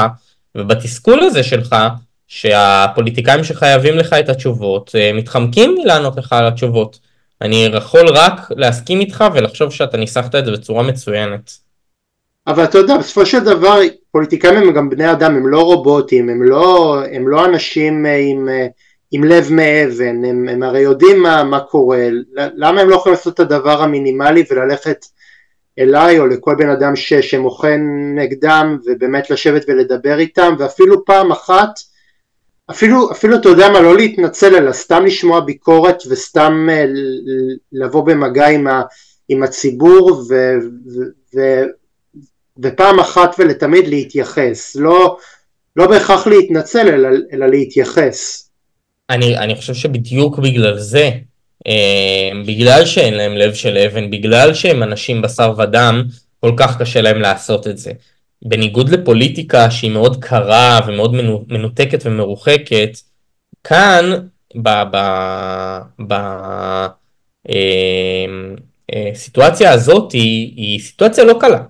ובתסכול 0.54 1.20
הזה 1.20 1.42
שלך 1.42 1.76
שהפוליטיקאים 2.28 3.44
שחייבים 3.44 3.96
לך 3.96 4.12
את 4.12 4.28
התשובות 4.28 4.90
אה, 4.94 5.12
מתחמקים 5.14 5.76
מלענות 5.78 6.16
לך 6.16 6.32
על 6.32 6.46
התשובות. 6.46 7.07
אני 7.42 7.64
יכול 7.76 8.08
רק 8.08 8.40
להסכים 8.50 9.00
איתך 9.00 9.24
ולחשוב 9.34 9.72
שאתה 9.72 9.96
ניסחת 9.96 10.34
את 10.34 10.44
זה 10.44 10.52
בצורה 10.52 10.82
מצוינת. 10.82 11.50
אבל 12.46 12.64
אתה 12.64 12.78
יודע, 12.78 12.98
בסופו 12.98 13.26
של 13.26 13.44
דבר 13.44 13.80
פוליטיקאים 14.10 14.56
הם 14.56 14.72
גם 14.72 14.90
בני 14.90 15.12
אדם, 15.12 15.36
הם 15.36 15.48
לא 15.48 15.60
רובוטים, 15.60 16.28
הם 16.28 16.42
לא, 16.42 16.98
הם 17.12 17.28
לא 17.28 17.44
אנשים 17.44 18.06
אה, 18.06 18.16
עם, 18.16 18.48
אה, 18.48 18.66
עם 19.10 19.24
לב 19.24 19.48
מאבן, 19.52 20.24
הם, 20.24 20.48
הם 20.48 20.62
הרי 20.62 20.80
יודעים 20.80 21.22
מה, 21.22 21.44
מה 21.44 21.60
קורה, 21.60 22.08
למה 22.34 22.80
הם 22.80 22.88
לא 22.88 22.94
יכולים 22.94 23.16
לעשות 23.16 23.34
את 23.34 23.40
הדבר 23.40 23.82
המינימלי 23.82 24.44
וללכת 24.50 25.06
אליי 25.78 26.18
או 26.18 26.26
לכל 26.26 26.54
בן 26.58 26.70
אדם 26.70 26.96
ש, 26.96 27.14
שמוכן 27.14 27.80
נגדם 28.14 28.78
ובאמת 28.86 29.30
לשבת 29.30 29.64
ולדבר 29.68 30.18
איתם 30.18 30.54
ואפילו 30.58 31.04
פעם 31.04 31.32
אחת 31.32 31.70
אפילו, 32.70 33.12
אפילו 33.12 33.36
אתה 33.36 33.48
יודע 33.48 33.68
מה, 33.68 33.80
לא 33.80 33.96
להתנצל 33.96 34.56
אלא 34.56 34.72
סתם 34.72 35.06
לשמוע 35.06 35.40
ביקורת 35.40 36.02
וסתם 36.10 36.68
uh, 36.70 36.88
לבוא 37.72 38.06
במגע 38.06 38.46
עם, 38.48 38.66
ה, 38.66 38.82
עם 39.28 39.42
הציבור 39.42 40.24
ו, 40.30 40.34
ו, 40.94 41.00
ו, 41.34 41.62
ופעם 42.62 43.00
אחת 43.00 43.34
ולתמיד 43.38 43.88
להתייחס, 43.88 44.76
לא, 44.76 45.16
לא 45.76 45.86
בהכרח 45.86 46.26
להתנצל 46.26 46.88
אלא, 46.88 47.08
אלא 47.32 47.46
להתייחס. 47.46 48.48
אני, 49.10 49.38
אני 49.38 49.56
חושב 49.56 49.74
שבדיוק 49.74 50.38
בגלל 50.38 50.78
זה, 50.78 51.10
אה, 51.66 52.30
בגלל 52.46 52.86
שאין 52.86 53.14
להם 53.14 53.36
לב 53.36 53.54
של 53.54 53.76
אבן, 53.76 54.10
בגלל 54.10 54.54
שהם 54.54 54.82
אנשים 54.82 55.22
בשר 55.22 55.52
ודם, 55.58 56.02
כל 56.40 56.52
כך 56.56 56.80
קשה 56.80 57.00
להם 57.00 57.20
לעשות 57.20 57.66
את 57.66 57.78
זה. 57.78 57.92
בניגוד 58.42 58.88
לפוליטיקה 58.88 59.70
שהיא 59.70 59.90
מאוד 59.90 60.24
קרה 60.24 60.80
ומאוד 60.86 61.14
מנותקת 61.48 62.02
ומרוחקת, 62.04 62.98
כאן 63.64 64.10
בסיטואציה 69.14 69.66
אה, 69.68 69.72
אה, 69.72 69.76
הזאת 69.76 70.12
היא, 70.12 70.52
היא 70.56 70.80
סיטואציה 70.80 71.24
לא 71.24 71.36
קלה. 71.40 71.62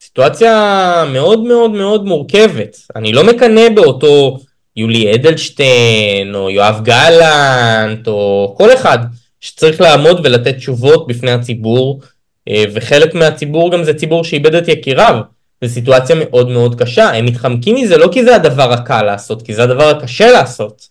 סיטואציה 0.00 1.04
מאוד 1.12 1.40
מאוד 1.40 1.70
מאוד 1.70 2.04
מורכבת. 2.04 2.76
אני 2.96 3.12
לא 3.12 3.24
מקנא 3.24 3.68
באותו 3.68 4.38
יולי 4.76 5.14
אדלשטיין 5.14 6.34
או 6.34 6.50
יואב 6.50 6.80
גלנט 6.84 8.08
או 8.08 8.54
כל 8.58 8.72
אחד 8.74 8.98
שצריך 9.40 9.80
לעמוד 9.80 10.20
ולתת 10.24 10.56
תשובות 10.56 11.06
בפני 11.06 11.30
הציבור 11.30 12.00
אה, 12.48 12.64
וחלק 12.74 13.14
מהציבור 13.14 13.72
גם 13.72 13.84
זה 13.84 13.94
ציבור 13.94 14.24
שאיבד 14.24 14.54
את 14.54 14.68
יקיריו. 14.68 15.20
זו 15.64 15.74
סיטואציה 15.74 16.16
מאוד 16.18 16.48
מאוד 16.48 16.80
קשה, 16.80 17.10
הם 17.10 17.24
מתחמקים 17.24 17.76
מזה 17.76 17.96
לא 17.96 18.08
כי 18.12 18.24
זה 18.24 18.34
הדבר 18.34 18.72
הקל 18.72 19.02
לעשות, 19.02 19.42
כי 19.42 19.54
זה 19.54 19.62
הדבר 19.62 19.88
הקשה 19.88 20.30
לעשות. 20.30 20.88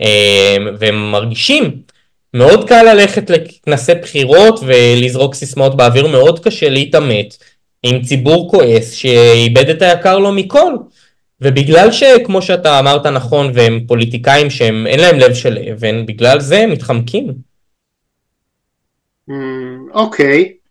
אמ, 0.00 0.68
והם 0.78 1.10
מרגישים, 1.10 1.82
מאוד 2.34 2.68
קל 2.68 2.82
ללכת 2.82 3.30
לכנסי 3.30 3.94
בחירות 3.94 4.60
ולזרוק 4.66 5.34
סיסמאות 5.34 5.76
באוויר, 5.76 6.06
מאוד 6.06 6.44
קשה 6.44 6.68
להתעמת 6.68 7.36
עם 7.82 8.02
ציבור 8.02 8.50
כועס 8.50 8.92
שאיבד 8.92 9.68
את 9.68 9.82
היקר 9.82 10.18
לו 10.18 10.32
מכל. 10.32 10.72
ובגלל 11.40 11.92
שכמו 11.92 12.42
שאתה 12.42 12.78
אמרת 12.78 13.06
נכון, 13.06 13.50
והם 13.54 13.80
פוליטיקאים 13.86 14.50
שהם 14.50 14.86
אין 14.86 15.00
להם 15.00 15.18
לב 15.18 15.34
של 15.34 15.58
אבן, 15.72 16.06
בגלל 16.06 16.40
זה 16.40 16.58
הם 16.58 16.70
מתחמקים. 16.70 17.32
אמ, 19.30 19.86
אוקיי. 19.94 20.44
Mm, 20.44 20.46
okay. 20.46 20.61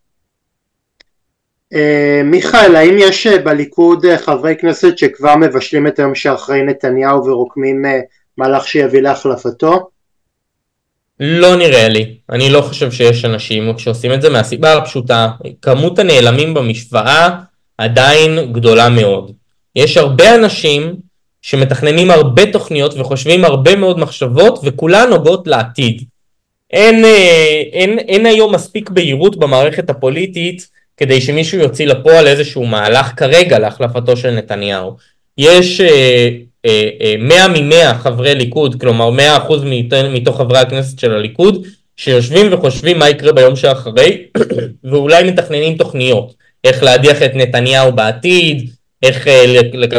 מיכאל, 2.24 2.76
האם 2.76 2.96
יש 2.98 3.26
בליכוד 3.26 4.06
חברי 4.16 4.54
כנסת 4.60 4.98
שכבר 4.98 5.36
מבשלים 5.36 5.86
את 5.86 5.98
היום 5.98 6.14
שאחרי 6.14 6.62
נתניהו 6.62 7.26
ורוקמים 7.26 7.82
מהלך 8.38 8.66
שיביא 8.66 9.00
להחלפתו? 9.00 9.88
לא 11.20 11.56
נראה 11.56 11.88
לי, 11.88 12.14
אני 12.30 12.50
לא 12.50 12.60
חושב 12.60 12.90
שיש 12.90 13.24
אנשים 13.24 13.78
שעושים 13.78 14.12
את 14.12 14.22
זה 14.22 14.30
מהסיבה 14.30 14.76
הפשוטה, 14.76 15.28
כמות 15.62 15.98
הנעלמים 15.98 16.54
במשוואה 16.54 17.28
עדיין 17.78 18.52
גדולה 18.52 18.88
מאוד. 18.88 19.32
יש 19.76 19.96
הרבה 19.96 20.34
אנשים 20.34 20.94
שמתכננים 21.42 22.10
הרבה 22.10 22.52
תוכניות 22.52 22.94
וחושבים 22.94 23.44
הרבה 23.44 23.76
מאוד 23.76 23.98
מחשבות 23.98 24.58
וכולן 24.64 25.08
נוגעות 25.10 25.46
לעתיד. 25.46 26.02
אין, 26.70 27.04
אה, 27.04 27.62
אין, 27.72 27.98
אין 27.98 28.26
היום 28.26 28.54
מספיק 28.54 28.90
בהירות 28.90 29.36
במערכת 29.38 29.90
הפוליטית 29.90 30.68
כדי 30.96 31.20
שמישהו 31.20 31.58
יוציא 31.58 31.86
לפועל 31.86 32.26
איזשהו 32.26 32.66
מהלך 32.66 33.12
כרגע 33.16 33.58
להחלפתו 33.58 34.16
של 34.16 34.30
נתניהו. 34.30 34.96
יש 35.38 35.80
אה, 35.80 36.28
אה, 36.66 36.88
אה, 37.00 37.14
100 37.18 37.48
מ-100 37.48 37.94
חברי 37.94 38.34
ליכוד, 38.34 38.80
כלומר 38.80 39.10
100% 39.48 39.52
מתוך 40.10 40.38
חברי 40.38 40.58
הכנסת 40.58 40.98
של 40.98 41.12
הליכוד, 41.12 41.66
שיושבים 41.96 42.46
וחושבים 42.52 42.98
מה 42.98 43.08
יקרה 43.08 43.32
ביום 43.32 43.56
שאחרי, 43.56 44.24
ואולי 44.90 45.22
מתכננים 45.30 45.76
תוכניות, 45.76 46.34
איך 46.64 46.82
להדיח 46.82 47.22
את 47.22 47.30
נתניהו 47.34 47.92
בעתיד, 47.92 48.70
איך 49.02 49.28
אה, 49.28 49.44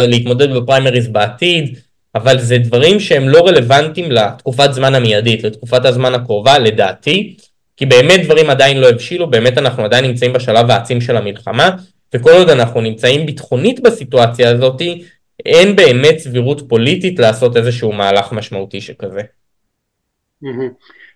להתמודד 0.08 0.54
בפריימריז 0.54 1.08
בעתיד, 1.08 1.78
אבל 2.16 2.39
זה 2.39 2.58
דברים 2.58 3.00
שהם 3.00 3.30
לא 3.30 3.48
רלוונטיים 3.48 4.12
לתקופת 4.12 4.74
זמן 4.74 4.96
המיידית, 4.96 5.44
לתקופת 5.44 5.86
הזמן 5.86 6.14
הקרובה 6.14 6.60
לדעתי, 6.60 7.36
כי 7.78 7.86
באמת 7.86 8.26
דברים 8.26 8.50
עדיין 8.50 8.78
לא 8.78 8.90
הבשילו, 8.90 9.30
באמת 9.30 9.58
אנחנו 9.58 9.86
עדיין 9.86 10.06
נמצאים 10.06 10.34
בשלב 10.34 10.72
העצים 10.72 11.02
של 11.02 11.18
המלחמה, 11.18 11.70
וכל 12.14 12.32
עוד 12.32 12.50
אנחנו 12.50 12.82
נמצאים 12.82 13.26
ביטחונית 13.26 13.80
בסיטואציה 13.80 14.52
הזאתי, 14.52 15.04
אין 15.46 15.76
באמת 15.76 16.18
סבירות 16.18 16.70
פוליטית 16.70 17.20
לעשות 17.20 17.58
איזשהו 17.58 17.92
מהלך 17.92 18.32
משמעותי 18.32 18.82
שכזה. 18.82 19.22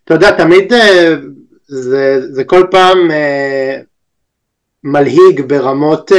אתה 0.03 0.13
יודע, 0.13 0.31
תמיד 0.31 0.73
אה, 0.73 1.15
זה, 1.67 2.43
כל 2.45 2.63
פעם 2.71 3.11
אה, 3.11 3.79
מלהיג 4.83 5.41
ברמות 5.47 6.11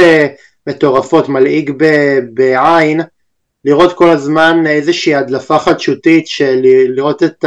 מטורפות, 0.67 1.29
מלעיג 1.29 1.71
בעין, 2.33 3.01
לראות 3.69 3.93
כל 3.93 4.09
הזמן 4.09 4.67
איזושהי 4.67 5.15
הדלפה 5.15 5.59
חדשותית 5.59 6.27
של 6.27 6.59
לראות 6.95 7.23
את 7.23 7.45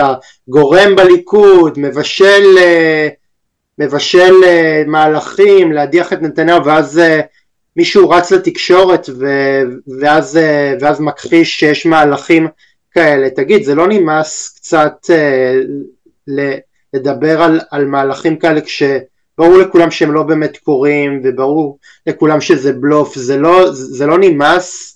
הגורם 0.48 0.96
בליכוד, 0.96 1.78
מבשל, 1.78 2.44
מבשל 3.78 4.34
מהלכים, 4.86 5.72
להדיח 5.72 6.12
את 6.12 6.22
נתניהו 6.22 6.64
ואז 6.64 7.00
מישהו 7.76 8.10
רץ 8.10 8.32
לתקשורת 8.32 9.08
ואז, 10.00 10.38
ואז 10.80 11.00
מכחיש 11.00 11.60
שיש 11.60 11.86
מהלכים 11.86 12.48
כאלה. 12.94 13.30
תגיד, 13.30 13.64
זה 13.64 13.74
לא 13.74 13.88
נמאס 13.88 14.54
קצת 14.56 15.10
לדבר 16.94 17.42
על, 17.42 17.60
על 17.70 17.84
מהלכים 17.86 18.36
כאלה 18.36 18.60
כש... 18.60 18.82
ברור 19.38 19.58
לכולם 19.58 19.90
שהם 19.90 20.12
לא 20.12 20.22
באמת 20.22 20.56
קורים, 20.56 21.20
וברור 21.24 21.78
לכולם 22.06 22.40
שזה 22.40 22.72
בלוף, 22.72 23.14
זה 23.14 23.36
לא, 23.36 23.70
זה 23.72 24.06
לא 24.06 24.18
נמאס. 24.18 24.91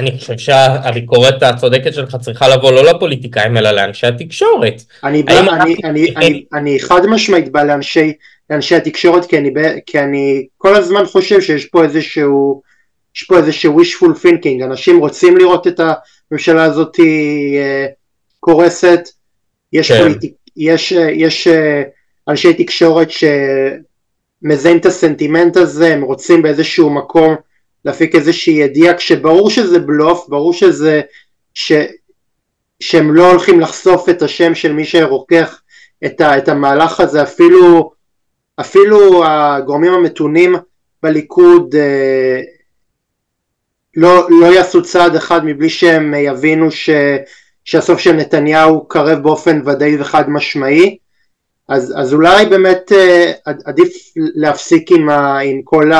אני 0.00 0.18
חושב 0.18 0.38
שהביקורת 0.38 1.42
הצודקת 1.42 1.94
שלך 1.94 2.16
צריכה 2.16 2.48
לבוא 2.48 2.72
לא 2.72 2.84
לפוליטיקאים 2.84 3.56
אלא 3.56 3.70
לאנשי 3.70 4.06
התקשורת. 4.06 4.82
אני, 5.04 5.22
בא, 5.22 5.32
אני, 5.32 5.48
אני, 5.50 5.74
אני, 5.84 6.14
אני, 6.16 6.44
אני 6.52 6.80
חד 6.80 7.06
משמעית 7.06 7.52
בא 7.52 7.62
לאנשי, 7.62 8.12
לאנשי 8.50 8.74
התקשורת 8.76 9.26
כי 9.26 9.38
אני, 9.38 9.50
כי 9.86 9.98
אני 9.98 10.46
כל 10.58 10.74
הזמן 10.74 11.06
חושב 11.06 11.40
שיש 11.40 11.64
פה 11.64 11.84
איזשהו, 11.84 12.62
יש 13.16 13.22
פה 13.22 13.36
איזשהו 13.36 13.80
wishful 13.80 14.24
thinking, 14.24 14.64
אנשים 14.64 14.98
רוצים 14.98 15.36
לראות 15.36 15.66
את 15.66 15.80
הממשלה 15.80 16.64
הזאת 16.64 17.00
אה, 17.00 17.86
קורסת, 18.40 19.00
יש, 19.72 19.92
כן. 19.92 20.02
פוליטיק, 20.02 20.32
יש, 20.56 20.92
אה, 20.92 21.10
יש 21.10 21.46
אה, 21.46 21.82
אנשי 22.28 22.54
תקשורת 22.54 23.08
שמזהים 23.10 24.76
את 24.76 24.86
הסנטימנט 24.86 25.56
הזה, 25.56 25.94
הם 25.94 26.02
רוצים 26.02 26.42
באיזשהו 26.42 26.90
מקום 26.90 27.36
להפיק 27.84 28.14
איזושהי 28.14 28.54
ידיעה 28.54 28.94
כשברור 28.94 29.50
שזה 29.50 29.78
בלוף, 29.78 30.28
ברור 30.28 30.52
שזה, 30.52 31.00
ש, 31.54 31.72
שהם 32.80 33.14
לא 33.14 33.30
הולכים 33.30 33.60
לחשוף 33.60 34.08
את 34.08 34.22
השם 34.22 34.54
של 34.54 34.72
מי 34.72 34.84
שרוקח 34.84 35.62
את, 36.06 36.20
ה, 36.20 36.38
את 36.38 36.48
המהלך 36.48 37.00
הזה, 37.00 37.22
אפילו, 37.22 37.92
אפילו 38.60 39.24
הגורמים 39.26 39.92
המתונים 39.92 40.56
בליכוד 41.02 41.74
אה, 41.74 42.40
לא, 43.96 44.26
לא 44.40 44.46
יעשו 44.46 44.82
צעד 44.82 45.14
אחד 45.16 45.44
מבלי 45.44 45.68
שהם 45.68 46.14
יבינו 46.14 46.70
ש, 46.70 46.90
שהסוף 47.64 47.98
של 47.98 48.12
נתניהו 48.12 48.88
קרב 48.88 49.22
באופן 49.22 49.60
ודאי 49.68 50.00
וחד 50.00 50.30
משמעי. 50.30 50.96
אז, 51.68 51.94
אז 51.96 52.14
אולי 52.14 52.46
באמת 52.46 52.92
אה, 52.92 53.32
עדיף 53.64 54.12
להפסיק 54.16 54.90
עם, 54.90 55.08
ה, 55.08 55.38
עם 55.38 55.60
כל 55.64 55.92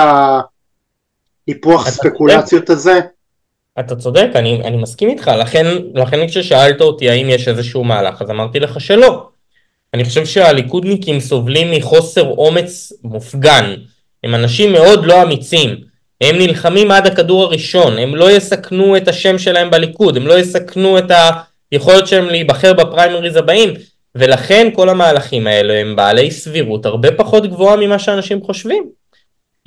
הניפוח 1.50 1.90
ספקולציות 1.90 2.64
צודק. 2.64 2.70
הזה. 2.70 3.00
אתה 3.80 3.96
צודק, 3.96 4.28
אני, 4.34 4.62
אני 4.64 4.76
מסכים 4.76 5.08
איתך, 5.08 5.30
לכן, 5.38 5.66
לכן 5.94 6.28
כששאלת 6.28 6.80
אותי 6.80 7.10
האם 7.10 7.30
יש 7.30 7.48
איזשהו 7.48 7.84
מהלך, 7.84 8.22
אז 8.22 8.30
אמרתי 8.30 8.60
לך 8.60 8.80
שלא. 8.80 9.28
אני 9.94 10.04
חושב 10.04 10.26
שהליכודניקים 10.26 11.20
סובלים 11.20 11.70
מחוסר 11.70 12.28
אומץ 12.28 12.92
מופגן, 13.04 13.74
הם 14.24 14.34
אנשים 14.34 14.72
מאוד 14.72 15.04
לא 15.04 15.22
אמיצים, 15.22 15.76
הם 16.20 16.36
נלחמים 16.38 16.90
עד 16.90 17.06
הכדור 17.06 17.42
הראשון, 17.42 17.98
הם 17.98 18.16
לא 18.16 18.30
יסכנו 18.30 18.96
את 18.96 19.08
השם 19.08 19.38
שלהם 19.38 19.70
בליכוד, 19.70 20.16
הם 20.16 20.26
לא 20.26 20.38
יסכנו 20.38 20.98
את 20.98 21.10
היכולת 21.72 22.06
שלהם 22.06 22.26
להיבחר 22.26 22.72
בפריימריז 22.72 23.36
הבאים, 23.36 23.74
ולכן 24.14 24.68
כל 24.74 24.88
המהלכים 24.88 25.46
האלה 25.46 25.80
הם 25.80 25.96
בעלי 25.96 26.30
סבירות 26.30 26.86
הרבה 26.86 27.12
פחות 27.12 27.46
גבוהה 27.46 27.76
ממה 27.76 27.98
שאנשים 27.98 28.42
חושבים. 28.42 28.99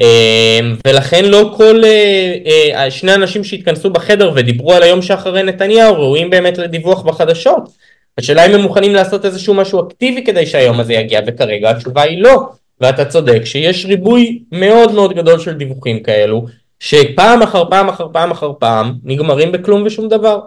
אמ, 0.04 0.76
ולכן 0.88 1.26
לא 1.26 1.54
כל 1.58 1.84
אה, 1.84 2.38
אה, 2.76 2.92
שני 2.92 3.14
אנשים 3.14 3.44
שהתכנסו 3.44 3.90
בחדר 3.90 4.32
ודיברו 4.36 4.74
על 4.74 4.84
היום 4.84 5.02
שאחרי 5.02 5.44
נתניהו 5.44 5.96
ראויים 5.96 6.30
באמת 6.30 6.58
לדיווח 6.58 7.02
בחדשות. 7.02 7.70
השאלה 8.18 8.46
אם 8.46 8.54
הם 8.54 8.62
מוכנים 8.62 8.94
לעשות 8.94 9.26
איזשהו 9.26 9.54
משהו 9.54 9.88
אקטיבי 9.88 10.24
כדי 10.24 10.46
שהיום 10.46 10.80
הזה 10.80 10.94
יגיע 10.94 11.22
וכרגע 11.28 11.70
התשובה 11.70 12.02
היא 12.02 12.22
לא. 12.22 12.50
ואתה 12.82 13.06
צודק 13.06 13.42
שיש 13.46 13.86
ריבוי 13.86 14.44
מאוד 14.52 14.92
מאוד 14.92 15.14
גדול 15.14 15.40
של 15.40 15.54
דיווחים 15.54 16.04
כאלו 16.04 16.46
שפעם 16.80 17.42
אחר 17.42 17.70
פעם 17.70 17.90
אחר 17.90 18.08
פעם 18.14 18.32
אחר 18.32 18.52
פעם 18.60 18.94
נגמרים 19.04 19.52
בכלום 19.52 19.84
ושום 19.86 20.08
דבר. 20.08 20.40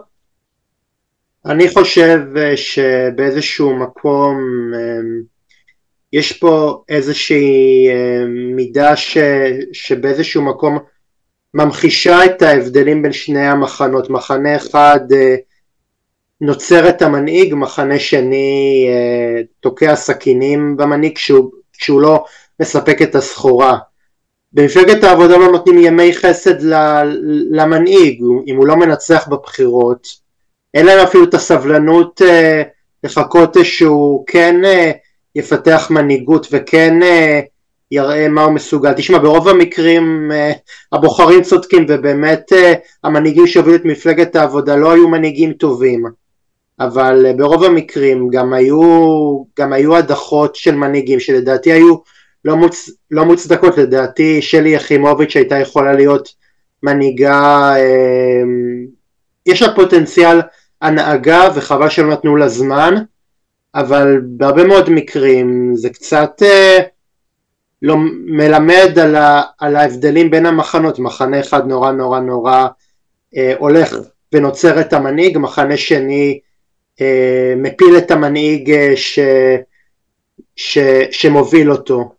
אני 1.47 1.69
חושב 1.69 2.21
אה, 2.37 2.57
שבאיזשהו 2.57 3.77
מקום 3.77 4.37
אמ, 4.75 5.36
יש 6.13 6.33
פה 6.33 6.83
איזושהי 6.89 7.89
אמ, 7.91 8.57
מידה 8.57 8.97
ש, 8.97 9.19
שבאיזשהו 9.73 10.43
מקום 10.43 10.79
ממחישה 11.55 12.25
את 12.25 12.43
ההבדלים 12.43 13.03
בין 13.03 13.13
שני 13.13 13.47
המחנות, 13.47 14.11
מחנה 14.11 14.57
אחד 14.57 15.01
אה, 15.13 15.35
נוצר 16.41 16.89
את 16.89 17.03
המנהיג, 17.03 17.55
מחנה 17.55 17.99
שני 17.99 18.87
אה, 18.89 19.43
תוקע 19.61 19.97
סכינים 19.97 20.77
במנהיג 20.77 21.15
כשהוא, 21.15 21.51
כשהוא 21.73 22.01
לא 22.01 22.25
מספק 22.61 23.03
את 23.03 23.15
הסחורה. 23.15 23.79
במפלגת 24.53 25.05
העבודה 25.05 25.37
לא 25.37 25.53
נותנים 25.53 25.79
ימי 25.79 26.15
חסד 26.15 26.63
למנהיג, 27.51 28.23
אם 28.47 28.57
הוא 28.57 28.67
לא 28.67 28.77
מנצח 28.77 29.29
בבחירות 29.29 30.27
אין 30.77 30.87
להם 30.87 30.99
אפילו 30.99 31.25
את 31.25 31.35
הסבלנות 31.35 32.23
אה, 32.23 32.63
לחכות 33.05 33.57
שהוא 33.63 34.25
כן 34.27 34.65
אה, 34.65 34.91
יפתח 35.37 35.87
מנהיגות 35.91 36.47
וכן 36.53 37.03
אה, 37.03 37.41
יראה 37.91 38.29
מה 38.29 38.45
הוא 38.45 38.53
מסוגל. 38.53 38.93
תשמע, 38.93 39.19
ברוב 39.19 39.49
המקרים 39.49 40.33
אה, 40.33 40.53
הבוחרים 40.93 41.43
צודקים 41.43 41.87
ובאמת 41.89 42.53
אה, 42.53 42.73
המנהיגים 43.05 43.47
שהובילו 43.47 43.77
את 43.77 43.85
מפלגת 43.85 44.37
העבודה 44.37 44.77
לא 44.77 44.93
היו 44.93 45.09
מנהיגים 45.09 45.53
טובים, 45.53 46.05
אבל 46.81 47.27
ברוב 47.37 47.65
המקרים 47.65 48.29
גם 48.29 48.53
היו, 48.53 48.83
גם 49.59 49.73
היו 49.73 49.97
הדחות 49.97 50.57
של 50.57 50.75
מנהיגים 50.75 51.21
שלדעתי 51.21 51.73
היו 51.73 51.97
לא, 52.45 52.57
מוצ, 52.57 52.91
לא 53.11 53.25
מוצדקות, 53.25 53.79
לדעתי 53.79 54.43
שלי 54.43 54.71
יחימוביץ' 54.71 55.37
הייתה 55.37 55.59
יכולה 55.59 55.93
להיות 55.93 56.29
מנהיגה, 56.83 57.75
יש 59.47 59.63
לה 59.63 59.75
פוטנציאל 59.75 60.41
הנהגה 60.83 61.49
וחבל 61.55 61.89
שלא 61.89 62.09
נתנו 62.09 62.37
לה 62.37 62.49
זמן, 62.49 62.95
אבל 63.77 64.21
בהרבה 64.23 64.65
מאוד 64.65 64.91
מקרים 64.91 65.73
זה 65.75 65.91
קצת 65.91 66.43
אה, 66.43 66.79
לא 67.83 67.97
מלמד 68.27 68.99
על, 69.03 69.17
ה, 69.17 69.43
על 69.59 69.77
ההבדלים 69.77 70.31
בין 70.31 70.47
המחנות, 70.47 70.99
מחנה 70.99 71.41
אחד 71.41 71.67
נורא 71.67 71.93
נורא 71.93 72.21
נורא 72.21 72.67
אה, 73.37 73.55
הולך 73.59 73.95
ונוצר 74.33 74.81
את 74.81 74.93
המנהיג, 74.93 75.39
מחנה 75.39 75.77
שני 75.77 76.41
אה, 77.01 77.55
מפיל 77.57 77.99
את 77.99 78.11
המנהיג 78.11 78.71
אה, 78.71 78.93
ש, 78.97 79.19
ש, 80.57 80.79
שמוביל 81.11 81.73
אותו. 81.73 82.13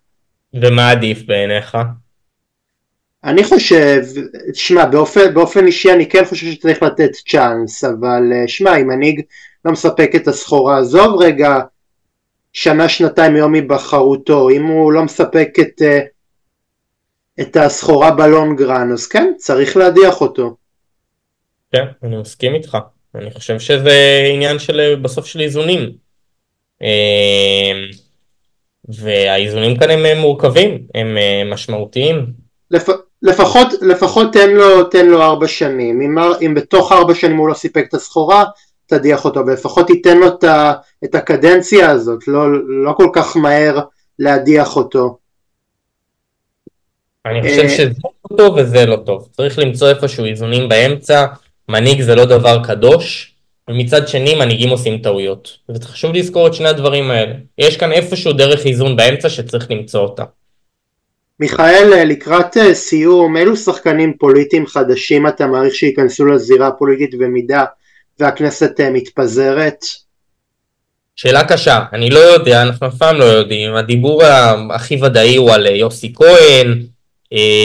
ומה 0.53 0.91
עדיף 0.91 1.24
בעיניך? 1.26 1.78
אני 3.24 3.43
חושב, 3.43 4.03
שמע, 4.53 4.86
באופן, 4.86 5.34
באופן 5.34 5.66
אישי 5.66 5.93
אני 5.93 6.10
כן 6.10 6.26
חושב 6.26 6.51
שצריך 6.51 6.84
לתת 6.84 7.12
צ'אנס, 7.28 7.84
אבל 7.84 8.34
אה, 8.34 8.47
שמע, 8.47 8.78
אם 8.78 8.88
מנהיג 8.88 9.22
לא 9.66 9.72
מספק 9.72 10.12
את 10.16 10.28
הסחורה, 10.28 10.80
עזוב 10.80 11.22
רגע 11.22 11.60
שנה 12.53 12.89
שנתיים 12.89 13.34
מיום 13.34 13.53
היבחרותו, 13.53 14.49
אם 14.49 14.64
הוא 14.64 14.91
לא 14.91 15.03
מספק 15.03 15.49
את, 15.60 15.82
אה, 15.82 15.99
את 17.41 17.55
הסחורה 17.55 18.12
בלונגרן, 18.12 18.91
אז 18.91 19.08
כן, 19.08 19.34
צריך 19.38 19.78
להדיח 19.78 20.22
אותו. 20.22 20.55
כן, 21.72 21.86
אני 22.03 22.18
מסכים 22.18 22.55
איתך. 22.55 22.78
אני 23.16 23.32
חושב 23.32 23.60
שזה 23.60 24.28
עניין 24.34 24.60
של 24.60 24.95
בסוף 25.01 25.26
של 25.26 25.39
איזונים. 25.41 25.91
והאיזונים 28.89 29.78
כאן 29.78 29.89
הם 29.89 30.18
מורכבים, 30.18 30.88
הם 30.95 31.18
משמעותיים. 31.51 32.26
לפ... 32.72 32.89
לפחות, 33.22 33.68
לפחות 33.82 34.34
תן 34.34 34.49
לו, 34.49 34.84
תן 34.84 35.05
לו 35.05 35.22
ארבע 35.24 35.47
שנים, 35.47 36.01
אם, 36.01 36.18
אם 36.45 36.53
בתוך 36.53 36.91
ארבע 36.91 37.16
שנים 37.16 37.38
הוא 37.38 37.49
לא 37.49 37.53
סיפק 37.53 37.86
את 37.89 37.93
הסחורה, 37.93 38.45
תדיח 38.88 39.25
אותו, 39.25 39.39
ולפחות 39.47 39.88
תיתן 39.88 40.17
לו 40.17 40.27
את 41.03 41.15
הקדנציה 41.15 41.89
הזאת, 41.89 42.27
לא, 42.27 42.45
לא 42.67 42.91
כל 42.91 43.09
כך 43.13 43.38
מהר 43.38 43.79
להדיח 44.19 44.75
אותו. 44.75 45.17
אני 47.25 47.41
חושב 47.41 47.61
אה, 47.61 47.69
שזה 47.69 47.91
לא 48.31 48.38
טוב 48.38 48.55
וזה 48.57 48.85
לא 48.85 48.95
טוב, 48.95 49.27
צריך 49.31 49.59
למצוא 49.59 49.89
איפשהו 49.89 50.25
איזונים 50.25 50.69
באמצע, 50.69 51.25
מנהיג 51.69 52.01
זה 52.01 52.15
לא 52.15 52.25
דבר 52.25 52.63
קדוש, 52.63 53.33
ומצד 53.69 54.07
שני 54.07 54.35
מנהיגים 54.35 54.69
עושים 54.69 54.97
טעויות, 54.97 55.57
וחשוב 55.69 56.13
לזכור 56.13 56.47
את 56.47 56.53
שני 56.53 56.69
הדברים 56.69 57.11
האלה, 57.11 57.33
יש 57.57 57.77
כאן 57.77 57.91
איפשהו 57.91 58.33
דרך 58.33 58.65
איזון 58.65 58.95
באמצע 58.95 59.29
שצריך 59.29 59.71
למצוא 59.71 60.01
אותה. 60.01 60.23
מיכאל, 61.39 61.93
אה, 61.93 62.05
לקראת 62.05 62.57
אה, 62.57 62.73
סיום, 62.73 63.38
אילו 63.38 63.57
שחקנים 63.57 64.13
פוליטיים 64.17 64.67
חדשים 64.67 65.27
אתה 65.27 65.47
מעריך 65.47 65.75
שייכנסו 65.75 66.25
לזירה 66.25 66.67
הפוליטית 66.67 67.17
במידה 67.17 67.65
והכנסת 68.20 68.80
אה, 68.80 68.89
מתפזרת? 68.89 69.86
שאלה 71.15 71.43
קשה, 71.43 71.86
אני 71.93 72.09
לא 72.09 72.20
יודע, 72.20 72.61
אנחנו 72.61 72.88
אף 72.88 72.95
פעם 72.97 73.15
לא 73.15 73.24
יודעים, 73.24 73.76
הדיבור 73.76 74.24
הכי 74.74 74.99
ודאי 75.03 75.36
הוא 75.36 75.51
על 75.51 75.65
יוסי 75.65 76.13
כהן, 76.15 76.84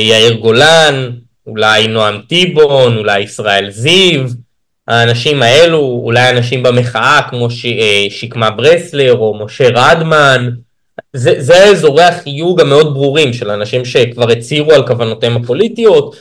יאיר 0.09 0.33
גולן, 0.33 1.11
אולי 1.47 1.87
נועם 1.87 2.21
טיבון, 2.29 2.97
אולי 2.99 3.21
ישראל 3.21 3.71
זיו, 3.71 4.21
האנשים 4.89 5.43
האלו, 5.43 6.01
אולי 6.05 6.31
אנשים 6.31 6.63
במחאה 6.63 7.21
כמו 7.31 7.51
ש... 7.51 7.67
שקמה 8.11 8.51
ברסלר 8.51 9.19
או 9.19 9.45
משה 9.45 9.69
רדמן, 9.75 10.51
זה, 11.13 11.35
זה 11.39 11.65
אזורי 11.65 12.05
החיוג 12.05 12.61
המאוד 12.61 12.95
ברורים 12.95 13.33
של 13.33 13.51
אנשים 13.51 13.85
שכבר 13.85 14.31
הצהירו 14.31 14.73
על 14.73 14.87
כוונותיהם 14.87 15.37
הפוליטיות, 15.37 16.15
אה, 16.15 16.21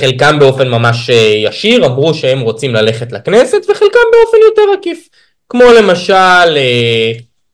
חלקם 0.00 0.38
באופן 0.38 0.68
ממש 0.68 1.10
אה, 1.10 1.34
ישיר 1.44 1.86
אמרו 1.86 2.14
שהם 2.14 2.40
רוצים 2.40 2.74
ללכת 2.74 3.12
לכנסת 3.12 3.66
וחלקם 3.70 3.98
באופן 4.12 4.36
יותר 4.44 4.62
עקיף, 4.78 5.08
כמו 5.48 5.64
למשל, 5.72 6.58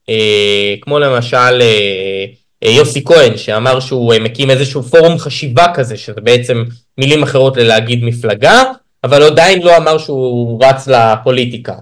אה, 0.09 0.75
כמו 0.81 0.99
למשל 0.99 1.61
יוסי 2.61 3.03
כהן 3.03 3.37
שאמר 3.37 3.79
שהוא 3.79 4.13
מקים 4.21 4.49
איזשהו 4.49 4.83
פורום 4.83 5.17
חשיבה 5.17 5.65
כזה 5.73 5.97
שזה 5.97 6.21
בעצם 6.21 6.63
מילים 6.97 7.23
אחרות 7.23 7.57
ללהגיד 7.57 8.03
מפלגה 8.03 8.63
אבל 9.03 9.23
עדיין 9.23 9.61
לא 9.61 9.77
אמר 9.77 9.97
שהוא 9.97 10.63
רץ 10.63 10.87
לפוליטיקה. 10.87 11.73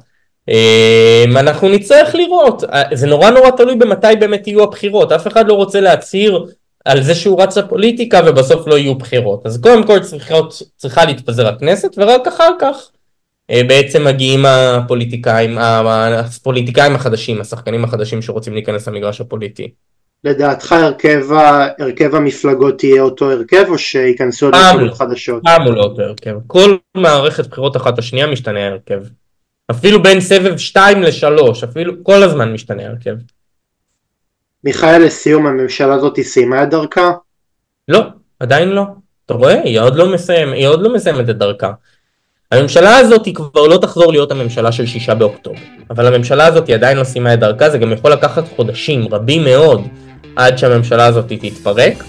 אנחנו 1.35 1.69
נצטרך 1.69 2.15
לראות, 2.15 2.63
אה, 2.63 2.83
זה 2.93 3.07
נורא 3.07 3.29
נורא 3.29 3.51
תלוי 3.51 3.75
במתי 3.75 4.15
באמת 4.19 4.47
יהיו 4.47 4.63
הבחירות, 4.63 5.11
אף 5.11 5.27
אחד 5.27 5.47
לא 5.47 5.53
רוצה 5.53 5.81
להצהיר 5.81 6.45
על 6.85 7.03
זה 7.03 7.15
שהוא 7.15 7.41
רץ 7.41 7.57
לפוליטיקה 7.57 8.21
ובסוף 8.25 8.67
לא 8.67 8.77
יהיו 8.77 8.95
בחירות, 8.95 9.45
אז 9.45 9.61
קודם 9.61 9.87
כל 9.87 9.99
צריכה, 9.99 10.35
צריכה 10.77 11.05
להתפזר 11.05 11.47
הכנסת 11.47 11.95
ורק 11.97 12.27
אחר 12.27 12.51
כך 12.59 12.89
אה, 13.51 13.61
בעצם 13.67 14.03
מגיעים 14.03 14.45
הפוליטיקאים, 14.45 15.57
הפוליטיקאים 15.57 16.95
החדשים, 16.95 17.41
השחקנים 17.41 17.83
החדשים 17.83 18.21
שרוצים 18.21 18.53
להיכנס 18.53 18.87
למגרש 18.87 19.21
הפוליטי. 19.21 19.71
לדעתך 20.23 20.71
הרכב, 20.71 21.25
הרכב 21.79 22.15
המפלגות 22.15 22.83
יהיה 22.83 23.01
אותו 23.01 23.31
הרכב 23.31 23.65
או 23.69 23.77
שייכנסו 23.77 24.45
עוד 24.45 24.55
מפלגות 24.55 24.97
חדשות? 24.97 25.43
פעם 25.43 25.61
הוא 25.61 25.73
לא 25.73 25.83
אותו 25.83 26.01
הרכב, 26.01 26.35
כל 26.47 26.77
מערכת 26.97 27.47
בחירות 27.47 27.77
אחת 27.77 27.99
השנייה 27.99 28.27
משתנה 28.27 28.59
ההרכב. 28.59 28.99
אפילו 29.71 30.03
בין 30.03 30.21
סבב 30.21 30.57
2 30.57 31.03
ל-3, 31.03 31.65
אפילו 31.65 31.93
כל 32.03 32.23
הזמן 32.23 32.53
משתנה 32.53 32.87
הרכב. 32.87 33.15
מיכאל, 34.65 35.05
לסיום, 35.05 35.47
הממשלה 35.47 35.93
הזאת 35.93 36.19
סיימה 36.21 36.63
את 36.63 36.69
דרכה? 36.69 37.11
לא, 37.87 37.99
עדיין 38.39 38.69
לא. 38.69 38.83
אתה 39.25 39.33
רואה? 39.33 39.61
היא 39.63 39.79
עוד 39.79 39.95
לא, 39.95 40.13
מסיים, 40.13 40.53
היא 40.53 40.67
עוד 40.67 40.81
לא 40.81 40.93
מסיימת 40.93 41.29
את 41.29 41.37
דרכה. 41.37 41.71
הממשלה 42.51 42.97
הזאת 42.97 43.25
היא 43.25 43.35
כבר 43.35 43.67
לא 43.67 43.77
תחזור 43.77 44.11
להיות 44.11 44.31
הממשלה 44.31 44.71
של 44.71 44.85
שישה 44.85 45.15
באוקטובר. 45.15 45.59
אבל 45.89 46.07
הממשלה 46.07 46.45
הזאת 46.45 46.67
היא 46.67 46.75
עדיין 46.75 46.97
לא 46.97 47.03
סיימה 47.03 47.33
את 47.33 47.39
דרכה, 47.39 47.69
זה 47.69 47.77
גם 47.77 47.91
יכול 47.91 48.11
לקחת 48.11 48.43
חודשים 48.55 49.07
רבים 49.11 49.43
מאוד 49.43 49.81
עד 50.35 50.57
שהממשלה 50.57 51.05
הזאת 51.05 51.25
תתפרק. 51.27 52.03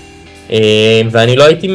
אה, 0.50 1.02
ואני 1.10 1.36
לא 1.36 1.44
הייתי 1.44 1.68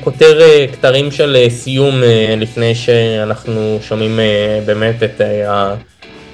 כותר 0.00 0.40
אה, 0.40 0.66
כתרים 0.72 1.10
של 1.10 1.36
אה, 1.36 1.50
סיום 1.50 2.02
לפני 2.36 2.74
שאנחנו 2.74 3.78
שומעים 3.82 4.18
באמת 4.66 5.02
את 5.02 5.20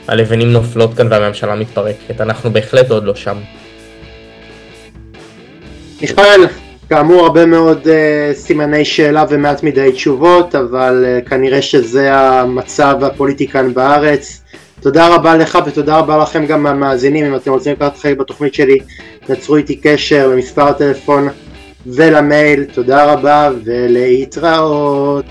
הלבנים 0.08 0.52
נופלות 0.52 0.94
כאן 0.94 1.06
והממשלה 1.10 1.54
מתפרקת, 1.54 2.20
אנחנו 2.20 2.52
בהחלט 2.52 2.90
עוד 2.90 3.04
לא 3.04 3.14
שם. 3.14 3.36
מיכאל, 6.02 6.46
כאמור 6.88 7.20
הרבה 7.20 7.46
מאוד 7.46 7.78
uh, 7.82 8.34
סימני 8.34 8.84
שאלה 8.84 9.24
ומעט 9.30 9.62
מדי 9.62 9.92
תשובות, 9.92 10.54
אבל 10.54 11.04
uh, 11.04 11.28
כנראה 11.28 11.62
שזה 11.62 12.14
המצב 12.14 12.96
הפוליטי 13.02 13.48
כאן 13.48 13.74
בארץ. 13.74 14.42
תודה 14.80 15.14
רבה 15.14 15.36
לך 15.36 15.58
ותודה 15.66 15.98
רבה 15.98 16.18
לכם 16.18 16.46
גם 16.46 16.66
המאזינים, 16.66 17.24
אם 17.24 17.34
אתם 17.36 17.50
רוצים 17.50 17.72
לקחת 17.72 17.98
חלק 17.98 18.18
בתוכנית 18.18 18.54
שלי, 18.54 18.78
תצרו 19.26 19.56
איתי 19.56 19.76
קשר 19.76 20.28
למספר 20.28 20.68
הטלפון 20.68 21.28
ולמייל, 21.86 22.64
תודה 22.64 23.12
רבה 23.12 23.50
ולהתראות. 23.64 25.24